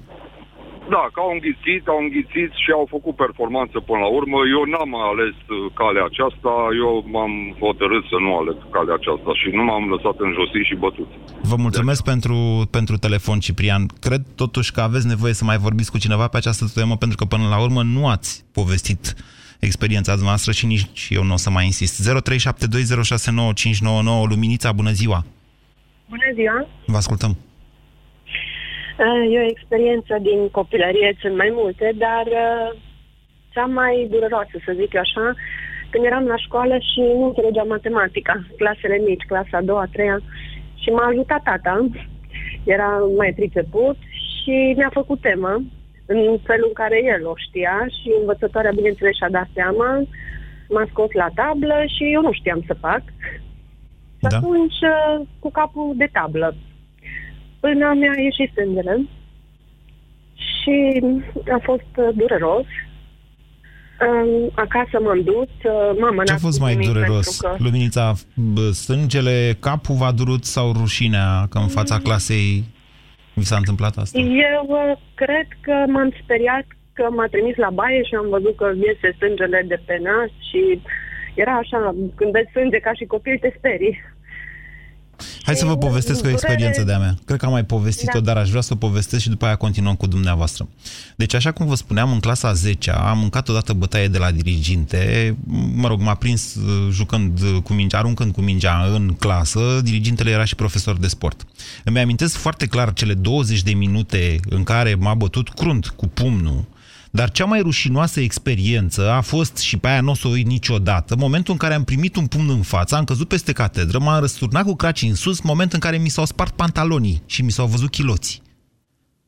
Da, 0.89 1.03
că 1.13 1.19
au 1.25 1.31
înghițit, 1.35 1.83
au 1.93 1.99
înghițit 2.05 2.51
și 2.63 2.69
au 2.79 2.85
făcut 2.95 3.15
performanță 3.25 3.77
până 3.89 3.99
la 4.05 4.09
urmă. 4.19 4.37
Eu 4.55 4.63
n-am 4.71 4.91
ales 5.11 5.37
uh, 5.45 5.57
calea 5.79 6.05
aceasta, 6.11 6.51
eu 6.83 6.91
m-am 7.13 7.33
hotărât 7.63 8.03
să 8.11 8.17
nu 8.25 8.31
aleg 8.39 8.57
calea 8.75 8.95
aceasta 8.99 9.31
și 9.39 9.47
nu 9.57 9.63
m-am 9.69 9.85
lăsat 9.93 10.15
în 10.25 10.31
josit 10.37 10.65
și 10.69 10.75
bătut. 10.85 11.09
Vă 11.51 11.57
mulțumesc 11.65 12.01
pentru, 12.11 12.37
pentru 12.77 12.95
telefon, 13.05 13.37
Ciprian. 13.45 13.83
Cred 14.05 14.23
totuși 14.41 14.71
că 14.75 14.81
aveți 14.81 15.07
nevoie 15.13 15.33
să 15.39 15.43
mai 15.49 15.57
vorbiți 15.65 15.91
cu 15.91 16.03
cineva 16.05 16.27
pe 16.27 16.37
această 16.37 16.65
temă, 16.79 16.95
pentru 17.03 17.17
că 17.19 17.25
până 17.33 17.45
la 17.53 17.59
urmă 17.65 17.81
nu 17.95 18.03
ați 18.15 18.31
povestit 18.59 19.03
experiența 19.67 20.13
noastră 20.27 20.51
și 20.51 20.65
nici 20.65 21.07
eu 21.17 21.23
nu 21.23 21.33
o 21.33 21.37
să 21.45 21.49
mai 21.49 21.65
insist. 21.65 21.95
0372069599 22.03 22.09
Luminița, 24.31 24.71
bună 24.71 24.91
ziua! 24.91 25.19
Bună 26.09 26.29
ziua! 26.33 26.67
Vă 26.85 26.97
ascultăm! 26.97 27.37
E 29.31 29.39
o 29.39 29.49
experiență 29.49 30.17
din 30.21 30.49
copilărie, 30.49 31.17
sunt 31.21 31.35
mai 31.37 31.51
multe, 31.53 31.91
dar 31.97 32.25
uh, 32.25 32.79
cea 33.49 33.65
mai 33.65 34.07
dureroasă, 34.09 34.55
să 34.65 34.73
zic 34.75 34.95
așa, 34.95 35.33
când 35.89 36.05
eram 36.05 36.25
la 36.25 36.37
școală 36.37 36.75
și 36.77 36.99
nu 36.99 37.25
înțelegeam 37.25 37.67
matematica, 37.67 38.35
clasele 38.57 38.97
mici, 38.97 39.25
clasa 39.27 39.57
a 39.57 39.61
doua, 39.61 39.81
a 39.81 39.89
treia, 39.91 40.19
și 40.81 40.89
m-a 40.89 41.05
ajutat 41.05 41.43
tata, 41.43 41.87
era 42.63 42.89
mai 43.17 43.33
priceput 43.35 43.97
și 44.33 44.73
mi-a 44.77 44.89
făcut 44.93 45.21
temă 45.21 45.61
în 46.05 46.37
felul 46.43 46.67
în 46.67 46.73
care 46.73 47.03
el 47.03 47.27
o 47.27 47.33
știa 47.35 47.85
și 47.97 48.11
învățătoarea, 48.19 48.71
bineînțeles, 48.75 49.15
și-a 49.15 49.29
dat 49.29 49.47
seama, 49.53 50.03
m-a 50.69 50.85
scos 50.89 51.11
la 51.11 51.27
tablă 51.35 51.77
și 51.95 52.03
eu 52.13 52.21
nu 52.21 52.31
știam 52.31 52.63
să 52.67 52.73
fac. 52.73 53.03
Și 54.19 54.27
da. 54.29 54.37
atunci, 54.37 54.79
uh, 54.93 55.27
cu 55.39 55.51
capul 55.51 55.93
de 55.95 56.09
tablă, 56.11 56.55
până 57.63 57.87
mi-a 57.99 58.15
ieșit 58.27 58.51
sângele 58.57 58.95
și 60.53 60.77
a 61.57 61.59
fost 61.69 61.91
uh, 61.97 62.09
dureros. 62.15 62.67
Acasă 64.65 64.95
m-am 65.03 65.21
dus, 65.31 65.51
uh, 65.63 65.97
mama 65.99 66.23
Ce 66.23 66.33
a 66.33 66.47
fost 66.47 66.59
mai 66.59 66.75
dureros? 66.75 67.39
Că... 67.39 67.55
Luminița, 67.57 68.13
sângele, 68.73 69.37
capul 69.59 69.95
v-a 69.95 70.11
durut 70.11 70.43
sau 70.43 70.71
rușinea 70.81 71.29
că 71.49 71.57
în 71.57 71.67
fața 71.77 71.95
mm. 71.95 72.01
clasei 72.01 72.63
vi 73.33 73.49
s-a 73.49 73.57
întâmplat 73.57 73.93
asta? 73.97 74.19
Eu 74.53 74.63
uh, 74.67 74.97
cred 75.13 75.47
că 75.65 75.75
m-am 75.93 76.11
speriat 76.23 76.65
că 76.93 77.05
m-a 77.15 77.27
trimis 77.33 77.55
la 77.55 77.69
baie 77.79 78.03
și 78.03 78.15
am 78.15 78.27
văzut 78.29 78.55
că 78.55 78.67
iese 78.85 79.09
sângele 79.19 79.59
de 79.67 79.79
pe 79.85 79.95
nas 80.07 80.31
și 80.49 80.61
era 81.43 81.53
așa, 81.63 81.95
când 82.15 82.31
vezi 82.31 82.53
sânge 82.55 82.79
ca 82.79 82.93
și 82.93 83.05
copil, 83.05 83.37
te 83.41 83.53
sperii. 83.57 83.95
Hai 85.43 85.55
să 85.55 85.65
vă 85.65 85.77
povestesc 85.77 86.25
o 86.25 86.29
experiență 86.29 86.83
de-a 86.83 86.97
mea. 86.97 87.17
Cred 87.25 87.39
că 87.39 87.45
am 87.45 87.51
mai 87.51 87.65
povestit-o, 87.65 88.19
da. 88.19 88.33
dar 88.33 88.37
aș 88.37 88.49
vrea 88.49 88.61
să 88.61 88.73
o 88.73 88.75
povestesc 88.75 89.21
și 89.21 89.29
după 89.29 89.45
aia 89.45 89.55
continuăm 89.55 89.95
cu 89.95 90.07
dumneavoastră. 90.07 90.67
Deci, 91.15 91.33
așa 91.33 91.51
cum 91.51 91.65
vă 91.65 91.75
spuneam, 91.75 92.11
în 92.11 92.19
clasa 92.19 92.53
10 92.53 92.91
am 92.91 93.19
mâncat 93.19 93.49
odată 93.49 93.73
bătaie 93.73 94.07
de 94.07 94.17
la 94.17 94.31
diriginte. 94.31 95.35
Mă 95.75 95.87
rog, 95.87 96.01
m-a 96.01 96.15
prins 96.15 96.55
uh, 96.55 96.87
jucând 96.91 97.39
cu 97.63 97.73
mingea, 97.73 97.97
aruncând 97.97 98.33
cu 98.33 98.41
mingea 98.41 98.91
în 98.93 99.15
clasă. 99.19 99.81
Dirigintele 99.83 100.29
era 100.29 100.45
și 100.45 100.55
profesor 100.55 100.97
de 100.97 101.07
sport. 101.07 101.45
Îmi 101.83 101.99
amintesc 101.99 102.35
foarte 102.35 102.65
clar 102.65 102.93
cele 102.93 103.13
20 103.13 103.61
de 103.61 103.73
minute 103.73 104.39
în 104.49 104.63
care 104.63 104.95
m-a 104.95 105.13
bătut 105.13 105.49
crunt 105.49 105.87
cu 105.87 106.07
pumnul 106.07 106.65
dar 107.15 107.31
cea 107.31 107.45
mai 107.45 107.61
rușinoasă 107.61 108.19
experiență 108.19 109.11
a 109.11 109.21
fost, 109.21 109.57
și 109.57 109.77
pe 109.77 109.87
aia 109.87 110.01
nu 110.01 110.11
o 110.11 110.13
să 110.13 110.27
o 110.27 110.29
uit 110.29 110.45
niciodată, 110.45 111.15
momentul 111.15 111.53
în 111.53 111.59
care 111.59 111.73
am 111.73 111.83
primit 111.83 112.15
un 112.15 112.27
pumn 112.27 112.49
în 112.49 112.61
față, 112.61 112.95
am 112.95 113.03
căzut 113.03 113.27
peste 113.27 113.51
catedră, 113.51 113.99
m-am 113.99 114.19
răsturnat 114.19 114.63
cu 114.63 114.75
craci 114.75 115.01
în 115.01 115.15
sus, 115.15 115.41
moment 115.41 115.73
în 115.73 115.79
care 115.79 115.97
mi 115.97 116.09
s-au 116.09 116.25
spart 116.25 116.55
pantalonii 116.55 117.21
și 117.25 117.41
mi 117.41 117.51
s-au 117.51 117.67
văzut 117.67 117.89
chiloții. 117.89 118.41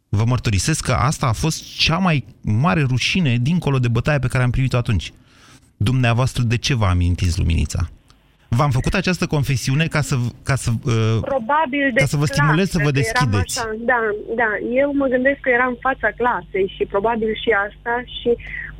Vă 0.10 0.24
mărturisesc 0.26 0.84
că 0.84 0.93
asta 0.93 1.26
a 1.26 1.32
fost 1.32 1.78
cea 1.78 1.98
mai 1.98 2.26
mare 2.41 2.82
rușine 2.82 3.38
dincolo 3.38 3.80
de 3.80 3.88
bătaia 3.88 4.19
pe 4.19 4.28
care 4.28 4.43
am 4.43 4.50
primit-o 4.50 4.78
atunci. 4.78 5.13
Dumneavoastră, 5.78 6.43
de 6.43 6.58
ce 6.58 6.74
vă 6.74 6.86
amintiți, 6.86 7.38
Luminița? 7.38 7.89
V-am 8.49 8.69
făcut 8.69 8.93
această 8.93 9.25
confesiune 9.27 9.86
ca 9.86 10.01
să, 10.01 10.15
ca 10.43 10.55
să, 10.55 10.69
uh, 10.86 11.17
Probabil 11.34 11.86
ca 11.95 12.05
să 12.05 12.17
vă 12.17 12.25
stimulez 12.25 12.69
să 12.69 12.79
vă 12.84 12.91
deschideți. 12.91 13.60
Așa. 13.60 13.75
Da, 13.91 13.99
da. 14.41 14.51
Eu 14.81 14.89
mă 14.93 15.08
gândesc 15.13 15.39
că 15.39 15.49
eram 15.49 15.71
în 15.75 15.81
fața 15.88 16.10
clasei 16.19 16.73
și 16.75 16.84
probabil 16.93 17.31
și 17.43 17.49
asta 17.67 17.93
și 18.17 18.29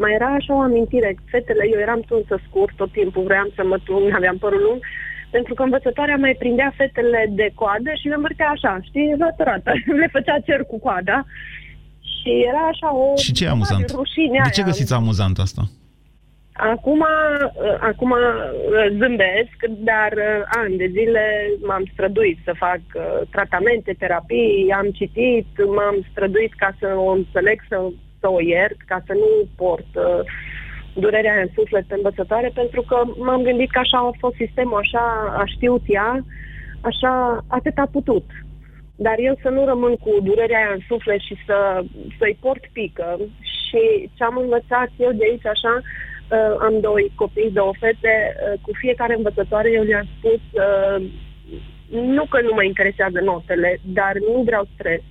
mai 0.02 0.12
era 0.18 0.30
așa 0.40 0.54
o 0.56 0.66
amintire. 0.70 1.10
Fetele, 1.32 1.64
eu 1.74 1.80
eram 1.80 2.02
tunsă 2.10 2.36
scurt 2.48 2.76
tot 2.76 2.92
timpul, 2.92 3.24
vreau 3.24 3.48
să 3.56 3.64
mă 3.72 3.78
tun, 3.88 4.04
aveam 4.20 4.38
părul 4.38 4.62
lung, 4.68 4.80
pentru 5.36 5.54
că 5.54 5.62
învățătoarea 5.64 6.16
mai 6.26 6.36
prindea 6.42 6.74
fetele 6.80 7.22
de 7.40 7.48
coadă 7.60 7.90
și 8.00 8.08
le 8.08 8.16
învârtea 8.16 8.50
așa, 8.56 8.72
știi, 8.88 9.16
rată, 9.48 9.72
Le 10.02 10.08
făcea 10.12 10.38
cer 10.48 10.62
cu 10.72 10.78
coada. 10.80 11.18
Și 12.14 12.32
era 12.50 12.64
așa 12.74 12.90
o... 12.96 13.06
Și 13.18 13.32
ce 13.32 13.46
e 13.46 13.50
amuzant? 13.50 13.92
De 14.44 14.50
ce 14.54 14.62
găsiți 14.70 14.94
amuzant 14.94 15.38
asta? 15.40 15.62
Acum, 16.58 17.00
uh, 17.00 17.78
acum 17.80 18.12
uh, 18.12 18.20
zâmbesc, 19.00 19.58
dar 19.68 20.12
uh, 20.12 20.42
ani 20.46 20.78
de 20.78 20.88
zile 20.88 21.50
m-am 21.68 21.84
străduit 21.94 22.38
să 22.44 22.54
fac 22.58 22.80
tratamente, 23.32 23.96
terapii, 24.00 24.74
am 24.78 24.90
citit, 24.90 25.48
m-am 25.76 26.06
străduit 26.12 26.54
ca 26.54 26.76
să 26.80 26.88
o 26.96 27.10
înțeleg, 27.10 27.62
să, 27.70 27.90
să 28.20 28.30
o 28.32 28.42
iert, 28.42 28.78
ca 28.86 29.04
să 29.06 29.14
nu 29.14 29.48
port 29.56 29.88
durerea 30.94 31.42
în 31.42 31.48
suflet 31.56 31.86
pe 31.88 31.94
învățătoare, 31.96 32.52
pentru 32.54 32.82
că 32.82 33.04
m-am 33.18 33.42
gândit 33.42 33.72
că 33.72 33.80
așa 33.80 33.98
a 33.98 34.18
fost 34.20 34.36
sistemul, 34.36 34.78
așa 34.78 35.36
a 35.38 35.46
știut 35.46 35.82
ea, 35.88 36.26
așa 36.82 37.44
atât 37.48 37.78
a 37.78 37.88
putut. 37.92 38.26
Dar 38.96 39.16
eu 39.18 39.36
să 39.42 39.50
nu 39.50 39.66
rămân 39.66 39.96
cu 39.96 40.12
durerea 40.22 40.58
aia 40.58 40.72
în 40.74 40.82
suflet 40.88 41.20
și 41.20 41.36
să, 41.46 41.84
să-i 42.20 42.38
port 42.42 42.64
pică. 42.74 43.18
Și 43.42 44.10
ce 44.16 44.24
am 44.24 44.38
învățat 44.38 44.90
eu 44.98 45.12
de 45.12 45.24
aici 45.30 45.46
așa, 45.46 45.82
uh, 46.32 46.56
am 46.60 46.80
doi 46.80 47.12
copii, 47.16 47.52
două 47.52 47.74
fete, 47.80 48.16
uh, 48.36 48.60
cu 48.62 48.72
fiecare 48.74 49.16
învățătoare 49.16 49.72
eu 49.72 49.84
le-am 49.84 50.08
spus 50.18 50.42
uh, 50.52 51.06
nu 51.90 52.26
că 52.30 52.42
nu 52.42 52.52
mă 52.54 52.64
interesează 52.64 53.20
notele, 53.20 53.80
dar 53.84 54.14
nu 54.34 54.42
vreau 54.42 54.68
stres. 54.74 55.02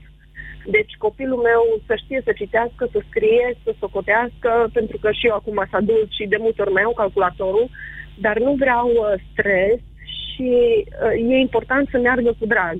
Deci 0.66 0.92
copilul 0.98 1.40
meu 1.42 1.62
să 1.86 1.94
știe 2.02 2.20
să 2.24 2.32
citească, 2.32 2.88
să 2.92 3.00
scrie, 3.08 3.56
să 3.64 3.74
socotească, 3.78 4.70
pentru 4.72 4.98
că 4.98 5.10
și 5.12 5.26
eu 5.26 5.34
acum 5.34 5.66
s-a 5.70 5.80
dus 5.80 6.06
și 6.10 6.26
de 6.26 6.36
multe 6.40 6.62
ori 6.62 6.72
mai 6.72 6.82
au 6.82 6.92
calculatorul, 6.92 7.70
dar 8.18 8.38
nu 8.38 8.52
vreau 8.52 8.88
uh, 8.88 9.22
stres 9.32 9.80
și 10.24 10.50
uh, 10.86 11.32
e 11.32 11.46
important 11.48 11.88
să 11.90 11.98
meargă 11.98 12.36
cu 12.38 12.46
drag. 12.46 12.76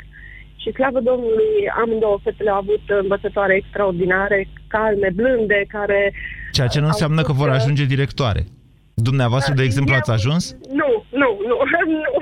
Și 0.57 0.73
slavă 0.73 1.01
Domnului, 1.01 1.55
amândouă 1.83 2.19
fetele 2.23 2.51
au 2.51 2.57
avut 2.57 2.83
învățătoare 2.87 3.55
extraordinare, 3.55 4.49
calme, 4.69 5.11
blânde, 5.15 5.65
care... 5.69 6.13
Ceea 6.55 6.67
ce 6.67 6.81
nu 6.81 6.87
înseamnă 6.87 7.23
că 7.23 7.33
vor 7.33 7.51
ajunge 7.51 7.85
directoare. 7.85 8.47
Dumneavoastră, 8.95 9.55
de 9.55 9.63
exemplu, 9.63 9.93
Eu, 9.93 9.99
ați 9.99 10.11
ajuns? 10.11 10.57
Nu, 10.81 10.89
nu, 11.23 11.29
nu, 11.49 11.57
nu. 12.05 12.13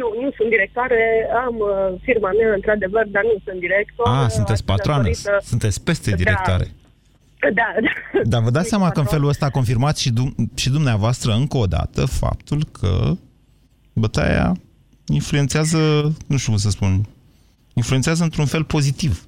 Nu, 0.00 0.06
nu 0.22 0.30
sunt 0.36 0.48
directoare, 0.48 1.28
am 1.46 1.54
uh, 1.58 2.00
firma 2.02 2.30
mea, 2.38 2.52
într-adevăr, 2.54 3.06
dar 3.06 3.22
nu 3.22 3.36
sunt 3.44 3.60
director. 3.60 4.06
Ah, 4.06 4.28
sunteți 4.28 4.64
patroană, 4.64 5.02
datorită... 5.02 5.38
sunteți 5.42 5.84
peste 5.84 6.10
directoare. 6.10 6.66
Da, 7.40 7.48
da. 7.54 7.68
da. 8.14 8.28
Dar 8.28 8.42
vă 8.42 8.50
dați 8.50 8.68
seama 8.68 8.90
că 8.90 9.00
în 9.00 9.06
felul 9.06 9.28
ăsta 9.28 9.50
confirmați 9.50 10.02
și, 10.02 10.10
dum- 10.10 10.34
și 10.54 10.70
dumneavoastră 10.70 11.32
încă 11.32 11.56
o 11.56 11.66
dată 11.66 12.06
faptul 12.06 12.64
că 12.72 13.12
bătaia 13.92 14.56
influențează, 15.06 15.78
nu 16.26 16.36
știu 16.36 16.50
cum 16.52 16.60
să 16.60 16.70
spun, 16.70 17.06
influențează 17.74 18.22
într-un 18.22 18.46
fel 18.46 18.64
pozitiv. 18.64 19.27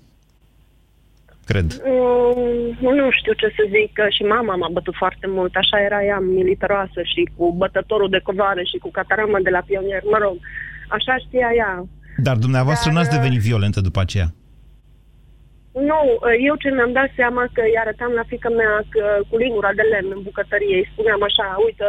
Cred. 1.50 1.68
Mm, 1.84 2.94
nu 2.98 3.06
știu 3.18 3.34
ce 3.40 3.48
să 3.56 3.62
zic, 3.74 3.88
că 3.98 4.04
și 4.16 4.22
mama 4.34 4.54
m-a 4.56 4.70
bătut 4.76 4.94
foarte 5.02 5.26
mult. 5.36 5.52
Așa 5.56 5.78
era 5.88 6.00
ea, 6.10 6.18
militaroasă 6.18 7.00
și 7.12 7.22
cu 7.36 7.44
bătătorul 7.62 8.10
de 8.14 8.20
covoare 8.28 8.62
și 8.70 8.78
cu 8.84 8.90
catarama 8.98 9.38
de 9.46 9.50
la 9.56 9.62
pionier. 9.66 10.02
Mă 10.12 10.18
rog, 10.24 10.36
așa 10.96 11.14
știa 11.24 11.50
ea. 11.62 11.72
Dar 12.26 12.36
dumneavoastră 12.44 12.88
Dar, 12.88 12.94
n-ați 12.96 13.14
devenit 13.16 13.40
violentă 13.48 13.80
după 13.88 14.00
aceea? 14.00 14.28
Nu, 15.90 16.00
eu 16.48 16.54
ce 16.62 16.68
mi-am 16.70 16.92
dat 16.98 17.10
seama 17.20 17.42
că 17.54 17.60
îi 17.64 17.80
arătam 17.82 18.12
la 18.20 18.24
fică 18.32 18.48
mea 18.60 18.74
că, 18.94 19.04
cu 19.28 19.36
lingura 19.44 19.72
de 19.78 19.84
lemn 19.92 20.10
în 20.16 20.22
bucătărie, 20.28 20.76
îi 20.76 20.90
spuneam 20.92 21.22
așa, 21.28 21.46
uite, 21.66 21.86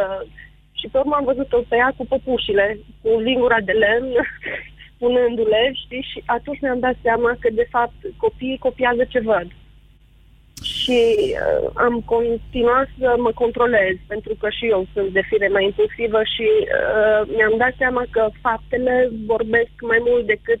și 0.78 0.86
pe 0.90 0.98
urmă 0.98 1.14
am 1.16 1.28
văzut-o 1.30 1.58
pe 1.70 1.76
ea 1.82 1.90
cu 1.96 2.04
păpușile, 2.12 2.66
cu 3.02 3.10
lingura 3.28 3.58
de 3.68 3.74
lemn 3.82 4.12
spunându-le, 5.02 5.62
știi, 5.82 6.04
și 6.10 6.18
atunci 6.36 6.60
mi-am 6.62 6.80
dat 6.86 6.96
seama 7.02 7.30
că, 7.40 7.48
de 7.60 7.66
fapt, 7.74 7.98
copiii 8.24 8.64
copiază 8.66 9.04
ce 9.12 9.20
văd. 9.30 9.48
Și 10.76 11.00
uh, 11.44 11.70
am 11.86 11.94
continuat 12.14 12.88
să 12.98 13.08
mă 13.24 13.32
controlez, 13.42 13.94
pentru 14.12 14.34
că 14.40 14.48
și 14.56 14.64
eu 14.74 14.82
sunt 14.94 15.08
de 15.18 15.22
fire 15.28 15.48
mai 15.48 15.64
impulsivă 15.70 16.20
și 16.34 16.48
uh, 16.60 17.20
mi-am 17.36 17.56
dat 17.62 17.74
seama 17.82 18.02
că 18.14 18.22
faptele 18.46 18.94
vorbesc 19.32 19.74
mai 19.90 20.00
mult 20.08 20.26
decât 20.26 20.60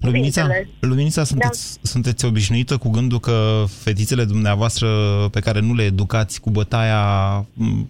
Luminița, 0.00 0.48
Luminița 0.80 1.24
sunteți, 1.24 1.74
da. 1.74 1.88
sunteți 1.88 2.24
obișnuită 2.24 2.76
cu 2.76 2.88
gândul 2.90 3.20
că 3.20 3.64
fetițele 3.84 4.24
dumneavoastră 4.24 4.88
pe 5.32 5.40
care 5.40 5.60
nu 5.60 5.74
le 5.74 5.82
educați 5.82 6.40
cu 6.40 6.50
bătaia, 6.50 7.02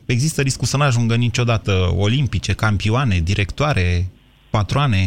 există 0.04 0.42
riscul 0.42 0.66
să 0.66 0.76
nu 0.76 0.82
ajungă 0.82 1.14
niciodată 1.14 1.72
olimpice, 1.96 2.52
campioane, 2.52 3.18
directoare? 3.18 4.10
Patroane? 4.56 5.02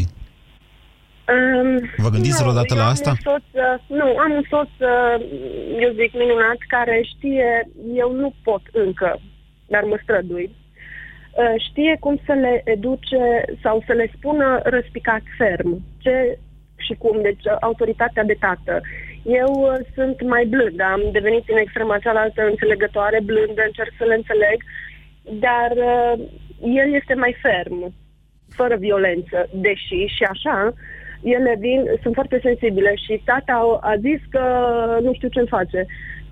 Um, 1.34 1.72
Vă 2.06 2.10
gândiți 2.16 2.40
nu, 2.40 2.44
vreodată 2.44 2.74
la 2.82 2.88
asta? 2.94 3.12
Soț, 3.30 3.48
uh, 3.52 3.78
nu, 4.00 4.08
am 4.26 4.32
un 4.40 4.46
soț, 4.52 4.72
uh, 4.80 5.16
eu 5.84 5.92
zic, 6.00 6.12
minunat, 6.24 6.60
care 6.76 6.96
știe, 7.14 7.50
eu 8.04 8.10
nu 8.22 8.30
pot 8.44 8.64
încă, 8.72 9.12
dar 9.68 9.84
mă 9.84 9.98
strădui. 10.04 10.50
Uh, 10.50 11.56
știe 11.68 11.98
cum 12.00 12.16
să 12.26 12.34
le 12.34 12.62
educe 12.66 13.24
sau 13.64 13.84
să 13.88 13.94
le 13.94 14.12
spună 14.16 14.60
răspicat 14.64 15.24
ferm. 15.38 15.82
Ce 16.04 16.38
și 16.86 16.94
cum, 17.04 17.22
deci 17.22 17.46
autoritatea 17.60 18.24
de 18.24 18.38
tată. 18.40 18.82
Eu 19.24 19.52
uh, 19.60 19.74
sunt 19.96 20.18
mai 20.34 20.46
blândă, 20.46 20.84
am 20.84 21.02
devenit 21.12 21.44
în 21.50 21.58
extrema 21.58 21.98
cealaltă 21.98 22.42
înțelegătoare, 22.46 23.20
blândă, 23.30 23.62
încerc 23.66 23.92
să 23.98 24.06
le 24.06 24.16
înțeleg, 24.16 24.58
dar 25.46 25.72
uh, 25.92 26.14
el 26.82 26.94
este 27.00 27.14
mai 27.14 27.36
ferm, 27.42 27.94
fără 28.50 28.76
violență, 28.76 29.50
deși 29.54 30.00
și 30.16 30.24
așa, 30.30 30.74
ele 31.22 31.56
vin, 31.60 31.82
sunt 32.02 32.14
foarte 32.14 32.40
sensibile 32.44 32.94
și 32.96 33.22
tata 33.26 33.80
a 33.82 33.96
zis 34.08 34.22
că 34.30 34.44
nu 35.02 35.14
știu 35.14 35.28
ce 35.28 35.44
face, 35.44 35.86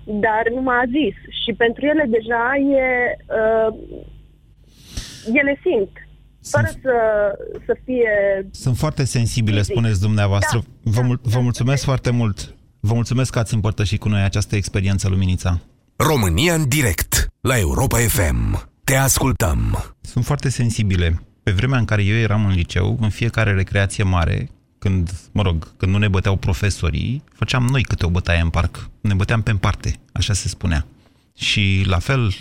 dar 0.04 0.42
nu 0.54 0.60
m-a 0.62 0.82
zis 0.86 1.16
și 1.44 1.52
pentru 1.52 1.86
ele 1.86 2.04
deja 2.08 2.44
e, 2.56 3.16
uh, 3.40 3.70
ele 5.32 5.60
simt, 5.62 5.92
fără 6.50 6.66
să, 6.82 6.96
să 7.66 7.76
fie... 7.84 8.10
Sunt 8.50 8.76
foarte 8.76 9.04
sensibile, 9.04 9.62
spuneți 9.62 10.00
dumneavoastră. 10.00 10.58
Da, 10.58 10.90
vă, 10.90 11.00
mul- 11.02 11.20
da, 11.22 11.30
vă 11.32 11.40
mulțumesc 11.40 11.84
da. 11.84 11.86
foarte 11.86 12.10
mult. 12.10 12.54
Vă 12.80 12.94
mulțumesc 12.94 13.32
că 13.32 13.38
ați 13.38 13.54
împărtășit 13.54 14.00
cu 14.00 14.08
noi 14.08 14.22
această 14.22 14.56
experiență, 14.56 15.08
Luminița. 15.08 15.60
România 15.96 16.54
în 16.54 16.68
direct, 16.68 17.28
la 17.40 17.58
Europa 17.58 17.98
FM. 17.98 18.68
Te 18.84 18.94
ascultăm. 18.94 19.78
Sunt 20.00 20.24
foarte 20.24 20.48
sensibile. 20.48 21.27
Pe 21.48 21.54
vremea 21.54 21.78
în 21.78 21.84
care 21.84 22.02
eu 22.02 22.16
eram 22.16 22.44
în 22.44 22.52
liceu, 22.52 22.98
în 23.00 23.08
fiecare 23.08 23.52
recreație 23.54 24.04
mare, 24.04 24.50
când, 24.78 25.10
mă 25.32 25.42
rog, 25.42 25.76
când 25.76 25.92
nu 25.92 25.98
ne 25.98 26.08
băteau 26.08 26.36
profesorii, 26.36 27.22
făceam 27.34 27.64
noi 27.64 27.82
câte 27.82 28.06
o 28.06 28.10
bătaie 28.10 28.40
în 28.40 28.50
parc. 28.50 28.90
Ne 29.00 29.14
băteam 29.14 29.42
pe 29.42 29.52
parte, 29.52 29.94
așa 30.12 30.32
se 30.32 30.48
spunea. 30.48 30.86
Și 31.36 31.84
la 31.86 31.98
fel 31.98 32.34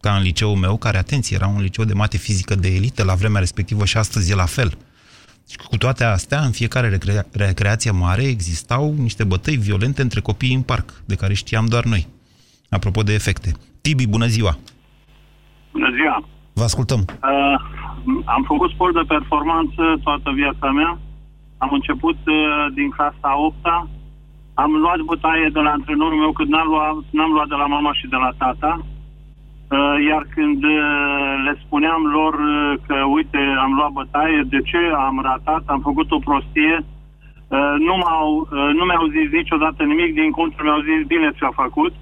ca 0.00 0.16
în 0.16 0.22
liceul 0.22 0.56
meu, 0.56 0.76
care, 0.76 0.98
atenție, 0.98 1.36
era 1.36 1.46
un 1.46 1.60
liceu 1.60 1.84
de 1.84 1.92
mate 1.92 2.16
fizică 2.16 2.54
de 2.54 2.74
elită 2.74 3.04
la 3.04 3.14
vremea 3.14 3.40
respectivă 3.40 3.84
și 3.84 3.96
astăzi 3.96 4.30
e 4.30 4.34
la 4.34 4.46
fel. 4.46 4.78
Și 5.50 5.56
cu 5.56 5.76
toate 5.76 6.04
astea, 6.04 6.40
în 6.40 6.50
fiecare 6.50 6.88
recrea- 6.88 7.26
recreație 7.32 7.90
mare 7.90 8.22
existau 8.22 8.94
niște 8.98 9.24
bătăi 9.24 9.56
violente 9.56 10.02
între 10.02 10.20
copii 10.20 10.54
în 10.54 10.62
parc, 10.62 11.02
de 11.04 11.14
care 11.14 11.34
știam 11.34 11.66
doar 11.66 11.84
noi. 11.84 12.06
Apropo 12.68 13.02
de 13.02 13.12
efecte. 13.12 13.52
Tibi, 13.80 14.06
bună 14.06 14.26
ziua! 14.26 14.58
Bună 15.72 15.88
ziua! 15.94 16.28
Vă 16.52 16.62
ascultăm! 16.62 17.04
Uh, 17.08 17.83
am 18.24 18.42
făcut 18.42 18.70
sport 18.70 18.94
de 18.94 19.04
performanță 19.14 19.82
toată 20.02 20.30
viața 20.30 20.70
mea. 20.70 20.98
Am 21.58 21.70
început 21.72 22.18
uh, 22.26 22.66
din 22.74 22.88
clasa 22.90 23.30
8 23.36 23.54
-a. 23.62 23.88
Am 24.54 24.72
luat 24.72 25.00
bătaie 25.00 25.48
de 25.52 25.60
la 25.60 25.70
antrenorul 25.70 26.18
meu 26.18 26.32
când 26.32 26.48
n-am 26.48 26.68
luat, 26.68 26.96
n-am 27.10 27.32
luat 27.32 27.48
de 27.48 27.54
la 27.54 27.66
mama 27.66 27.92
și 27.92 28.06
de 28.06 28.16
la 28.16 28.30
tata. 28.38 28.72
Uh, 29.70 29.96
iar 30.08 30.26
când 30.34 30.64
uh, 30.64 30.80
le 31.44 31.54
spuneam 31.64 32.02
lor 32.16 32.34
uh, 32.34 32.72
că, 32.86 32.96
uite, 33.16 33.40
am 33.64 33.72
luat 33.74 33.90
bătaie, 33.90 34.40
de 34.54 34.60
ce 34.60 34.80
am 35.06 35.20
ratat, 35.22 35.62
am 35.66 35.80
făcut 35.80 36.10
o 36.10 36.18
prostie, 36.18 36.76
uh, 37.48 37.74
nu, 37.86 37.94
m-au, 37.96 38.28
uh, 38.36 38.70
nu 38.78 38.84
mi-au 38.84 39.06
zis 39.16 39.30
niciodată 39.30 39.82
nimic, 39.82 40.14
din 40.14 40.30
contră 40.30 40.60
mi-au 40.62 40.80
zis 40.80 41.06
bine 41.06 41.32
ce-a 41.38 41.52
făcut. 41.62 41.92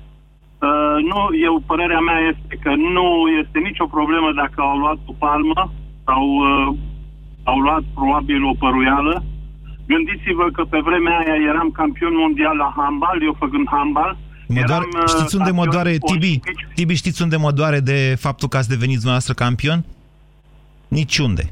Uh, 0.68 0.96
nu, 1.10 1.20
eu, 1.48 1.62
părerea 1.66 2.00
mea 2.00 2.18
este 2.32 2.54
că 2.62 2.72
nu 2.74 3.06
este 3.40 3.58
nicio 3.58 3.86
problemă 3.86 4.32
dacă 4.32 4.60
au 4.60 4.76
luat 4.76 4.98
o 5.06 5.12
palmă 5.18 5.70
sau 6.12 6.24
uh, 6.36 6.76
au 7.42 7.58
luat 7.58 7.84
probabil 7.94 8.44
o 8.44 8.54
păruială. 8.62 9.24
Gândiți-vă 9.86 10.46
că 10.56 10.62
pe 10.72 10.80
vremea 10.88 11.16
aia 11.22 11.36
eram 11.50 11.68
campion 11.80 12.14
mondial 12.24 12.56
la 12.56 12.72
handbal, 12.76 13.18
eu 13.22 13.34
făcând 13.38 13.66
handbal. 13.70 14.10
Mă 14.48 14.62
doare, 14.66 14.86
eram, 14.92 15.02
uh, 15.02 15.08
știți 15.14 15.36
unde 15.36 15.50
mă 15.50 15.64
campion 15.64 15.74
doare, 15.74 15.92
Tibi? 16.10 16.26
olimpic. 16.26 16.74
Tibi, 16.74 16.94
știți 16.94 17.22
unde 17.22 17.36
mă 17.36 17.50
doare 17.50 17.80
de 17.80 17.98
faptul 18.18 18.48
că 18.48 18.56
ați 18.56 18.68
devenit 18.68 18.94
dumneavoastră 18.94 19.34
campion? 19.34 19.84
Niciunde. 20.88 21.44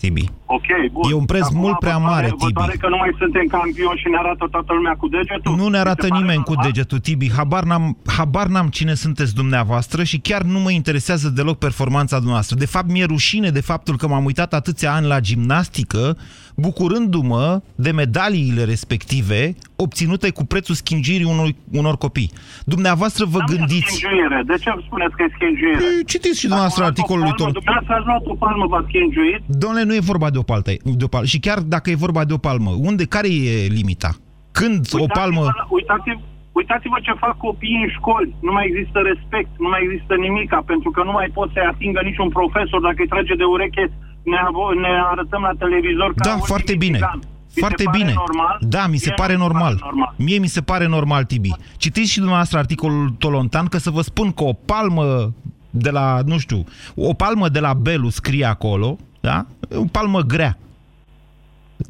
Tibi. 0.00 0.24
Ok, 0.48 0.68
bun. 0.92 1.10
E 1.10 1.14
un 1.14 1.24
preț 1.24 1.44
Acum 1.44 1.58
mult 1.60 1.78
prea 1.78 1.98
vă 1.98 2.04
mare, 2.04 2.14
pare- 2.26 2.34
vă 2.38 2.46
Tibi. 2.46 2.52
pare 2.60 2.76
că 2.80 2.88
nu 2.88 2.96
mai 2.96 3.10
suntem 3.18 3.46
campioni 3.46 3.98
și 4.02 4.08
ne 4.08 4.16
arată 4.18 4.46
toată 4.50 4.72
lumea 4.72 4.94
cu 5.02 5.08
degetul? 5.08 5.56
Nu 5.56 5.68
ne 5.68 5.78
arată 5.78 5.96
Mi 6.02 6.02
se 6.02 6.08
pare 6.08 6.20
nimeni 6.22 6.42
cu 6.42 6.52
normal? 6.52 6.66
degetul, 6.72 6.98
Tibi. 6.98 7.30
Habar 7.36 7.62
n-am, 7.64 7.96
habar 8.16 8.46
n-am 8.46 8.68
cine 8.68 8.94
sunteți 8.94 9.34
dumneavoastră 9.34 10.02
și 10.04 10.18
chiar 10.18 10.42
nu 10.42 10.58
mă 10.58 10.70
interesează 10.70 11.28
deloc 11.28 11.58
performanța 11.58 12.16
dumneavoastră. 12.16 12.56
De 12.56 12.66
fapt, 12.66 12.88
mi-e 12.90 13.04
rușine 13.04 13.50
de 13.50 13.60
faptul 13.60 13.96
că 13.96 14.08
m-am 14.08 14.24
uitat 14.24 14.52
atâția 14.54 14.92
ani 14.94 15.06
la 15.06 15.20
gimnastică, 15.20 16.16
bucurându-mă 16.56 17.60
de 17.74 17.90
medaliile 17.90 18.64
respective 18.64 19.54
obținute 19.76 20.30
cu 20.30 20.44
prețul 20.44 20.74
schingirii 20.74 21.26
unor, 21.26 21.48
unor 21.72 21.96
copii. 21.96 22.30
Dumneavoastră 22.64 23.24
vă 23.24 23.38
N-am 23.38 23.46
gândiți... 23.56 23.86
Schingiuire. 23.94 24.42
De 24.46 24.54
ce 24.62 24.70
spuneți 24.86 25.14
că 25.16 25.22
e 25.22 25.30
schingiuire? 25.34 25.76
Păi, 25.78 26.04
Citiți 26.06 26.36
și 26.38 26.42
dumneavoastră 26.50 26.82
Dacă 26.82 26.92
articolul 26.94 27.22
lui 27.22 27.30
ați 27.32 27.40
luat 27.42 27.50
o 27.50 27.52
Tom. 27.52 27.62
palmă, 27.64 27.80
Dumneavoastră 27.84 27.94
ați 27.98 28.06
luat 28.10 28.24
o 28.32 28.34
palmă, 28.44 28.64
v-ați 28.72 28.86
schingiuit? 28.90 29.40
Domnule, 29.62 29.82
nu 29.88 29.94
e 29.94 30.10
vorba 30.12 30.28
de 30.30 30.35
o 30.38 30.42
palmă. 30.50 30.62
De 31.00 31.04
o 31.04 31.10
palmă. 31.14 31.26
Și 31.26 31.38
chiar 31.46 31.58
dacă 31.74 31.86
e 31.90 32.04
vorba 32.06 32.24
de 32.24 32.32
o 32.38 32.44
palmă, 32.48 32.70
unde, 32.88 33.04
care 33.14 33.28
e 33.28 33.66
limita? 33.78 34.10
Când 34.58 34.80
o 35.04 35.06
palmă... 35.18 35.42
Uitați-vă, 35.44 35.74
uitați-vă, 35.78 36.20
uitați-vă 36.58 36.98
ce 37.06 37.12
fac 37.24 37.34
copiii 37.48 37.82
în 37.84 37.90
școli. 37.98 38.30
Nu 38.46 38.52
mai 38.56 38.64
există 38.70 38.98
respect, 39.10 39.50
nu 39.64 39.68
mai 39.72 39.80
există 39.86 40.14
nimica, 40.26 40.58
pentru 40.72 40.90
că 40.94 41.00
nu 41.08 41.12
mai 41.18 41.28
pot 41.38 41.48
să-i 41.54 41.70
atingă 41.72 42.00
niciun 42.10 42.28
profesor. 42.38 42.80
Dacă 42.88 42.98
îi 43.02 43.12
trage 43.14 43.34
de 43.42 43.46
ureche, 43.54 43.84
ne, 44.32 44.38
avo- 44.48 44.74
ne 44.84 44.92
arătăm 45.12 45.42
la 45.48 45.54
televizor 45.64 46.10
ca 46.14 46.24
Da, 46.28 46.34
un 46.40 46.44
foarte 46.52 46.74
bine. 46.84 46.98
mitigan. 47.00 47.20
Mi 47.58 47.62
Foarte 47.62 47.82
se 47.82 47.88
pare 47.88 47.98
bine. 47.98 48.12
Normal? 48.26 48.56
Da, 48.76 48.82
mi 48.92 48.96
se 49.06 49.08
Mie 49.12 49.18
pare 49.22 49.32
nu 49.36 49.38
mi 49.42 49.44
normal. 49.46 49.74
normal. 49.88 50.14
Mie 50.26 50.38
mi 50.38 50.46
se 50.56 50.60
pare 50.70 50.86
normal, 50.96 51.24
Tibi. 51.24 51.50
Citiți 51.76 52.10
și 52.10 52.16
dumneavoastră 52.16 52.58
articolul 52.58 53.08
Tolontan, 53.18 53.66
că 53.66 53.78
să 53.78 53.90
vă 53.90 54.00
spun 54.00 54.28
că 54.32 54.44
o 54.44 54.52
palmă 54.52 55.32
de 55.70 55.90
la, 55.90 56.20
nu 56.26 56.38
știu, 56.38 56.64
o 56.94 57.12
palmă 57.14 57.48
de 57.48 57.60
la 57.60 57.72
Belu 57.74 58.08
scrie 58.08 58.44
acolo, 58.44 58.96
da? 59.28 59.46
O 59.82 59.84
palmă 59.96 60.20
grea. 60.20 60.58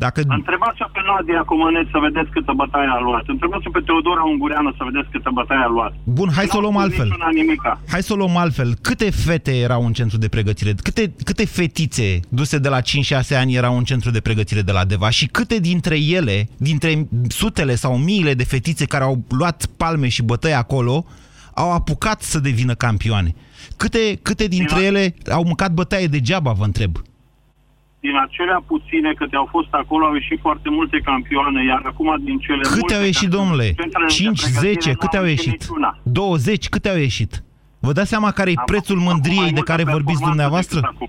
Dacă... 0.05 0.21
Întrebați-o 0.41 0.87
pe 0.93 1.01
Nadia 1.09 1.43
Comăneț 1.51 1.87
să 1.95 1.99
vedeți 2.07 2.31
câtă 2.37 2.53
bătaie 2.63 2.91
a 2.99 3.01
luat. 3.07 3.25
Întrebați-o 3.35 3.71
pe 3.77 3.81
Teodora 3.89 4.23
Ungureanu 4.33 4.71
să 4.79 4.83
vedeți 4.91 5.09
câtă 5.15 5.31
bătaie 5.39 5.65
a 5.69 5.71
luat. 5.77 5.93
Bun, 6.05 6.29
hai 6.37 6.47
să 6.47 6.57
o 6.57 6.61
luăm 6.61 6.73
N-au 6.73 6.83
spus 6.83 6.99
altfel. 6.99 7.07
niciuna 7.07 7.31
nimica. 7.41 7.73
Hai 7.93 8.03
să 8.03 8.13
o 8.13 8.17
luăm 8.17 8.37
altfel. 8.37 8.71
Câte 8.89 9.09
fete 9.11 9.53
erau 9.67 9.83
în 9.87 9.93
centru 9.93 10.19
de 10.25 10.29
pregătire? 10.29 10.73
Câte, 10.87 11.15
câte 11.29 11.45
fetițe 11.47 12.21
duse 12.29 12.59
de 12.59 12.69
la 12.69 12.81
5-6 12.81 12.85
ani 13.43 13.55
erau 13.55 13.77
în 13.77 13.85
centru 13.85 14.11
de 14.11 14.21
pregătire 14.21 14.63
de 14.69 14.73
la 14.73 14.85
Deva? 14.85 15.11
Și 15.11 15.27
câte 15.27 15.57
dintre 15.69 15.97
ele, 16.19 16.49
dintre 16.57 17.09
sutele 17.29 17.75
sau 17.75 17.93
miile 17.99 18.35
de 18.35 18.45
fetițe 18.45 18.85
care 18.85 19.05
au 19.05 19.17
luat 19.29 19.67
palme 19.77 20.09
și 20.09 20.23
bătăi 20.23 20.55
acolo, 20.55 21.05
au 21.55 21.73
apucat 21.73 22.19
să 22.23 22.39
devină 22.39 22.75
campioane? 22.75 23.35
Câte, 23.77 24.19
câte 24.23 24.47
dintre 24.47 24.83
ele 24.83 25.15
au 25.31 25.45
mâncat 25.45 25.73
bătaie 25.73 26.07
degeaba, 26.07 26.53
vă 26.53 26.65
întreb? 26.65 26.93
Din 28.07 28.17
acelea 28.27 28.59
puține 28.73 29.11
câte 29.21 29.37
au 29.37 29.49
fost 29.51 29.73
acolo 29.81 30.05
au 30.07 30.15
ieșit 30.15 30.39
foarte 30.47 30.69
multe 30.77 30.99
campioane, 31.11 31.61
iar 31.65 31.83
acum 31.91 32.09
din 32.29 32.39
cele 32.39 32.63
Câte 32.63 32.79
multe 32.79 32.95
au 32.95 33.03
ieșit, 33.03 33.29
care 33.31 33.37
domnule? 33.43 33.65
sunt 33.67 33.77
centrele 33.81 34.07
de 34.07 34.13
5, 34.15 34.41
pregătire, 34.43 34.73
10, 34.73 34.89
nu 34.91 34.97
câte 35.03 35.17
au 35.17 35.25
ieșit? 35.35 35.53
niciuna. 35.61 35.91
20, 36.03 36.69
câte 36.69 36.89
au 36.95 36.97
ieșit? 37.09 37.33
Vă 37.87 37.93
dați 37.93 38.09
seama 38.09 38.31
care 38.39 38.51
e 38.51 38.55
Am 38.57 38.65
prețul 38.73 38.97
făcut 38.99 39.11
mândriei 39.13 39.37
mai 39.47 39.53
de 39.59 39.61
multă 39.61 39.71
care 39.71 39.83
vorbiți 39.85 40.05
performanță 40.07 40.29
dumneavoastră? 40.31 40.79
decât 40.81 40.95
acum. 40.95 41.09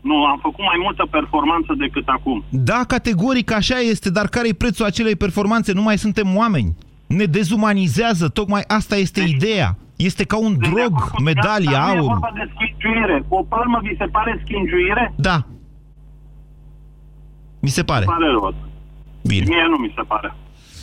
Nu, 0.00 0.24
am 0.24 0.38
făcut 0.42 0.64
mai 0.70 0.78
multă 0.82 1.06
performanță 1.10 1.74
decât 1.78 2.06
acum. 2.08 2.44
Da, 2.70 2.80
categoric 2.94 3.52
așa 3.52 3.78
este, 3.78 4.10
dar 4.10 4.26
care 4.26 4.48
e 4.48 4.52
prețul 4.64 4.84
acelei 4.84 5.16
performanțe? 5.16 5.72
Nu 5.72 5.82
mai 5.82 5.98
suntem 5.98 6.36
oameni. 6.36 6.74
Ne 7.06 7.24
dezumanizează, 7.24 8.28
tocmai 8.28 8.62
asta 8.66 8.96
este 8.96 9.20
ideea. 9.36 9.76
Este 9.96 10.24
ca 10.24 10.36
un 10.38 10.54
drog, 10.58 10.92
medalia, 11.24 11.70
Dar 11.70 11.88
nu 11.88 11.94
e 11.94 11.98
aur. 11.98 12.06
vorba 12.06 12.30
de 12.34 12.50
schingiuire. 12.54 13.24
O 13.28 13.42
palmă 13.42 13.78
vi 13.82 13.94
se 13.98 14.04
pare 14.04 14.40
schingiuire? 14.44 15.12
Da. 15.16 15.36
Mi 17.64 17.68
se 17.76 17.82
pare. 17.90 18.04
Pare 18.14 18.26
rău. 18.36 18.54
Bine. 19.30 19.44
Mie 19.52 19.66
nu 19.72 19.76
mi 19.84 19.92
se 19.96 20.02
pare. 20.12 20.28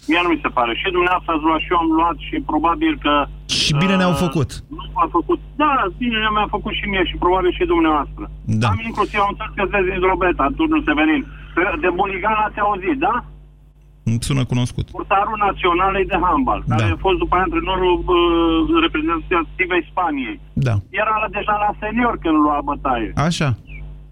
Mie 0.10 0.20
nu 0.24 0.30
mi 0.34 0.40
se 0.44 0.50
pare. 0.58 0.72
Și 0.82 0.88
dumneavoastră 0.98 1.32
ați 1.34 1.46
luat 1.48 1.60
și 1.66 1.72
eu 1.74 1.80
am 1.84 1.90
luat 2.00 2.18
și 2.28 2.36
probabil 2.52 2.94
că... 3.06 3.14
Și 3.60 3.72
bine 3.82 3.96
ne-au 3.96 4.16
făcut. 4.26 4.50
Nu 4.78 4.84
a 5.04 5.08
făcut. 5.18 5.40
Da, 5.62 5.72
bine 6.02 6.18
mi-a 6.36 6.48
făcut 6.56 6.74
și 6.80 6.86
mie 6.92 7.04
și 7.10 7.16
probabil 7.24 7.52
și 7.58 7.66
dumneavoastră. 7.74 8.24
Da. 8.62 8.68
Am 8.74 8.80
inclusiv 8.90 9.20
am 9.24 9.30
înțeles 9.32 9.52
că 9.56 9.62
sunteți 9.64 9.90
din 9.92 10.00
Drobeta, 10.06 10.46
turnul 10.58 10.82
Severin. 10.88 11.22
De 11.84 11.90
Buligan 11.98 12.38
ați 12.48 12.60
auzit, 12.66 12.98
da? 13.08 13.16
Îmi 14.10 14.24
sună 14.28 14.44
cunoscut. 14.52 14.86
Portarul 14.98 15.38
național 15.48 15.94
e 15.96 16.04
de 16.14 16.18
handbal, 16.26 16.60
care 16.72 16.88
Da. 16.90 16.94
a 16.96 17.04
fost 17.06 17.18
după 17.24 17.34
aia 17.36 17.44
antrenorul 17.48 17.94
uh, 18.16 18.82
reprezentativei 18.86 19.84
Spaniei. 19.92 20.38
Da. 20.68 20.76
Era 21.02 21.14
la- 21.22 21.34
deja 21.38 21.56
la 21.66 21.72
senior 21.82 22.14
când 22.24 22.38
lua 22.46 22.60
bătaie. 22.70 23.10
Așa. 23.30 23.48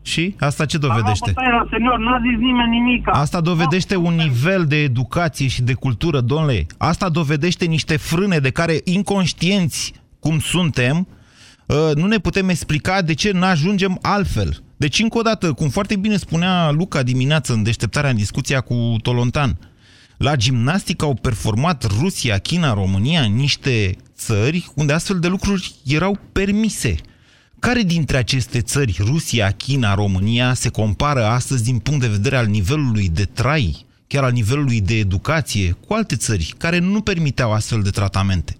Și 0.05 0.35
asta 0.39 0.65
ce 0.65 0.77
dovedește? 0.77 1.09
A 1.09 1.31
luat 1.33 1.33
bătaie 1.33 1.51
la 1.51 1.67
senior, 1.71 1.99
n-a 1.99 2.21
zis 2.21 2.39
nimeni 2.39 2.69
nimic. 2.69 3.07
Asta 3.11 3.41
dovedește 3.41 3.95
un 3.95 4.15
nivel 4.15 4.65
de 4.65 4.75
educație 4.75 5.47
și 5.47 5.61
de 5.61 5.73
cultură, 5.73 6.21
domnule. 6.21 6.65
Asta 6.77 7.09
dovedește 7.09 7.65
niște 7.65 7.97
frâne 7.97 8.37
de 8.37 8.49
care 8.49 8.81
inconștienți 8.83 9.93
cum 10.19 10.39
suntem, 10.39 11.07
uh, 11.65 11.95
nu 11.95 12.07
ne 12.07 12.17
putem 12.17 12.49
explica 12.49 13.01
de 13.01 13.13
ce 13.13 13.31
n-ajungem 13.31 13.99
altfel. 14.01 14.63
Deci, 14.77 14.99
încă 14.99 15.17
o 15.17 15.21
dată, 15.21 15.53
cum 15.53 15.69
foarte 15.69 15.95
bine 15.95 16.17
spunea 16.17 16.71
Luca 16.71 17.03
dimineață 17.03 17.53
în 17.53 17.63
deșteptarea 17.63 18.09
în 18.09 18.15
discuția 18.15 18.61
cu 18.61 18.95
Tolontan, 19.01 19.57
la 20.17 20.35
gimnastică 20.35 21.05
au 21.05 21.13
performat 21.13 21.85
Rusia, 21.99 22.37
China, 22.37 22.73
România, 22.73 23.23
niște 23.23 23.95
țări 24.15 24.67
unde 24.75 24.93
astfel 24.93 25.19
de 25.19 25.27
lucruri 25.27 25.75
erau 25.85 26.19
permise. 26.31 26.95
Care 27.63 27.81
dintre 27.81 28.17
aceste 28.17 28.61
țări, 28.61 28.97
Rusia, 28.99 29.51
China, 29.51 29.93
România, 29.93 30.53
se 30.53 30.69
compară 30.69 31.25
astăzi 31.25 31.63
din 31.63 31.79
punct 31.79 32.01
de 32.01 32.07
vedere 32.07 32.37
al 32.37 32.45
nivelului 32.45 33.09
de 33.09 33.23
trai, 33.23 33.85
chiar 34.07 34.23
al 34.23 34.31
nivelului 34.31 34.81
de 34.81 34.97
educație, 34.97 35.71
cu 35.87 35.93
alte 35.93 36.15
țări 36.15 36.53
care 36.57 36.79
nu 36.79 37.01
permiteau 37.01 37.51
astfel 37.53 37.81
de 37.81 37.89
tratamente. 37.89 38.57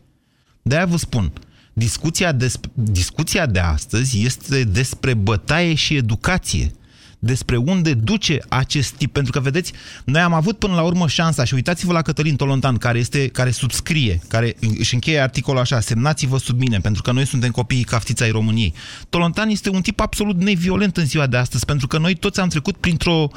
De-aia 0.62 0.86
vă 0.86 0.98
spun, 0.98 1.32
discuția, 1.74 2.32
despre, 2.32 2.72
discuția 2.74 3.46
de 3.46 3.60
astăzi 3.60 4.24
este 4.24 4.64
despre 4.64 5.14
bătaie 5.14 5.74
și 5.74 5.96
educație 5.96 6.72
despre 7.24 7.56
unde 7.56 7.94
duce 7.94 8.40
acest 8.48 8.94
tip. 8.94 9.12
Pentru 9.14 9.32
că, 9.32 9.40
vedeți, 9.40 9.74
noi 10.06 10.22
am 10.22 10.34
avut 10.34 10.58
până 10.58 10.74
la 10.74 10.82
urmă 10.82 11.08
șansa 11.08 11.44
și 11.44 11.54
uitați-vă 11.54 11.94
la 11.94 12.02
Cătălin 12.02 12.36
Tolontan, 12.36 12.78
care, 12.78 13.00
este, 13.00 13.28
care 13.28 13.52
subscrie, 13.52 14.22
care 14.28 14.56
își 14.78 14.94
încheie 14.94 15.20
articolul 15.20 15.60
așa, 15.60 15.80
semnați-vă 15.80 16.38
sub 16.38 16.60
mine, 16.60 16.78
pentru 16.78 17.02
că 17.02 17.12
noi 17.12 17.26
suntem 17.26 17.52
copiii 17.52 17.84
caftița 17.84 18.26
ai 18.26 18.32
României. 18.32 18.74
Tolontan 19.10 19.50
este 19.50 19.70
un 19.70 19.82
tip 19.82 20.00
absolut 20.00 20.42
neviolent 20.42 20.98
în 20.98 21.06
ziua 21.06 21.28
de 21.28 21.38
astăzi, 21.38 21.66
pentru 21.66 21.88
că 21.88 21.98
noi 21.98 22.16
toți 22.16 22.40
am 22.40 22.48
trecut 22.48 22.78
printr-o, 22.78 23.28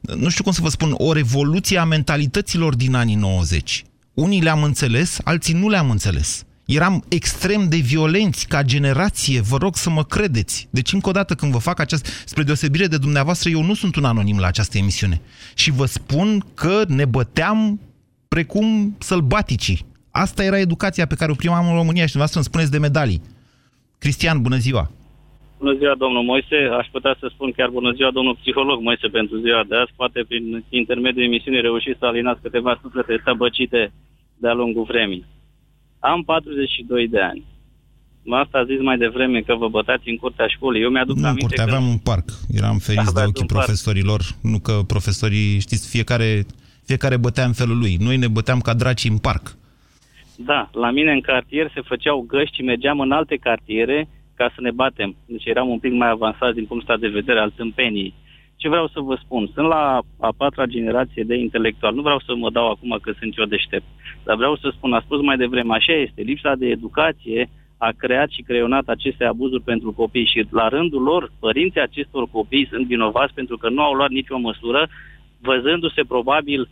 nu 0.00 0.28
știu 0.28 0.44
cum 0.44 0.52
să 0.52 0.60
vă 0.62 0.68
spun, 0.68 0.94
o 0.96 1.12
revoluție 1.12 1.78
a 1.78 1.84
mentalităților 1.84 2.74
din 2.74 2.94
anii 2.94 3.14
90. 3.14 3.84
Unii 4.14 4.42
le-am 4.42 4.62
înțeles, 4.62 5.18
alții 5.24 5.54
nu 5.54 5.68
le-am 5.68 5.90
înțeles. 5.90 6.44
Eram 6.78 7.04
extrem 7.08 7.68
de 7.68 7.76
violenți 7.76 8.48
ca 8.48 8.62
generație, 8.62 9.40
vă 9.50 9.56
rog 9.56 9.74
să 9.74 9.90
mă 9.90 10.04
credeți. 10.04 10.68
Deci, 10.70 10.92
încă 10.92 11.08
o 11.08 11.12
dată, 11.12 11.34
când 11.34 11.52
vă 11.52 11.58
fac 11.58 11.78
această... 11.80 12.08
Spre 12.24 12.42
deosebire 12.42 12.86
de 12.86 12.98
dumneavoastră, 12.98 13.50
eu 13.50 13.62
nu 13.62 13.74
sunt 13.74 13.96
un 13.96 14.04
anonim 14.04 14.38
la 14.38 14.46
această 14.46 14.78
emisiune. 14.78 15.20
Și 15.54 15.70
vă 15.70 15.84
spun 15.84 16.28
că 16.54 16.82
ne 16.88 17.04
băteam 17.04 17.80
precum 18.28 18.96
sălbaticii. 18.98 19.84
Asta 20.10 20.44
era 20.44 20.58
educația 20.58 21.06
pe 21.06 21.14
care 21.14 21.30
o 21.30 21.40
primam 21.42 21.66
în 21.68 21.74
România 21.80 22.06
și 22.06 22.14
dumneavoastră 22.16 22.38
îmi 22.40 22.50
spuneți 22.50 22.74
de 22.74 22.86
medalii. 22.86 23.22
Cristian, 23.98 24.42
bună 24.42 24.56
ziua! 24.56 24.90
Bună 25.58 25.74
ziua, 25.78 25.94
domnul 25.94 26.22
Moise. 26.22 26.56
Aș 26.80 26.86
putea 26.86 27.16
să 27.20 27.26
spun 27.34 27.52
chiar 27.56 27.68
bună 27.68 27.92
ziua, 27.92 28.10
domnul 28.10 28.38
psiholog 28.40 28.82
Moise, 28.82 29.08
pentru 29.08 29.36
ziua 29.44 29.64
de 29.68 29.76
azi. 29.76 29.92
Poate 29.96 30.24
prin 30.28 30.64
intermediul 30.68 31.24
emisiunii 31.24 31.60
reușiți 31.60 31.98
să 31.98 32.06
alinați 32.06 32.42
câteva 32.42 32.78
suflete 32.82 33.22
săbăcite 33.24 33.92
de-a 34.36 34.52
lungul 34.52 34.84
vremii. 34.84 35.24
Am 36.02 36.22
42 36.22 37.08
de 37.08 37.20
ani. 37.20 37.44
Asta 38.30 38.58
a 38.58 38.64
zis 38.64 38.80
mai 38.80 38.96
devreme 38.96 39.40
că 39.40 39.54
vă 39.54 39.68
bătați 39.68 40.08
în 40.08 40.16
curtea 40.16 40.46
școlii. 40.46 40.82
Eu 40.82 40.90
mi-aduc 40.90 41.16
nu, 41.16 41.26
aminte 41.26 41.46
curtea, 41.46 41.64
că... 41.64 41.70
aveam 41.70 41.88
un 41.88 41.98
parc. 41.98 42.24
Eram 42.54 42.78
feriți 42.78 43.14
de 43.14 43.22
ochii 43.26 43.46
profesorilor. 43.46 44.20
Nu 44.42 44.58
că 44.58 44.72
profesorii, 44.86 45.60
știți, 45.60 45.90
fiecare, 45.90 46.46
fiecare 46.84 47.16
bătea 47.16 47.44
în 47.44 47.52
felul 47.52 47.78
lui. 47.78 47.96
Noi 48.00 48.16
ne 48.16 48.28
băteam 48.28 48.60
ca 48.60 48.74
draci 48.74 49.04
în 49.04 49.18
parc. 49.18 49.56
Da, 50.36 50.70
la 50.72 50.90
mine 50.90 51.12
în 51.12 51.20
cartier 51.20 51.70
se 51.74 51.80
făceau 51.80 52.24
găști 52.28 52.56
și 52.56 52.62
mergeam 52.62 53.00
în 53.00 53.12
alte 53.12 53.36
cartiere 53.36 54.08
ca 54.34 54.52
să 54.54 54.60
ne 54.60 54.70
batem. 54.70 55.16
Deci 55.26 55.44
eram 55.44 55.68
un 55.68 55.78
pic 55.78 55.92
mai 55.92 56.10
avansați 56.10 56.54
din 56.54 56.64
punctul 56.64 56.96
de 57.00 57.08
vedere 57.08 57.38
al 57.40 57.52
tâmpenii 57.56 58.14
ce 58.62 58.68
vreau 58.68 58.88
să 58.94 59.00
vă 59.00 59.14
spun? 59.24 59.50
Sunt 59.54 59.66
la 59.66 59.82
a 60.28 60.30
patra 60.36 60.64
generație 60.76 61.22
de 61.30 61.36
intelectual. 61.46 61.94
Nu 61.94 62.02
vreau 62.02 62.20
să 62.26 62.32
mă 62.34 62.50
dau 62.50 62.70
acum 62.70 62.98
că 63.02 63.10
sunt 63.18 63.32
eu 63.38 63.44
deștept, 63.44 63.88
dar 64.24 64.36
vreau 64.36 64.56
să 64.56 64.72
spun, 64.72 64.92
a 64.92 65.00
spus 65.00 65.20
mai 65.20 65.36
devreme, 65.36 65.74
așa 65.74 65.92
este, 65.92 66.22
lipsa 66.22 66.54
de 66.54 66.66
educație 66.66 67.50
a 67.76 67.90
creat 67.96 68.30
și 68.30 68.42
creionat 68.42 68.88
aceste 68.88 69.24
abuzuri 69.24 69.62
pentru 69.62 69.92
copii 69.92 70.26
și 70.26 70.46
la 70.50 70.68
rândul 70.68 71.02
lor, 71.02 71.32
părinții 71.40 71.80
acestor 71.80 72.28
copii 72.30 72.68
sunt 72.70 72.86
vinovați 72.86 73.34
pentru 73.34 73.56
că 73.56 73.68
nu 73.68 73.82
au 73.82 73.92
luat 73.92 74.10
nicio 74.10 74.38
măsură, 74.38 74.88
văzându-se 75.40 76.02
probabil 76.08 76.68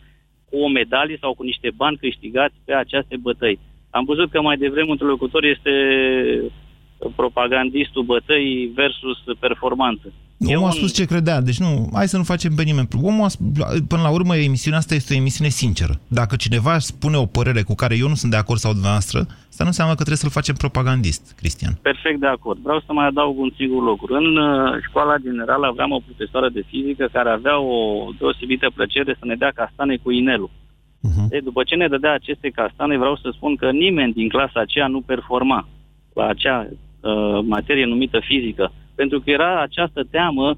cu 0.49 0.57
o 0.57 0.67
medalie 0.67 1.17
sau 1.21 1.33
cu 1.33 1.43
niște 1.43 1.71
bani 1.75 1.97
câștigați 1.97 2.55
pe 2.65 2.73
aceste 2.73 3.17
bătăi. 3.17 3.59
Am 3.89 4.05
văzut 4.05 4.29
că 4.29 4.41
mai 4.41 4.57
devreme 4.57 4.85
un 4.85 4.91
interlocutor 4.91 5.43
este 5.43 5.71
propagandistul 7.15 8.03
bătăii 8.03 8.65
versus 8.65 9.17
performanță. 9.39 10.13
Omul 10.45 10.67
a 10.67 10.71
spus 10.71 10.93
ce 10.93 11.05
credea, 11.05 11.41
deci 11.41 11.59
nu, 11.59 11.89
hai 11.93 12.07
să 12.07 12.17
nu 12.17 12.23
facem 12.23 12.53
pe 12.55 12.63
nimeni. 12.63 12.87
Omul 13.01 13.25
a, 13.25 13.29
până 13.87 14.01
la 14.01 14.09
urmă, 14.09 14.35
emisiunea 14.35 14.79
asta 14.79 14.95
este 14.95 15.13
o 15.13 15.17
emisiune 15.17 15.49
sinceră. 15.49 15.99
Dacă 16.07 16.35
cineva 16.35 16.79
spune 16.79 17.17
o 17.17 17.25
părere 17.25 17.61
cu 17.61 17.75
care 17.75 17.97
eu 17.97 18.07
nu 18.07 18.15
sunt 18.15 18.31
de 18.31 18.37
acord 18.37 18.59
sau 18.59 18.71
dumneavoastră, 18.71 19.19
asta 19.49 19.63
nu 19.63 19.71
înseamnă 19.73 19.93
că 19.93 20.03
trebuie 20.03 20.23
să-l 20.23 20.39
facem 20.39 20.55
propagandist, 20.55 21.33
Cristian. 21.39 21.73
Perfect 21.81 22.19
de 22.19 22.27
acord. 22.27 22.59
Vreau 22.61 22.79
să 22.85 22.93
mai 22.93 23.07
adaug 23.07 23.39
un 23.39 23.51
singur 23.55 23.83
lucru. 23.83 24.13
În 24.13 24.37
uh, 24.37 24.81
școala 24.87 25.15
generală 25.17 25.65
aveam 25.67 25.91
o 25.91 26.03
profesoară 26.05 26.49
de 26.49 26.63
fizică 26.67 27.09
care 27.11 27.29
avea 27.29 27.59
o 27.59 27.77
deosebită 28.19 28.71
plăcere 28.75 29.15
să 29.19 29.25
ne 29.25 29.35
dea 29.35 29.51
castane 29.55 29.95
cu 30.03 30.11
inelul. 30.11 30.49
Uh-huh. 31.07 31.27
E, 31.29 31.39
după 31.39 31.63
ce 31.63 31.75
ne 31.75 31.87
dădea 31.87 32.13
aceste 32.13 32.49
castane, 32.49 32.97
vreau 32.97 33.15
să 33.15 33.29
spun 33.33 33.55
că 33.55 33.71
nimeni 33.71 34.13
din 34.13 34.29
clasa 34.29 34.59
aceea 34.59 34.87
nu 34.87 35.01
performa 35.01 35.67
la 36.13 36.25
acea 36.27 36.67
uh, 36.69 37.39
materie 37.43 37.85
numită 37.85 38.19
fizică 38.23 38.71
pentru 38.95 39.19
că 39.19 39.29
era 39.29 39.61
această 39.61 40.03
teamă 40.11 40.57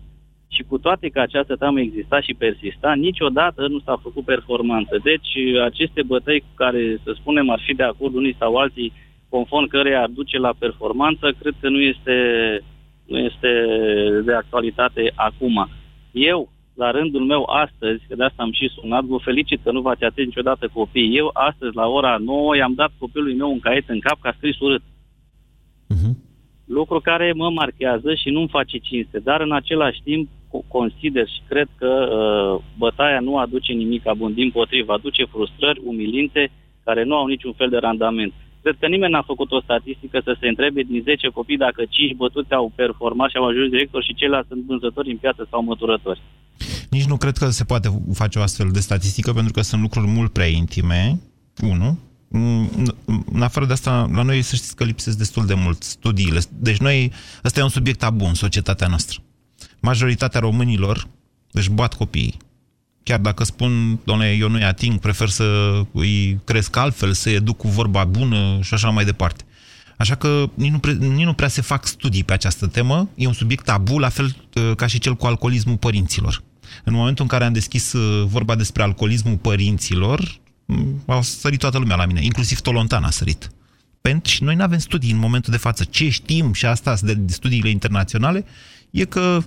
și 0.56 0.64
cu 0.64 0.78
toate 0.78 1.10
că 1.10 1.20
această 1.20 1.56
teamă 1.56 1.80
exista 1.80 2.22
și 2.22 2.34
persista, 2.34 2.94
niciodată 2.94 3.68
nu 3.68 3.80
s-a 3.80 4.00
făcut 4.02 4.26
performanță. 4.26 5.00
Deci 5.04 5.32
aceste 5.64 6.02
bătăi 6.04 6.40
cu 6.40 6.54
care, 6.56 7.02
să 7.04 7.12
spunem, 7.20 7.50
ar 7.50 7.62
fi 7.66 7.74
de 7.74 7.84
acord 7.84 8.14
unii 8.14 8.36
sau 8.40 8.56
alții, 8.56 8.94
conform 9.30 9.68
care 9.68 9.96
ar 9.96 10.10
duce 10.10 10.38
la 10.38 10.54
performanță, 10.58 11.34
cred 11.40 11.54
că 11.60 11.70
nu 11.70 11.80
este, 11.80 12.18
nu 13.06 13.18
este 13.18 13.50
de 14.26 14.34
actualitate 14.34 15.12
acum. 15.16 15.70
Eu, 16.12 16.52
la 16.76 16.92
rândul 16.92 17.22
meu, 17.22 17.44
astăzi, 17.44 18.04
că 18.08 18.16
de 18.16 18.24
asta 18.24 18.44
am 18.44 18.52
și 18.52 18.72
sunat, 18.76 19.04
vă 19.04 19.18
felicit 19.18 19.60
că 19.64 19.72
nu 19.72 19.82
v-ați 19.82 20.04
atins 20.04 20.28
niciodată 20.28 20.70
copiii. 20.74 21.18
Eu, 21.18 21.30
astăzi, 21.34 21.76
la 21.76 21.88
ora 21.88 22.18
9, 22.18 22.56
i-am 22.56 22.74
dat 22.74 22.92
copilului 22.98 23.36
meu 23.36 23.52
un 23.52 23.60
caiet 23.60 23.90
în 23.90 24.00
cap 24.00 24.22
că 24.22 24.28
a 24.28 24.36
scris 24.38 24.60
urât. 24.60 24.82
Uh-huh 25.94 26.32
lucru 26.66 27.00
care 27.00 27.34
mă 27.36 27.50
marchează 27.50 28.16
și 28.16 28.30
nu-mi 28.30 28.48
face 28.48 28.78
cinste, 28.78 29.20
dar 29.20 29.42
în 29.42 29.52
același 29.52 30.02
timp 30.04 30.30
consider 30.68 31.28
și 31.28 31.42
cred 31.48 31.68
că 31.78 31.88
uh, 31.88 32.64
bătaia 32.78 33.20
nu 33.20 33.38
aduce 33.38 33.74
nimic 33.74 34.04
bun, 34.18 34.34
din 34.34 34.52
potrivă, 34.52 34.94
aduce 34.94 35.24
frustrări, 35.26 35.82
umilințe, 35.84 36.52
care 36.84 37.04
nu 37.04 37.16
au 37.16 37.28
niciun 37.28 37.54
fel 37.54 37.70
de 37.70 37.78
randament. 37.78 38.34
Cred 38.62 38.76
că 38.80 38.88
nimeni 38.88 39.12
n-a 39.12 39.22
făcut 39.22 39.52
o 39.52 39.62
statistică 39.62 40.22
să 40.24 40.38
se 40.40 40.48
întrebe 40.48 40.82
din 40.82 41.02
10 41.04 41.28
copii 41.28 41.58
dacă 41.58 41.84
5 41.90 42.14
bătuți 42.16 42.54
au 42.54 42.72
performat 42.76 43.30
și 43.30 43.38
au 43.38 43.48
ajuns 43.48 43.70
director 43.70 44.04
și 44.04 44.14
ceilalți 44.14 44.48
sunt 44.48 44.64
vânzători 44.66 45.12
în 45.12 45.18
piață 45.18 45.48
sau 45.50 45.64
măturători. 45.64 46.22
Nici 46.90 47.06
nu 47.06 47.18
cred 47.18 47.38
că 47.38 47.50
se 47.50 47.64
poate 47.64 47.88
face 48.14 48.40
o 48.40 48.42
astfel 48.42 48.70
de 48.72 48.80
statistică, 48.80 49.32
pentru 49.32 49.54
că 49.54 49.62
sunt 49.62 49.82
lucruri 49.82 50.08
mult 50.08 50.32
prea 50.32 50.46
intime, 50.46 51.20
unu, 51.62 52.00
în 53.32 53.42
afară 53.42 53.66
de 53.66 53.74
asta, 53.74 54.10
la 54.14 54.22
noi 54.22 54.42
să 54.42 54.56
știți 54.56 54.76
că 54.76 54.84
lipsesc 54.84 55.18
destul 55.18 55.46
de 55.46 55.54
mult 55.54 55.84
studiile. 55.84 56.42
Deci 56.50 56.78
noi, 56.78 57.12
ăsta 57.44 57.60
e 57.60 57.64
un 57.64 57.70
subiect 57.70 58.00
tabu 58.00 58.26
în 58.26 58.34
societatea 58.34 58.88
noastră. 58.88 59.20
Majoritatea 59.80 60.40
românilor 60.40 61.08
își 61.52 61.70
bat 61.70 61.94
copiii. 61.94 62.38
Chiar 63.04 63.20
dacă 63.20 63.44
spun, 63.44 64.00
doamne, 64.04 64.36
eu 64.40 64.50
nu-i 64.50 64.64
ating, 64.64 65.00
prefer 65.00 65.30
să 65.30 65.80
îi 65.92 66.40
cresc 66.44 66.76
altfel, 66.76 67.14
să 67.14 67.30
educ 67.30 67.58
cu 67.58 67.68
vorba 67.68 68.04
bună 68.04 68.60
și 68.62 68.74
așa 68.74 68.90
mai 68.90 69.06
departe. 69.06 69.44
Așa 69.98 70.16
că 70.16 70.50
nici 70.54 70.72
nu, 70.72 70.80
pre, 70.80 70.94
nici 70.94 71.26
nu 71.26 71.34
prea 71.34 71.48
se 71.48 71.62
fac 71.62 71.88
studii 71.88 72.24
pe 72.24 72.34
această 72.34 72.68
temă. 72.68 73.10
E 73.16 73.28
un 73.28 73.34
subiect 73.34 73.66
tabu, 73.66 73.98
la 73.98 74.10
fel 74.10 74.36
uh, 74.56 74.76
ca 74.76 74.88
și 74.88 75.00
cel 75.00 75.16
cu 75.16 75.26
alcoolismul 75.26 75.78
părinților. 75.78 76.44
În 76.84 76.94
momentul 76.94 77.24
în 77.24 77.30
care 77.30 77.44
am 77.46 77.54
deschis 77.54 77.94
uh, 77.94 78.26
vorba 78.28 78.56
despre 78.56 78.84
alcoolismul 78.84 79.38
părinților, 79.38 80.42
a 81.06 81.22
sărit 81.22 81.60
toată 81.60 81.78
lumea 81.78 81.96
la 81.96 82.06
mine, 82.06 82.24
inclusiv 82.24 82.60
Tolontan 82.60 83.04
a 83.04 83.10
sărit. 83.10 83.52
Pentru 84.02 84.32
și 84.32 84.44
noi 84.44 84.56
nu 84.56 84.64
avem 84.64 84.78
studii 84.78 85.12
în 85.12 85.18
momentul 85.18 85.52
de 85.52 85.58
față. 85.58 85.84
Ce 85.84 86.10
știm 86.10 86.54
și 86.54 86.66
asta 86.66 86.96
de 87.02 87.18
studiile 87.26 87.70
internaționale 87.70 88.46
e 88.90 89.06
că 89.06 89.40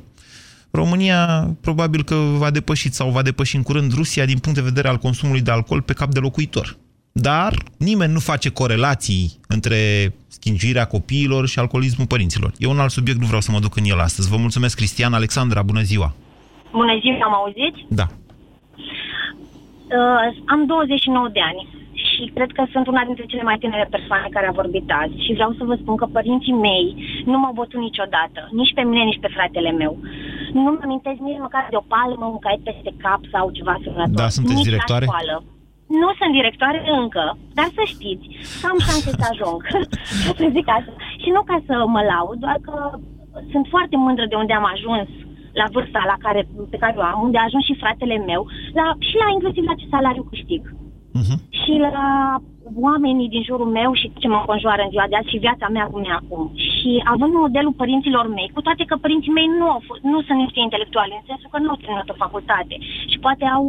România 0.71 1.51
probabil 1.61 2.03
că 2.05 2.15
va 2.15 2.51
depăși 2.51 2.91
sau 2.91 3.11
va 3.11 3.23
depăși 3.23 3.57
în 3.57 3.63
curând 3.63 3.93
Rusia 3.93 4.25
din 4.25 4.39
punct 4.39 4.59
de 4.59 4.65
vedere 4.65 4.89
al 4.89 4.97
consumului 4.97 5.41
de 5.41 5.51
alcool 5.51 5.81
pe 5.83 5.93
cap 5.93 6.13
de 6.13 6.19
locuitor. 6.19 6.77
Dar 7.13 7.63
nimeni 7.77 8.13
nu 8.13 8.19
face 8.19 8.49
corelații 8.49 9.41
între 9.49 10.13
schingirea 10.29 10.85
copiilor 10.85 11.49
și 11.49 11.59
alcoolismul 11.59 12.07
părinților. 12.07 12.53
E 12.59 12.67
un 12.67 12.79
alt 12.79 12.91
subiect, 12.91 13.21
nu 13.21 13.27
vreau 13.27 13.41
să 13.41 13.51
mă 13.51 13.59
duc 13.59 13.77
în 13.77 13.85
el 13.85 13.99
astăzi. 13.99 14.29
Vă 14.29 14.37
mulțumesc, 14.37 14.77
Cristian. 14.77 15.15
Alexandra, 15.15 15.63
bună 15.63 15.83
ziua! 15.83 16.15
Bună 16.73 16.99
ziua, 17.01 17.25
am 17.25 17.35
auzit? 17.35 17.75
Da. 17.89 18.09
Uh, 19.87 20.37
am 20.47 20.67
29 20.67 21.29
de 21.33 21.41
ani 21.51 21.63
și 22.05 22.31
cred 22.35 22.51
că 22.57 22.63
sunt 22.73 22.87
una 22.87 23.05
dintre 23.05 23.25
cele 23.27 23.43
mai 23.43 23.59
tinere 23.59 23.87
persoane 23.91 24.29
care 24.31 24.47
a 24.49 24.59
vorbit 24.61 24.87
azi 25.03 25.25
și 25.25 25.37
vreau 25.39 25.53
să 25.59 25.65
vă 25.65 25.75
spun 25.75 25.97
că 25.97 26.07
părinții 26.07 26.61
mei 26.69 26.87
nu 27.25 27.39
m-au 27.39 27.53
bătut 27.53 27.81
niciodată, 27.81 28.41
nici 28.51 28.75
pe 28.75 28.83
mine, 28.83 29.03
nici 29.03 29.25
pe 29.25 29.35
fratele 29.37 29.71
meu. 29.71 29.93
Nu 30.53 30.61
mă 30.61 30.79
amintesc 30.83 31.19
nici 31.19 31.45
măcar 31.47 31.67
de 31.71 31.77
o 31.77 31.89
palmă, 31.95 32.25
un 32.25 32.39
caiet 32.39 32.63
peste 32.65 32.93
cap 33.05 33.21
sau 33.33 33.45
ceva 33.51 33.73
asemănător. 33.73 34.21
Da, 34.23 34.29
sunteți 34.29 34.57
nici 34.57 34.71
directoare? 34.71 35.07
Nu 36.03 36.11
sunt 36.19 36.33
directoare 36.39 36.81
încă, 37.01 37.25
dar 37.59 37.69
să 37.77 37.83
știți, 37.95 38.27
am 38.71 38.79
șanse 38.87 39.11
să 39.21 39.25
ajung, 39.31 39.59
să 40.39 40.47
zic 40.57 40.69
așa. 40.69 40.93
Și 41.23 41.29
nu 41.37 41.43
ca 41.51 41.57
să 41.67 41.75
mă 41.95 42.03
laud, 42.13 42.39
doar 42.45 42.59
că 42.67 42.75
sunt 43.53 43.67
foarte 43.75 43.97
mândră 43.97 44.27
de 44.29 44.37
unde 44.43 44.53
am 44.53 44.69
ajuns 44.75 45.09
la 45.61 45.67
vârsta 45.75 46.03
la 46.13 46.17
care, 46.25 46.41
pe 46.73 46.81
care 46.83 46.95
o 46.99 47.03
am, 47.03 47.21
unde 47.27 47.39
a 47.39 47.47
ajuns 47.49 47.65
și 47.65 47.81
fratele 47.83 48.17
meu, 48.31 48.43
la, 48.79 48.87
și 49.09 49.17
la 49.23 49.29
inclusiv 49.37 49.65
la 49.67 49.79
ce 49.81 49.87
salariu 49.95 50.25
câștig. 50.31 50.63
Uh-huh. 51.21 51.39
Și 51.61 51.73
la 51.87 52.09
oamenii 52.89 53.33
din 53.35 53.43
jurul 53.49 53.71
meu 53.79 53.91
și 54.01 54.13
ce 54.21 54.29
mă 54.29 54.39
înconjoară 54.41 54.83
în 54.83 54.93
ziua 54.95 55.07
de 55.09 55.17
azi 55.17 55.33
și 55.33 55.45
viața 55.47 55.67
mea 55.69 55.87
cum 55.93 56.03
e 56.05 56.13
acum. 56.21 56.43
Și 56.77 56.91
având 57.13 57.33
modelul 57.33 57.81
părinților 57.83 58.27
mei, 58.37 58.51
cu 58.55 58.61
toate 58.67 58.85
că 58.85 58.97
părinții 58.97 59.37
mei 59.39 59.49
nu, 59.59 59.67
au 59.75 59.83
fost, 59.89 60.03
nu 60.13 60.19
sunt 60.27 60.39
niște 60.39 60.61
intelectuali, 60.61 61.17
în 61.19 61.25
sensul 61.31 61.49
că 61.53 61.59
nu 61.59 61.71
au 61.71 61.81
terminat 61.81 62.09
o 62.11 62.23
facultate 62.25 62.77
și 63.11 63.19
poate 63.27 63.45
au 63.57 63.65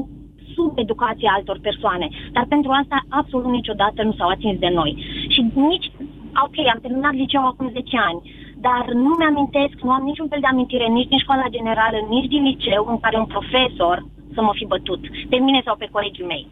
sub 0.54 0.72
educația 0.84 1.32
altor 1.36 1.58
persoane. 1.68 2.08
Dar 2.36 2.46
pentru 2.54 2.72
asta 2.72 2.98
absolut 3.10 3.52
niciodată 3.52 4.00
nu 4.04 4.14
s-au 4.18 4.30
atins 4.30 4.58
de 4.60 4.72
noi. 4.80 4.92
Și 5.34 5.40
nici, 5.70 5.88
ok, 6.46 6.58
am 6.74 6.80
terminat 6.82 7.14
liceu 7.14 7.44
acum 7.46 7.68
10 7.70 7.98
ani, 8.10 8.20
dar 8.66 8.84
nu 9.06 9.12
mi-amintesc, 9.20 9.76
nu 9.88 9.92
am 9.98 10.04
niciun 10.10 10.28
fel 10.32 10.42
de 10.42 10.52
amintire 10.52 10.88
nici 10.98 11.12
din 11.14 11.24
școala 11.26 11.54
generală, 11.58 11.98
nici 12.16 12.32
din 12.34 12.44
liceu 12.50 12.84
în 12.94 13.00
care 13.04 13.18
un 13.18 13.30
profesor 13.36 13.98
să 14.38 14.42
mă 14.48 14.54
fi 14.60 14.66
bătut, 14.74 15.02
pe 15.32 15.38
mine 15.46 15.62
sau 15.68 15.76
pe 15.78 15.88
colegii 15.96 16.30
mei. 16.34 16.46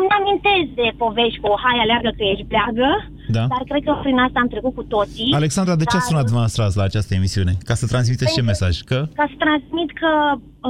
Îmi 0.00 0.14
amintesc 0.18 0.68
de 0.80 0.88
povești 1.02 1.40
cu 1.42 1.50
hai 1.64 1.78
aleargă 1.82 2.10
că 2.16 2.22
ești 2.32 2.50
bleagă, 2.50 2.90
Da. 3.36 3.44
dar 3.52 3.62
cred 3.70 3.82
că 3.88 3.92
prin 4.04 4.18
asta 4.26 4.38
am 4.40 4.52
trecut 4.54 4.74
cu 4.78 4.84
toții. 4.94 5.30
Alexandra, 5.40 5.74
de 5.82 5.86
ce 5.90 5.94
dar... 5.94 5.98
ați 5.98 6.08
sunat 6.10 6.24
dumneavoastră 6.28 6.62
azi 6.62 6.78
la 6.80 6.88
această 6.90 7.12
emisiune? 7.20 7.52
Ca 7.68 7.74
să 7.80 7.86
transmiteți 7.92 8.34
ce 8.36 8.50
mesaj? 8.50 8.74
Că 8.90 8.98
ca 9.20 9.26
să 9.32 9.36
transmit 9.44 9.90
că 10.02 10.12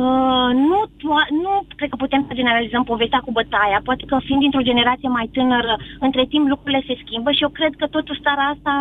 uh, 0.01 0.51
nu, 0.71 0.79
to- 1.01 1.31
nu 1.45 1.53
cred 1.79 1.89
că 1.93 1.99
putem 2.05 2.23
să 2.29 2.39
generalizăm 2.41 2.85
povestea 2.93 3.25
cu 3.27 3.33
bătaia. 3.39 3.79
Poate 3.89 4.05
că 4.11 4.17
fiind 4.27 4.43
dintr-o 4.45 4.69
generație 4.71 5.09
mai 5.19 5.27
tânără, 5.37 5.75
între 6.07 6.23
timp 6.33 6.45
lucrurile 6.53 6.83
se 6.87 7.01
schimbă 7.03 7.31
și 7.33 7.45
eu 7.47 7.53
cred 7.59 7.73
că 7.81 7.87
totuși 7.97 8.25
țara 8.27 8.45
asta 8.55 8.75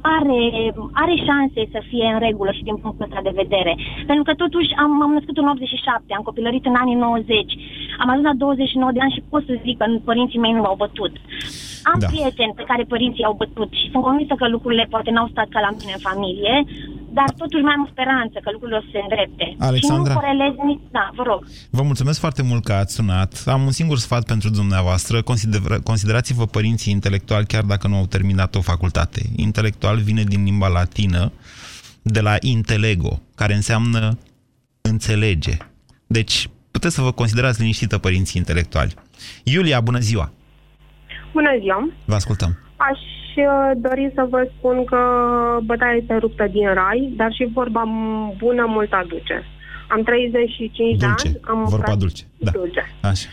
are, 0.00 0.72
are 1.02 1.14
șanse 1.26 1.60
să 1.74 1.80
fie 1.88 2.06
în 2.14 2.18
regulă 2.18 2.50
și 2.52 2.66
din 2.68 2.76
punctul 2.76 3.06
ăsta 3.08 3.20
de 3.22 3.38
vedere. 3.42 3.72
Pentru 4.06 4.24
că 4.24 4.34
totuși 4.34 4.70
am, 4.82 5.02
am 5.02 5.12
născut 5.12 5.36
în 5.36 5.48
87, 5.48 6.14
am 6.14 6.22
copilărit 6.22 6.64
în 6.66 6.74
anii 6.82 6.94
90, 6.94 7.58
am 7.98 8.08
ajuns 8.08 8.26
la 8.26 8.34
29 8.36 8.92
de 8.92 9.00
ani 9.00 9.16
și 9.16 9.22
pot 9.32 9.42
să 9.46 9.60
zic 9.64 9.76
că 9.78 9.84
părinții 10.04 10.38
mei 10.38 10.52
nu 10.52 10.60
m-au 10.60 10.76
bătut. 10.84 11.12
Am 11.92 11.98
Da. 11.98 12.06
da. 12.06 12.10
prieteni 12.12 12.56
pe 12.56 12.68
care 12.70 12.92
părinții 12.94 13.24
au 13.24 13.34
bătut 13.42 13.70
și 13.80 13.90
sunt 13.90 14.02
convinsă 14.02 14.34
că 14.34 14.48
lucrurile 14.48 14.86
poate 14.90 15.10
n-au 15.10 15.28
stat 15.30 15.48
ca 15.48 15.60
la 15.60 15.70
mine 15.78 15.92
în 15.94 16.06
familie, 16.10 16.54
dar 17.12 17.28
totuși 17.36 17.62
mai 17.62 17.74
am 17.78 17.88
speranță 17.92 18.38
că 18.42 18.50
lucrurile 18.50 18.78
o 18.78 18.80
să 18.80 18.88
se 18.92 18.98
îndrepte. 19.06 19.56
Alexandra. 19.58 20.10
Și 20.10 20.16
nu 20.16 20.20
corelez 20.20 20.54
nici... 20.64 20.80
Da, 20.90 21.10
vă 21.14 21.22
rog. 21.22 21.46
Vă 21.70 21.82
mulțumesc 21.82 22.20
foarte 22.20 22.42
mult 22.42 22.64
că 22.64 22.72
ați 22.72 22.94
sunat. 22.94 23.42
Am 23.46 23.62
un 23.62 23.70
singur 23.70 23.98
sfat 23.98 24.24
pentru 24.24 24.48
dumneavoastră. 24.50 25.22
Consider, 25.22 25.60
considerați-vă 25.84 26.46
părinții 26.46 26.92
intelectuali 26.92 27.46
chiar 27.46 27.62
dacă 27.62 27.88
nu 27.88 27.96
au 27.96 28.06
terminat 28.06 28.54
o 28.54 28.60
facultate. 28.60 29.20
Intelectual 29.36 29.96
vine 29.96 30.22
din 30.22 30.44
limba 30.44 30.68
latină, 30.68 31.32
de 32.02 32.20
la 32.20 32.34
intelego, 32.40 33.20
care 33.34 33.54
înseamnă 33.54 34.18
înțelege. 34.80 35.56
Deci, 36.06 36.48
puteți 36.70 36.94
să 36.94 37.00
vă 37.00 37.12
considerați 37.12 37.60
liniștită 37.60 37.98
părinții 37.98 38.40
intelectuali. 38.40 38.94
Iulia, 39.44 39.80
bună 39.80 39.98
ziua! 39.98 40.32
Bună 41.32 41.50
ziua! 41.60 41.88
Vă 42.04 42.14
ascultăm. 42.14 42.58
Aș 42.76 42.98
uh, 42.98 43.19
dori 43.76 44.10
să 44.14 44.26
vă 44.30 44.48
spun 44.56 44.84
că 44.84 44.98
bătaia 45.64 45.96
este 46.00 46.16
ruptă 46.16 46.46
din 46.50 46.66
rai, 46.74 47.12
dar 47.16 47.32
și 47.32 47.48
vorba 47.52 47.82
m- 47.84 48.36
bună 48.38 48.64
mult 48.68 48.92
aduce. 48.92 49.42
Am 49.88 50.02
35 50.02 50.98
de 50.98 51.06
Dulce. 51.06 51.26
ani. 51.28 51.36
Am 51.42 51.64
Vorba 51.64 51.84
practic- 51.84 51.98
dulce. 51.98 52.22
Da. 52.38 52.50
dulce. 52.54 52.82
Așa. 53.02 53.28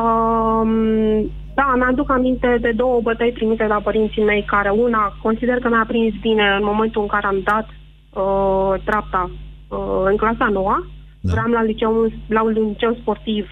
Um, 0.00 1.30
da, 1.54 1.72
mi-aduc 1.76 2.10
aminte 2.10 2.58
de 2.60 2.70
două 2.76 3.00
bătăi 3.00 3.32
primite 3.32 3.62
de 3.62 3.68
la 3.68 3.80
părinții 3.80 4.24
mei, 4.24 4.42
care 4.46 4.68
una 4.70 5.12
consider 5.22 5.58
că 5.58 5.68
mi-a 5.68 5.84
prins 5.86 6.14
bine 6.20 6.42
în 6.58 6.64
momentul 6.64 7.02
în 7.02 7.08
care 7.08 7.26
am 7.26 7.40
dat 7.44 7.66
uh, 7.68 8.80
treapta 8.84 9.30
uh, 9.68 10.02
în 10.10 10.16
clasa 10.16 10.48
noua. 10.52 10.86
Da. 11.20 11.32
Vreau 11.32 11.46
la 11.46 11.62
liceu, 11.62 12.10
la 12.28 12.42
un 12.42 12.50
liceu 12.68 12.96
sportiv. 13.00 13.46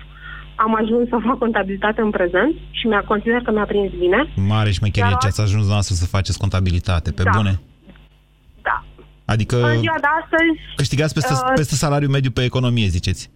Am 0.57 0.75
ajuns 0.75 1.09
să 1.09 1.17
fac 1.27 1.39
contabilitate 1.39 2.01
în 2.01 2.11
prezent 2.11 2.53
și 2.71 2.87
mi-a 2.87 3.03
consider 3.07 3.41
că 3.41 3.51
mi-a 3.51 3.65
prins 3.65 3.93
bine. 3.93 4.29
Mare 4.37 4.71
șmecherie 4.71 5.11
Iar 5.11 5.19
ce 5.21 5.27
ați 5.27 5.41
ajuns 5.41 5.69
noastră 5.69 5.95
să 5.95 6.07
faceți 6.07 6.39
contabilitate, 6.39 7.11
pe 7.13 7.23
Da. 7.23 7.31
bune. 7.37 7.61
Da. 8.63 8.85
Adică 9.25 9.57
În 9.57 9.79
ziua 9.79 9.99
de 10.01 10.11
astăzi... 10.23 10.51
câștigați 10.77 11.15
peste, 11.15 11.33
uh, 11.33 11.53
peste 11.55 11.75
salariul 11.75 12.11
mediu 12.11 12.31
pe 12.31 12.45
economie, 12.45 12.87
ziceți. 12.87 13.31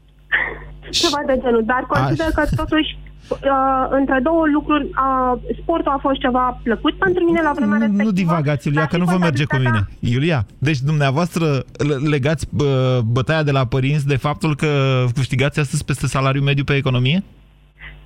Ceva 0.91 1.21
de 1.27 1.39
genul, 1.43 1.65
dar 1.65 1.83
consider 1.89 2.31
că 2.35 2.43
totuși 2.57 2.99
uh, 3.29 3.87
între 3.91 4.21
două 4.23 4.45
lucruri 4.53 4.85
uh, 4.85 5.33
sportul 5.63 5.93
a 5.93 5.99
fost 6.01 6.21
ceva 6.21 6.61
plăcut 6.63 6.95
pentru 6.95 7.25
mine 7.25 7.41
la 7.43 7.53
vremea 7.55 7.79
respectivă. 7.79 8.03
Nu 8.09 8.11
divagați, 8.11 8.67
Iulia, 8.67 8.81
dar 8.81 8.91
că 8.91 8.97
și 8.97 9.03
nu 9.03 9.07
vă 9.13 9.19
merge 9.19 9.45
cu 9.45 9.57
mine. 9.57 9.69
contabilitatea- 9.69 10.13
Iulia, 10.15 10.41
deci 10.59 10.79
dumneavoastră 10.79 11.45
le- 11.89 12.09
legați 12.11 12.47
bă, 12.57 13.01
bătaia 13.13 13.43
de 13.43 13.51
la 13.51 13.65
părinți 13.67 14.07
de 14.07 14.17
faptul 14.17 14.55
că 14.57 14.69
câștigați 15.15 15.61
astăzi 15.61 15.85
peste 15.85 16.07
salariul 16.07 16.45
mediu 16.45 16.65
pe 16.65 16.75
economie? 16.75 17.23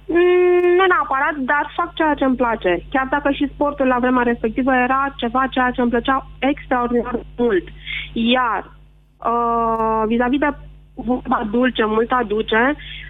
Mm, 0.06 0.66
nu 0.78 0.84
neapărat, 0.92 1.34
dar 1.52 1.64
fac 1.76 1.94
ceea 1.94 2.14
ce 2.14 2.24
îmi 2.24 2.36
place. 2.36 2.82
Chiar 2.90 3.08
dacă 3.10 3.30
și 3.30 3.50
sportul 3.54 3.86
la 3.86 3.98
vremea 4.00 4.22
respectivă 4.22 4.72
era 4.74 5.14
ceva 5.16 5.46
ceea 5.50 5.70
ce 5.70 5.80
îmi 5.80 5.90
plăcea 5.90 6.26
extraordinar 6.38 7.14
de 7.14 7.24
mult. 7.36 7.64
Iar 8.12 8.62
uh, 9.30 10.02
vis-a-vis 10.06 10.38
de 10.38 10.50
vorba 10.94 11.48
dulce, 11.50 11.84
mult 11.84 12.10
aduce, 12.10 12.62
uh, 12.76 13.01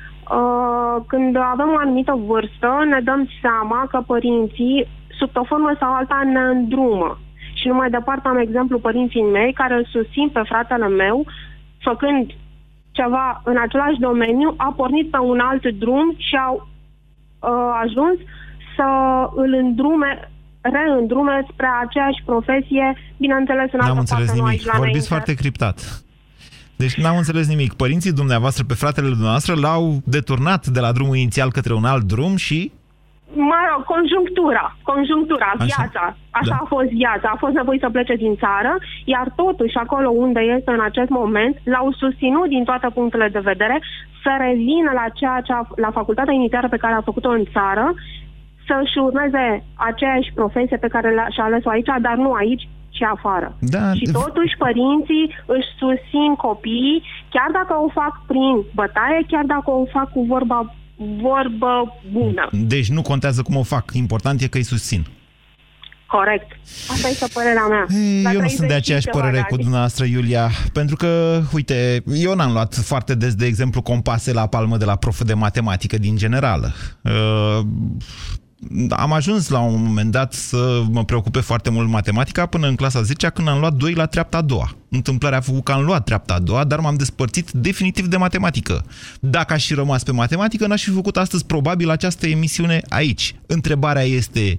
când 1.06 1.36
avem 1.36 1.68
o 1.74 1.78
anumită 1.78 2.14
vârstă, 2.26 2.68
ne 2.88 3.00
dăm 3.00 3.28
seama 3.40 3.86
că 3.90 4.02
părinții, 4.06 4.86
sub 5.18 5.30
o 5.34 5.44
formă 5.44 5.76
sau 5.80 5.92
alta, 5.92 6.20
ne 6.24 6.40
îndrumă. 6.40 7.18
Și 7.54 7.68
numai 7.68 7.90
departe 7.90 8.28
am 8.28 8.36
exemplu 8.38 8.78
părinții 8.78 9.22
mei 9.22 9.52
care 9.52 9.74
îl 9.74 9.86
susțin 9.90 10.28
pe 10.28 10.42
fratele 10.44 10.88
meu, 10.88 11.26
făcând 11.80 12.30
ceva 12.90 13.40
în 13.44 13.56
același 13.56 13.98
domeniu, 13.98 14.54
a 14.56 14.72
pornit 14.76 15.10
pe 15.10 15.18
un 15.18 15.38
alt 15.38 15.66
drum 15.72 16.14
și 16.16 16.36
au 16.46 16.54
uh, 17.40 17.50
ajuns 17.82 18.18
să 18.76 18.88
îl 19.34 19.54
îndrume, 19.54 20.30
reîndrume 20.60 21.46
spre 21.52 21.68
aceeași 21.80 22.22
profesie, 22.24 22.96
bineînțeles 23.16 23.72
în 23.72 23.78
N-am 23.78 23.88
altă 23.88 23.98
înțeles 23.98 24.26
parte, 24.26 24.40
nu 24.40 24.44
nimic. 24.44 24.60
aici 24.60 24.72
la 24.72 24.78
Vorbiți 24.78 25.12
înainte. 25.12 25.14
foarte 25.14 25.34
criptat. 25.34 25.76
Deci 26.82 27.00
n-am 27.02 27.16
înțeles 27.22 27.46
nimic. 27.54 27.72
Părinții 27.82 28.18
dumneavoastră, 28.20 28.62
pe 28.70 28.80
fratele 28.82 29.08
dumneavoastră, 29.16 29.52
l-au 29.64 29.84
deturnat 30.16 30.62
de 30.76 30.80
la 30.86 30.92
drumul 30.96 31.16
inițial 31.16 31.50
către 31.58 31.72
un 31.80 31.86
alt 31.92 32.04
drum 32.14 32.32
și... 32.46 32.58
Mă 33.50 33.60
rog, 33.70 33.80
conjunctura, 33.94 34.64
conjunctura, 34.90 35.48
Așa. 35.54 35.64
viața. 35.70 36.04
Așa 36.40 36.54
Da. 36.54 36.60
a 36.62 36.66
fost 36.74 36.90
viața. 37.02 37.26
A 37.32 37.42
fost 37.44 37.54
nevoie 37.60 37.78
să 37.84 37.94
plece 37.96 38.14
din 38.24 38.34
țară, 38.44 38.72
iar 39.14 39.26
totuși 39.42 39.76
acolo 39.84 40.08
unde 40.24 40.40
este 40.56 40.70
în 40.78 40.82
acest 40.90 41.10
moment, 41.20 41.54
l-au 41.72 41.88
susținut 42.02 42.48
din 42.54 42.64
toate 42.64 42.88
punctele 42.98 43.28
de 43.36 43.46
vedere 43.52 43.76
să 44.22 44.30
revină 44.46 44.90
la 45.00 45.06
ceea 45.18 45.40
ce 45.46 45.52
a, 45.52 45.62
la 45.84 45.90
facultatea 45.98 46.34
inițială 46.40 46.68
pe 46.70 46.82
care 46.84 46.94
a 46.94 47.08
făcut-o 47.10 47.30
în 47.38 47.44
țară, 47.56 47.86
să-și 48.68 48.98
urmeze 49.08 49.44
aceeași 49.90 50.30
profesie 50.40 50.76
pe 50.80 50.92
care 50.94 51.08
le- 51.16 51.30
și-a 51.34 51.44
ales-o 51.44 51.70
aici, 51.70 51.90
dar 52.06 52.16
nu 52.24 52.30
aici, 52.32 52.64
ci 52.96 53.02
afară. 53.14 53.48
Da, 53.74 53.92
Și 53.98 54.04
totuși 54.20 54.54
părinții 54.64 55.26
își 55.56 55.70
susțin 55.82 56.30
copiii, 56.46 57.02
chiar 57.34 57.50
dacă 57.58 57.74
o 57.84 57.88
fac 58.00 58.14
prin 58.30 58.54
bătaie, 58.78 59.20
chiar 59.32 59.44
dacă 59.54 59.68
o 59.70 59.84
fac 59.96 60.08
cu 60.14 60.22
vorba, 60.32 60.74
vorbă 61.26 61.72
bună. 62.12 62.44
Deci 62.74 62.88
nu 62.96 63.02
contează 63.02 63.42
cum 63.42 63.56
o 63.56 63.62
fac. 63.62 63.84
Important 64.04 64.40
e 64.40 64.48
că 64.48 64.58
îi 64.58 64.72
susțin. 64.74 65.02
Corect. 66.06 66.50
Asta 66.92 67.08
este 67.08 67.26
părerea 67.32 67.66
mea. 67.66 67.86
La 68.22 68.32
Eu 68.32 68.40
nu 68.40 68.48
sunt 68.48 68.60
de 68.60 68.66
30 68.66 68.76
aceeași 68.76 69.04
ceva 69.04 69.18
părere 69.18 69.36
de 69.36 69.42
cu 69.42 69.54
ani. 69.54 69.62
dumneavoastră, 69.62 70.04
Iulia, 70.04 70.50
pentru 70.72 70.96
că, 70.96 71.40
uite, 71.52 72.02
eu 72.14 72.34
n-am 72.34 72.52
luat 72.52 72.74
foarte 72.74 73.14
des, 73.14 73.34
de 73.34 73.46
exemplu, 73.46 73.82
compase 73.82 74.32
la 74.32 74.46
palmă 74.46 74.76
de 74.76 74.84
la 74.84 74.96
proful 74.96 75.26
de 75.26 75.34
matematică 75.34 75.98
din 75.98 76.16
generală. 76.16 76.72
Uh, 78.70 78.86
am 78.88 79.12
ajuns 79.12 79.48
la 79.48 79.58
un 79.58 79.82
moment 79.82 80.10
dat 80.10 80.32
să 80.32 80.84
mă 80.90 81.04
preocupe 81.04 81.40
foarte 81.40 81.70
mult 81.70 81.88
matematica 81.88 82.46
până 82.46 82.66
în 82.68 82.74
clasa 82.74 83.02
10 83.02 83.28
când 83.28 83.48
am 83.48 83.58
luat 83.58 83.74
2 83.74 83.92
la 83.92 84.06
treapta 84.06 84.36
a 84.36 84.42
doua. 84.42 84.76
Întâmplarea 84.88 85.38
a 85.38 85.40
făcut 85.40 85.64
că 85.64 85.72
am 85.72 85.84
luat 85.84 86.04
treapta 86.04 86.34
a 86.34 86.38
doua, 86.38 86.64
dar 86.64 86.78
m-am 86.78 86.96
despărțit 86.96 87.50
definitiv 87.50 88.06
de 88.06 88.16
matematică. 88.16 88.84
Dacă 89.20 89.52
aș 89.52 89.66
fi 89.66 89.74
rămas 89.74 90.02
pe 90.02 90.12
matematică, 90.12 90.66
n-aș 90.66 90.82
fi 90.82 90.90
făcut 90.90 91.16
astăzi 91.16 91.44
probabil 91.44 91.90
această 91.90 92.26
emisiune 92.26 92.82
aici. 92.88 93.34
Întrebarea 93.46 94.02
este, 94.02 94.58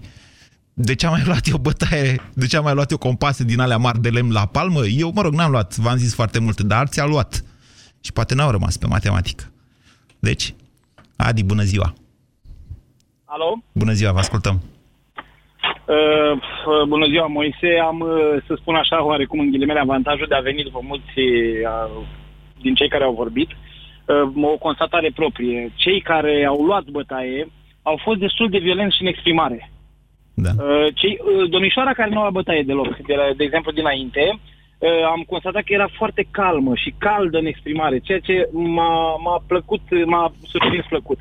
de 0.74 0.96
ce 0.96 1.06
am 1.06 1.12
mai 1.12 1.24
luat 1.26 1.48
eu 1.48 1.58
bătaie, 1.58 2.22
de 2.34 2.46
ce 2.46 2.58
am 2.58 2.64
mai 2.64 2.74
luat 2.74 2.92
eu 2.92 2.98
compase 2.98 3.44
din 3.44 3.60
alea 3.60 3.78
mari 3.78 4.02
de 4.02 4.10
lemn 4.10 4.32
la 4.32 4.46
palmă? 4.46 4.86
Eu, 4.86 5.12
mă 5.16 5.22
rog, 5.22 5.34
n-am 5.34 5.52
luat, 5.52 5.76
v-am 5.78 5.98
zis 5.98 6.14
foarte 6.14 6.40
mult, 6.40 6.62
dar 6.62 6.80
alții 6.80 7.02
au 7.02 7.10
luat. 7.10 7.44
Și 8.02 8.12
poate 8.12 8.36
n-au 8.36 8.52
rămas 8.52 8.78
pe 8.78 8.88
matematică. 8.88 9.52
Deci, 10.20 10.56
Adi, 11.16 11.44
bună 11.44 11.64
ziua! 11.64 11.94
Alo? 13.36 13.64
Bună 13.72 13.92
ziua, 13.92 14.12
vă 14.12 14.20
ascultăm! 14.20 14.56
Uh, 15.88 16.34
bună 16.88 17.06
ziua, 17.06 17.28
Moise. 17.28 17.70
Am, 17.84 18.00
uh, 18.00 18.44
să 18.48 18.54
spun 18.58 18.76
așa, 18.76 19.06
oarecum 19.06 19.40
în 19.40 19.52
ghilimele, 19.52 19.80
avantajul 19.80 20.26
de 20.30 20.36
a 20.36 20.40
veni 20.40 20.64
după 20.64 20.80
mulți 20.84 21.20
uh, 21.20 22.06
din 22.62 22.74
cei 22.76 22.90
care 22.90 23.04
au 23.04 23.14
vorbit. 23.14 23.50
Uh, 23.52 24.44
o 24.54 24.58
constatare 24.58 25.12
proprie. 25.16 25.72
Cei 25.76 26.02
care 26.02 26.46
au 26.48 26.64
luat 26.66 26.84
bătaie 26.84 27.48
au 27.82 28.00
fost 28.04 28.20
destul 28.20 28.50
de 28.50 28.58
violenți 28.58 28.96
și 28.96 29.02
în 29.02 29.08
exprimare. 29.08 29.72
Da. 30.34 30.50
Uh, 30.58 30.88
cei, 30.94 31.20
uh, 31.20 31.50
domnișoara 31.50 31.94
care 31.94 32.10
nu 32.10 32.18
a 32.18 32.22
luat 32.22 32.34
bătaie 32.34 32.64
deloc, 32.64 32.98
de, 32.98 33.14
la, 33.14 33.24
de 33.38 33.44
exemplu 33.44 33.72
dinainte, 33.72 34.24
uh, 34.30 34.53
am 35.14 35.22
constatat 35.28 35.64
că 35.64 35.74
era 35.74 35.90
foarte 35.98 36.28
calmă 36.32 36.72
și 36.76 36.94
caldă 36.98 37.38
în 37.38 37.46
exprimare, 37.46 38.00
ceea 38.00 38.20
ce 38.20 38.50
m-a, 38.52 39.18
m-a 39.24 39.44
plăcut, 39.48 39.82
m-a 40.06 40.34
surprins 40.48 40.86
plăcut. 40.86 41.20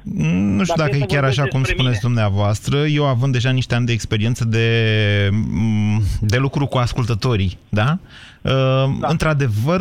Nu 0.58 0.64
știu 0.64 0.82
dacă, 0.82 0.94
e 0.94 0.96
e 0.96 0.98
să 0.98 1.04
chiar 1.04 1.20
vorbesc 1.20 1.38
așa 1.38 1.48
cum 1.48 1.60
despre 1.60 1.78
spuneți 1.78 2.00
dumneavoastră. 2.00 2.76
Eu 2.76 3.06
având 3.06 3.32
deja 3.32 3.50
niște 3.50 3.74
ani 3.74 3.86
de 3.86 3.92
experiență 3.92 4.44
de, 4.44 4.68
de 6.20 6.36
lucru 6.36 6.66
cu 6.66 6.78
ascultătorii, 6.78 7.58
da? 7.68 7.98
da. 8.42 9.08
Într-adevăr, 9.08 9.80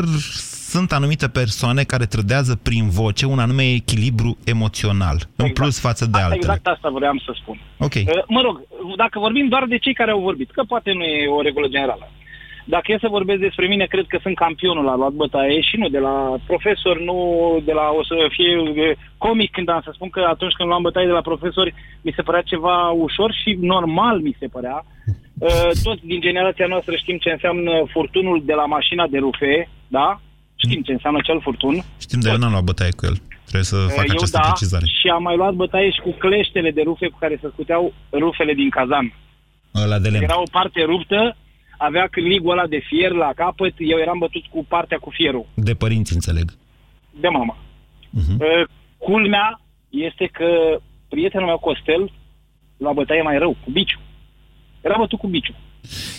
sunt 0.73 0.91
anumite 0.91 1.27
persoane 1.27 1.83
care 1.83 2.05
trădează 2.05 2.53
prin 2.55 2.89
voce 2.89 3.25
un 3.25 3.39
anume 3.39 3.71
echilibru 3.71 4.37
emoțional, 4.43 5.15
exact. 5.15 5.33
în 5.35 5.49
plus 5.49 5.79
față 5.79 6.05
de 6.05 6.17
altele. 6.17 6.35
Exact 6.35 6.67
asta 6.67 6.89
vreau 6.89 7.17
să 7.25 7.31
spun. 7.41 7.57
Ok. 7.77 7.93
Uh, 7.93 8.03
Mă 8.27 8.41
rog, 8.41 8.55
dacă 8.95 9.19
vorbim 9.19 9.47
doar 9.47 9.65
de 9.65 9.77
cei 9.77 9.93
care 9.93 10.11
au 10.11 10.19
vorbit, 10.19 10.51
că 10.51 10.63
poate 10.67 10.91
nu 10.91 11.03
e 11.03 11.27
o 11.27 11.41
regulă 11.41 11.67
generală. 11.67 12.05
Dacă 12.75 12.87
e 12.91 13.05
să 13.05 13.15
vorbesc 13.17 13.39
despre 13.47 13.65
mine, 13.73 13.85
cred 13.93 14.05
că 14.07 14.17
sunt 14.21 14.35
campionul 14.45 14.85
la 14.89 14.95
luat 14.95 15.13
bătaie 15.23 15.59
și 15.69 15.75
nu 15.81 15.87
de 15.95 16.01
la 16.07 16.15
profesor, 16.51 16.95
nu 17.09 17.17
de 17.69 17.73
la 17.79 17.85
o 17.99 18.03
să 18.09 18.15
fie 18.35 18.51
e, 18.83 18.95
comic 19.25 19.51
când 19.51 19.69
am 19.69 19.81
să 19.83 19.91
spun 19.93 20.09
că 20.09 20.21
atunci 20.33 20.55
când 20.57 20.69
luam 20.69 20.81
bătaie 20.87 21.11
de 21.11 21.17
la 21.19 21.29
profesori, 21.29 21.73
mi 22.05 22.15
se 22.15 22.21
părea 22.27 22.49
ceva 22.51 22.75
ușor 23.07 23.29
și 23.41 23.49
normal 23.73 24.15
mi 24.27 24.37
se 24.39 24.47
părea. 24.55 24.77
Uh, 25.47 25.69
Toți 25.85 26.05
din 26.11 26.19
generația 26.27 26.67
noastră 26.73 26.93
știm 26.95 27.17
ce 27.17 27.29
înseamnă 27.31 27.73
furtunul 27.93 28.37
de 28.49 28.53
la 28.53 28.65
mașina 28.65 29.05
de 29.13 29.17
rufe, 29.17 29.69
da? 29.97 30.07
Știm 30.63 30.81
ce 30.81 30.91
înseamnă 30.91 31.19
acel 31.21 31.39
furtun. 31.41 31.75
Știm, 32.05 32.19
dar 32.19 32.33
eu 32.33 32.39
n-am 32.39 32.51
luat 32.55 32.69
bătaie 32.71 32.93
cu 32.99 33.05
el. 33.09 33.15
Trebuie 33.49 33.71
să 33.73 33.77
fac 33.97 34.05
Eu 34.07 34.15
această 34.15 34.37
da, 34.41 34.47
precizare. 34.47 34.85
și 34.99 35.07
am 35.07 35.23
mai 35.23 35.35
luat 35.41 35.53
bătaie 35.63 35.89
și 35.95 36.01
cu 36.07 36.11
cleștele 36.23 36.71
de 36.77 36.81
rufe 36.89 37.07
cu 37.07 37.17
care 37.23 37.35
se 37.41 37.47
scuteau 37.53 37.93
rufele 38.23 38.53
din 38.53 38.69
cazan. 38.69 39.07
Ăla 39.83 39.99
de 39.99 40.09
lemn. 40.09 40.23
Era 40.23 40.39
o 40.45 40.49
parte 40.57 40.81
ruptă, 40.91 41.35
avea 41.87 42.07
cârligul 42.11 42.51
ăla 42.51 42.67
de 42.67 42.79
fier 42.89 43.11
la 43.11 43.29
capăt, 43.35 43.73
eu 43.77 43.97
eram 43.97 44.17
bătut 44.17 44.45
cu 44.53 44.65
partea 44.67 44.97
cu 44.97 45.09
fierul, 45.09 45.45
De 45.53 45.73
părinți, 45.73 46.13
înțeleg. 46.13 46.47
de 47.19 47.27
mama. 47.27 47.57
Mhm. 48.09 48.33
Uh, 48.39 48.63
Culmea 48.97 49.61
este 49.89 50.29
că 50.31 50.47
prietenul 51.09 51.47
meu 51.47 51.57
Costel 51.59 52.11
la 52.77 52.91
bătaie 52.93 53.21
mai 53.21 53.37
rău, 53.37 53.51
cu 53.63 53.71
biciu. 53.71 53.99
Era 54.81 54.95
bătut 54.97 55.19
cu 55.19 55.27
biciu. 55.27 55.53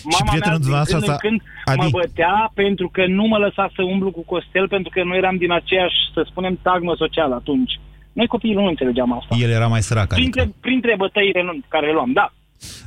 Mama 0.05 0.31
prietenul 0.31 0.59
mea, 0.59 0.67
dumneavoastră 0.67 0.99
din 0.99 1.07
când 1.25 1.41
în 1.41 1.41
asta- 1.45 1.73
când, 1.73 1.81
mă 1.81 1.87
Adi- 1.87 1.91
bătea 2.01 2.51
pentru 2.55 2.89
că 2.89 3.07
nu 3.07 3.25
mă 3.27 3.39
lăsa 3.39 3.71
să 3.77 3.83
umblu 3.83 4.11
cu 4.11 4.23
Costel, 4.25 4.69
pentru 4.69 4.91
că 4.95 5.03
noi 5.05 5.17
eram 5.17 5.37
din 5.37 5.53
aceeași, 5.53 5.97
să 6.15 6.27
spunem, 6.31 6.59
tagmă 6.63 6.95
socială 6.97 7.35
atunci. 7.35 7.81
Noi 8.13 8.27
copiii 8.27 8.55
nu 8.55 8.65
înțelegeam 8.67 9.13
asta. 9.19 9.35
El 9.39 9.51
era 9.51 9.67
mai 9.67 9.83
sărac, 9.83 10.13
adică. 10.13 10.31
Printre, 10.31 10.55
printre 10.61 10.95
bătăile 10.97 11.43
nu- 11.43 11.59
care 11.69 11.87
le 11.87 11.93
luam, 11.93 12.13
da. 12.13 12.33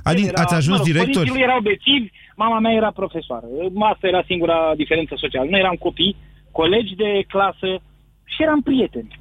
Adi, 0.03 0.21
El 0.21 0.27
era- 0.27 0.41
ați 0.41 0.53
ajuns 0.53 0.77
mă 0.77 0.83
rog, 0.83 0.85
director? 0.85 1.13
Părinții 1.13 1.33
lui 1.33 1.41
erau 1.49 1.59
bețivi, 1.61 2.09
mama 2.35 2.59
mea 2.59 2.71
era 2.71 2.91
profesoară. 2.91 3.45
Asta 3.79 4.07
era 4.07 4.23
singura 4.25 4.73
diferență 4.75 5.13
socială. 5.17 5.47
Noi 5.49 5.59
eram 5.59 5.75
copii, 5.75 6.15
colegi 6.51 6.95
de 6.95 7.23
clasă 7.27 7.81
și 8.23 8.43
eram 8.43 8.61
prieteni. 8.61 9.19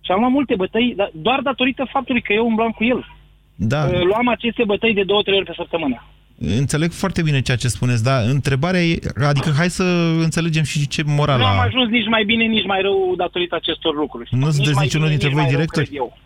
Și 0.00 0.12
am 0.12 0.18
luat 0.18 0.30
multe 0.30 0.54
bătăi, 0.54 0.92
dar 0.96 1.10
doar 1.14 1.40
datorită 1.40 1.86
faptului 1.92 2.22
că 2.22 2.32
eu 2.32 2.46
umblam 2.46 2.70
cu 2.70 2.84
el. 2.84 3.06
Da. 3.54 3.84
Uh, 3.84 4.02
Luam 4.02 4.28
aceste 4.28 4.64
bătăi 4.64 4.94
de 4.94 5.02
două, 5.02 5.22
trei 5.22 5.36
ori 5.36 5.46
pe 5.46 5.52
săptămână. 5.56 6.02
Înțeleg 6.38 6.90
foarte 6.90 7.22
bine 7.22 7.40
ceea 7.40 7.56
ce 7.56 7.68
spuneți, 7.68 8.04
dar 8.04 8.24
întrebarea 8.28 8.80
e, 8.82 8.98
adică 9.26 9.50
hai 9.56 9.68
să 9.70 9.84
înțelegem 10.20 10.62
și 10.62 10.88
ce 10.88 11.02
moral 11.06 11.38
Nu 11.38 11.44
am 11.44 11.58
a... 11.58 11.62
ajuns 11.62 11.88
nici 11.88 12.08
mai 12.08 12.24
bine, 12.24 12.44
nici 12.44 12.66
mai 12.66 12.80
rău 12.82 13.14
datorită 13.16 13.54
acestor 13.54 13.94
lucruri. 13.94 14.28
Nu 14.30 14.50
sunteți 14.50 14.74
mai 14.74 14.84
niciunul 14.84 15.08
bine, 15.08 15.18
dintre 15.18 15.28
nici 15.28 15.36
voi 15.36 15.42
mai 15.42 15.52
rău, 15.52 15.60
directori? 15.60 15.86
cred 15.86 15.98
eu. 15.98 16.18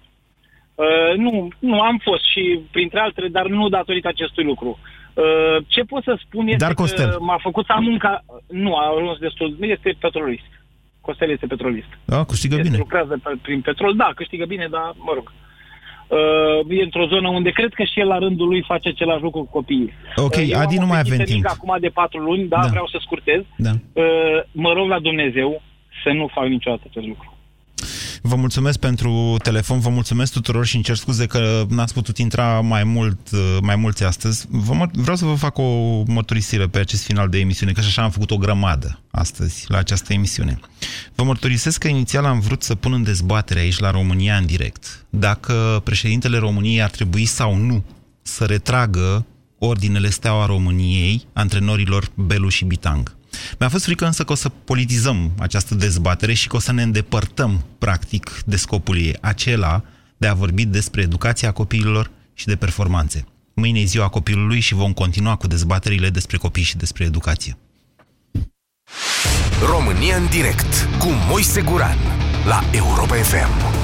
Uh, 0.75 1.17
nu, 1.17 1.49
nu, 1.59 1.81
am 1.81 2.01
fost 2.03 2.25
și 2.33 2.61
printre 2.71 3.01
altele, 3.01 3.29
dar 3.29 3.47
nu 3.47 3.69
datorită 3.69 4.09
acestui 4.09 4.45
lucru. 4.45 4.79
Uh, 5.15 5.65
ce 5.67 5.83
pot 5.83 6.03
să 6.03 6.19
spun 6.25 6.47
este 6.47 6.65
Dar 6.65 6.75
Costel. 6.75 7.09
că 7.11 7.17
m-a 7.21 7.39
făcut 7.43 7.65
să 7.67 7.73
am 7.73 7.83
munca... 7.85 8.25
Nu, 8.49 8.75
a 8.77 8.95
ajuns 8.97 9.19
destul, 9.19 9.57
nu 9.59 9.67
este 9.67 9.97
petrolist. 10.01 10.51
Costel 11.01 11.31
este 11.31 11.47
petrolist. 11.47 11.89
Da, 12.05 12.25
câștigă 12.25 12.55
Este, 12.55 12.67
bine. 12.69 12.79
lucrează 12.79 13.19
pe, 13.23 13.31
prin 13.43 13.61
petrol, 13.61 13.95
da, 13.97 14.09
câștigă 14.15 14.45
bine, 14.45 14.67
dar 14.71 14.93
mă 14.97 15.13
rog. 15.15 15.33
Uh, 16.09 16.79
e 16.79 16.83
într-o 16.83 17.07
zonă 17.07 17.29
unde 17.29 17.51
cred 17.51 17.73
că 17.75 17.83
și 17.85 18.01
el 18.01 18.07
la 18.07 18.19
rândul 18.19 18.49
lui 18.49 18.63
face 18.67 18.89
același 18.89 19.23
lucru 19.23 19.41
cu 19.43 19.51
copiii. 19.51 19.93
Ok, 20.17 20.37
Uh, 20.37 20.49
eu 20.51 20.59
Adi, 20.59 20.75
am 20.77 20.81
nu 20.83 20.89
o 20.89 20.93
mai 20.93 20.99
avem 20.99 21.11
fetiță 21.13 21.33
timp. 21.33 21.43
mică 21.45 21.55
Acum 21.57 21.77
de 21.81 21.89
patru 21.89 22.19
luni, 22.21 22.49
da, 22.49 22.61
Da. 22.61 22.67
vreau 22.69 22.87
să 22.87 22.99
scurtez. 23.01 23.43
Da. 23.57 23.71
Uh, 23.93 24.05
mă 24.53 24.73
rog 24.73 24.89
la 24.89 24.99
Dumnezeu 24.99 25.63
să 26.05 26.11
nu 26.13 26.27
fac 26.35 26.47
niciodată 26.47 26.83
acest 26.91 27.07
lucru. 27.07 27.35
Vă 28.23 28.37
mulțumesc 28.37 28.79
pentru 28.79 29.37
telefon, 29.43 29.81
vă 29.81 29.89
mulțumesc 29.89 30.33
tuturor 30.33 30.67
și 30.67 30.75
îmi 30.75 30.85
cer 30.85 30.97
scuze 30.97 31.27
că 31.27 31.65
n-ați 31.69 31.95
putut 31.95 32.19
intra 32.19 32.61
mai 32.61 32.85
mult, 32.85 33.19
uh, 33.33 33.57
mai 33.63 33.77
mulți 33.77 34.05
astăzi. 34.05 34.47
Vă, 34.49 34.73
mă- 34.73 34.91
vreau 34.93 35.17
să 35.17 35.25
vă 35.25 35.35
fac 35.35 35.59
o 35.59 36.03
mărturisire 36.07 36.67
pe 36.67 36.79
acest 36.79 37.03
final 37.03 37.29
de 37.29 37.39
emisiune, 37.39 37.73
că 37.73 37.81
și 37.81 37.87
așa 37.87 38.03
am 38.03 38.11
făcut 38.11 38.31
o 38.31 38.37
grămadă 38.37 39.01
astăzi 39.11 39.65
la 39.69 39.79
această 39.79 40.13
emisiune. 40.13 40.61
Vă 41.15 41.23
mărturisesc 41.25 41.79
că 41.79 41.89
inițial 41.89 42.25
am 42.25 42.41
vrut 42.41 42.63
să 42.63 42.75
pun 42.75 42.93
în 42.93 43.03
dezbatere 43.03 43.61
aici 43.61 43.79
la 43.79 43.91
România 43.91 44.37
în 44.37 44.47
direct 44.47 45.05
dacă 45.11 45.81
președintele 45.85 46.39
României 46.39 46.83
ar 46.83 46.91
trebui 46.91 47.25
sau 47.25 47.57
nu 47.57 47.85
să 48.23 48.45
retragă 48.45 49.27
ordinele 49.59 50.11
Steaua 50.11 50.47
României 50.47 51.27
antrenorilor 51.33 52.11
Belu 52.15 52.49
și 52.49 52.65
Bitang. 52.65 53.17
Mi-a 53.59 53.69
fost 53.69 53.85
frică 53.85 54.07
însă 54.07 54.25
că 54.25 54.33
o 54.33 54.35
să 54.35 54.49
politizăm 54.49 55.33
această 55.39 55.75
dezbatere 55.75 56.33
și 56.33 56.49
că 56.49 56.57
o 56.57 56.59
să 56.59 56.73
ne 56.73 56.83
îndepărtăm, 56.83 57.65
practic, 57.79 58.43
de 58.47 58.57
scopul 58.57 58.99
ei, 58.99 59.17
acela 59.21 59.83
de 60.17 60.27
a 60.27 60.35
vorbi 60.35 60.65
despre 60.65 61.03
educația 61.03 61.53
copiilor 61.53 62.11
și 62.35 62.47
de 62.47 62.57
performanțe. 62.57 63.25
Mâine 63.55 63.81
e 63.81 63.85
ziua 63.85 64.09
copilului 64.09 64.61
și 64.61 64.75
vom 64.75 64.93
continua 64.93 65.37
cu 65.37 65.47
dezbaterile 65.47 66.11
despre 66.11 66.37
copii 66.37 66.63
și 66.63 66.77
despre 66.77 67.05
educație. 67.05 67.57
România 69.67 70.17
în 70.17 70.27
direct 70.29 70.89
cu 70.99 71.09
Moise 71.29 71.63
Guran 71.63 71.99
la 72.45 72.65
Europa 72.73 73.15
FM. 73.15 73.81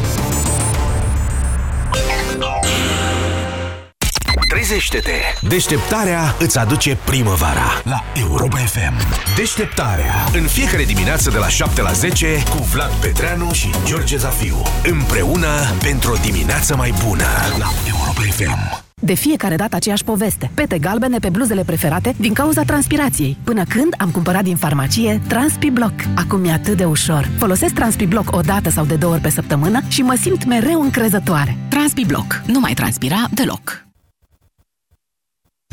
Trezește-te! 4.56 5.10
Deșteptarea 5.48 6.34
îți 6.38 6.58
aduce 6.58 6.98
primăvara 7.04 7.80
la 7.84 8.04
Europa 8.14 8.56
FM. 8.56 8.94
Deșteptarea. 9.36 10.14
În 10.32 10.42
fiecare 10.42 10.84
dimineață 10.84 11.30
de 11.30 11.38
la 11.38 11.48
7 11.48 11.82
la 11.82 11.92
10 11.92 12.42
cu 12.50 12.56
Vlad 12.56 12.90
Petreanu 12.90 13.52
și 13.52 13.70
George 13.84 14.16
Zafiu. 14.16 14.62
Împreună 14.84 15.48
pentru 15.82 16.12
o 16.12 16.16
dimineață 16.22 16.76
mai 16.76 16.94
bună 17.06 17.24
la 17.58 17.66
Europa 17.86 18.20
FM. 18.20 18.84
De 19.00 19.14
fiecare 19.14 19.56
dată 19.56 19.76
aceeași 19.76 20.04
poveste. 20.04 20.50
Pete 20.54 20.78
galbene 20.78 21.18
pe 21.18 21.28
bluzele 21.28 21.62
preferate 21.62 22.14
din 22.18 22.32
cauza 22.32 22.62
transpirației. 22.62 23.36
Până 23.44 23.62
când 23.68 23.94
am 23.98 24.10
cumpărat 24.10 24.42
din 24.42 24.56
farmacie 24.56 25.20
TranspiBlock. 25.28 25.94
Acum 26.14 26.44
e 26.44 26.52
atât 26.52 26.76
de 26.76 26.84
ușor. 26.84 27.28
Folosesc 27.38 27.74
TranspiBlock 27.74 28.36
o 28.36 28.40
dată 28.40 28.70
sau 28.70 28.84
de 28.84 28.94
două 28.94 29.12
ori 29.12 29.22
pe 29.22 29.30
săptămână 29.30 29.80
și 29.88 30.00
mă 30.00 30.16
simt 30.20 30.44
mereu 30.44 30.80
încrezătoare. 30.80 31.56
TranspiBlock. 31.68 32.42
Nu 32.46 32.60
mai 32.60 32.74
transpira 32.74 33.24
deloc. 33.30 33.85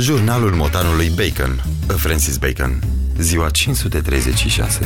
Jurnalul 0.03 0.51
motanului 0.51 1.11
Bacon, 1.15 1.63
Francis 1.87 2.37
Bacon, 2.37 2.83
ziua 3.17 3.49
536. 3.49 4.79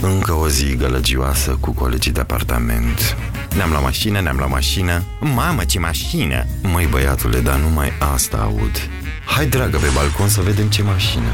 Încă 0.00 0.32
o 0.32 0.48
zi 0.48 0.76
gălăgioasă 0.76 1.56
cu 1.60 1.72
colegii 1.72 2.12
de 2.12 2.20
apartament. 2.20 3.16
Ne-am 3.56 3.70
la 3.70 3.78
mașină, 3.78 4.20
ne-am 4.20 4.36
la 4.36 4.46
mașină. 4.46 5.02
Mamă, 5.20 5.64
ce 5.64 5.78
mașină! 5.78 6.46
Măi, 6.62 6.86
băiatule, 6.90 7.40
dar 7.40 7.58
numai 7.58 7.92
asta 8.14 8.36
aud. 8.36 8.88
Hai, 9.24 9.46
dragă, 9.46 9.76
pe 9.76 9.86
balcon 9.94 10.28
să 10.28 10.40
vedem 10.40 10.66
ce 10.66 10.82
mașină. 10.82 11.30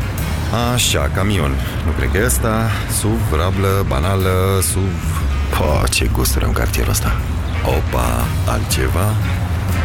Așa, 0.75 1.11
camion. 1.15 1.55
Nu 1.85 1.91
cred 1.91 2.11
că 2.11 2.19
e 2.19 2.25
ăsta. 2.25 2.71
SUV, 2.99 3.33
rablă, 3.37 3.85
banală, 3.89 4.61
SUV... 4.63 5.23
Po, 5.51 5.87
ce 5.89 6.11
gusturi 6.13 6.45
în 6.45 6.53
cartierul 6.53 6.91
ăsta. 6.91 7.21
Opa, 7.65 8.27
altceva? 8.47 9.15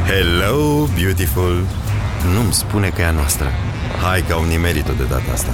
Hello, 0.08 0.88
beautiful! 0.96 1.66
Nu-mi 2.34 2.54
spune 2.54 2.90
că 2.90 3.02
e 3.02 3.06
a 3.06 3.12
noastră. 3.12 3.52
Hai 4.02 4.24
că 4.28 4.34
au 4.34 4.46
nimerit-o 4.46 4.94
de 4.98 5.04
data 5.04 5.32
asta. 5.34 5.54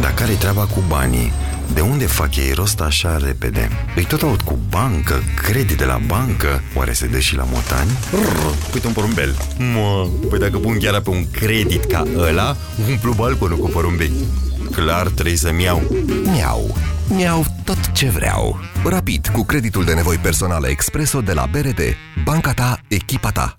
Dar 0.00 0.14
care-i 0.14 0.34
treaba 0.36 0.66
cu 0.66 0.82
banii? 0.88 1.32
De 1.74 1.80
unde 1.80 2.06
fac 2.06 2.36
ei 2.36 2.52
rost 2.52 2.80
așa 2.80 3.16
repede? 3.16 3.68
Îi 3.96 4.04
tot 4.04 4.22
aud 4.22 4.40
cu 4.40 4.58
bancă, 4.68 5.22
credit 5.36 5.76
de 5.76 5.84
la 5.84 6.00
bancă 6.06 6.62
Oare 6.74 6.92
se 6.92 7.06
dă 7.06 7.18
și 7.18 7.36
la 7.36 7.44
motani? 7.52 7.90
Rrr, 8.10 8.74
uite 8.74 8.86
un 8.86 8.92
porumbel 8.92 9.36
Mă, 9.58 10.08
păi 10.28 10.38
dacă 10.38 10.58
pun 10.58 10.78
chiar 10.78 11.00
pe 11.00 11.10
un 11.10 11.30
credit 11.30 11.84
ca 11.84 12.06
ăla 12.16 12.56
Umplu 12.88 13.12
balconul 13.12 13.58
cu 13.58 13.68
porumbei 13.68 14.12
Clar 14.70 15.06
trebuie 15.06 15.36
să-mi 15.36 15.62
iau 15.62 15.82
Miau. 16.32 16.76
Miau 17.08 17.44
tot 17.64 17.92
ce 17.92 18.06
vreau. 18.06 18.60
Rapid, 18.84 19.28
cu 19.32 19.44
creditul 19.44 19.84
de 19.84 19.94
nevoi 19.94 20.16
personale 20.16 20.68
Expreso 20.68 21.20
de 21.20 21.32
la 21.32 21.48
BRD. 21.50 21.80
Banca 22.24 22.52
ta, 22.52 22.78
echipa 22.88 23.30
ta. 23.30 23.58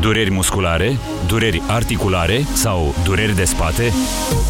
Dureri 0.00 0.30
musculare, 0.30 0.96
dureri 1.26 1.62
articulare 1.66 2.44
sau 2.52 2.94
dureri 3.04 3.34
de 3.36 3.44
spate? 3.44 3.92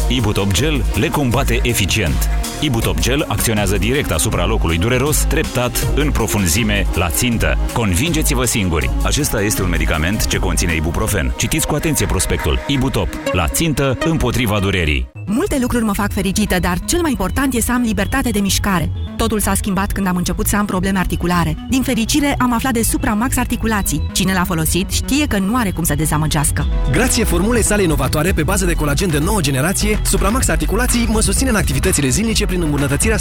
Ibutop 0.09 0.51
Gel 0.51 0.83
le 0.95 1.07
combate 1.07 1.59
eficient. 1.63 2.29
Ibutop 2.61 2.99
Gel 2.99 3.25
acționează 3.27 3.77
direct 3.77 4.11
asupra 4.11 4.45
locului 4.45 4.77
dureros, 4.77 5.17
treptat, 5.17 5.87
în 5.95 6.11
profunzime, 6.11 6.85
la 6.95 7.09
țintă. 7.09 7.57
Convingeți-vă 7.73 8.45
singuri! 8.45 8.89
Acesta 9.03 9.41
este 9.41 9.61
un 9.61 9.69
medicament 9.69 10.27
ce 10.27 10.37
conține 10.37 10.75
ibuprofen. 10.75 11.33
Citiți 11.37 11.67
cu 11.67 11.75
atenție 11.75 12.05
prospectul. 12.05 12.59
Ibutop. 12.67 13.07
La 13.31 13.47
țintă, 13.47 13.97
împotriva 14.05 14.59
durerii. 14.59 15.11
Multe 15.25 15.57
lucruri 15.61 15.83
mă 15.83 15.93
fac 15.93 16.11
fericită, 16.11 16.59
dar 16.59 16.77
cel 16.85 17.01
mai 17.01 17.11
important 17.11 17.53
e 17.53 17.61
să 17.61 17.71
am 17.71 17.81
libertate 17.81 18.29
de 18.29 18.39
mișcare. 18.39 18.91
Totul 19.17 19.39
s-a 19.39 19.53
schimbat 19.53 19.91
când 19.91 20.07
am 20.07 20.15
început 20.15 20.47
să 20.47 20.55
am 20.57 20.65
probleme 20.65 20.99
articulare. 20.99 21.55
Din 21.69 21.81
fericire, 21.81 22.35
am 22.37 22.53
aflat 22.53 22.73
de 22.73 22.81
Supramax 22.81 23.37
Articulații. 23.37 24.01
Cine 24.11 24.33
l-a 24.33 24.43
folosit 24.43 24.89
știe 24.91 25.26
că 25.27 25.37
nu 25.37 25.55
are 25.55 25.71
cum 25.71 25.83
să 25.83 25.95
dezamăgească. 25.95 26.67
Grație 26.91 27.23
formulei 27.23 27.63
sale 27.63 27.83
inovatoare 27.83 28.31
pe 28.31 28.43
bază 28.43 28.65
de 28.65 28.73
colagen 28.73 29.09
de 29.09 29.17
nouă 29.17 29.41
generație, 29.41 29.99
Supramax 30.03 30.47
Articulații 30.47 31.07
mă 31.09 31.21
susține 31.21 31.49
în 31.49 31.55
activitățile 31.55 32.07
zilnice 32.07 32.45
prin 32.45 32.61
îmbunătățirea 32.61 33.15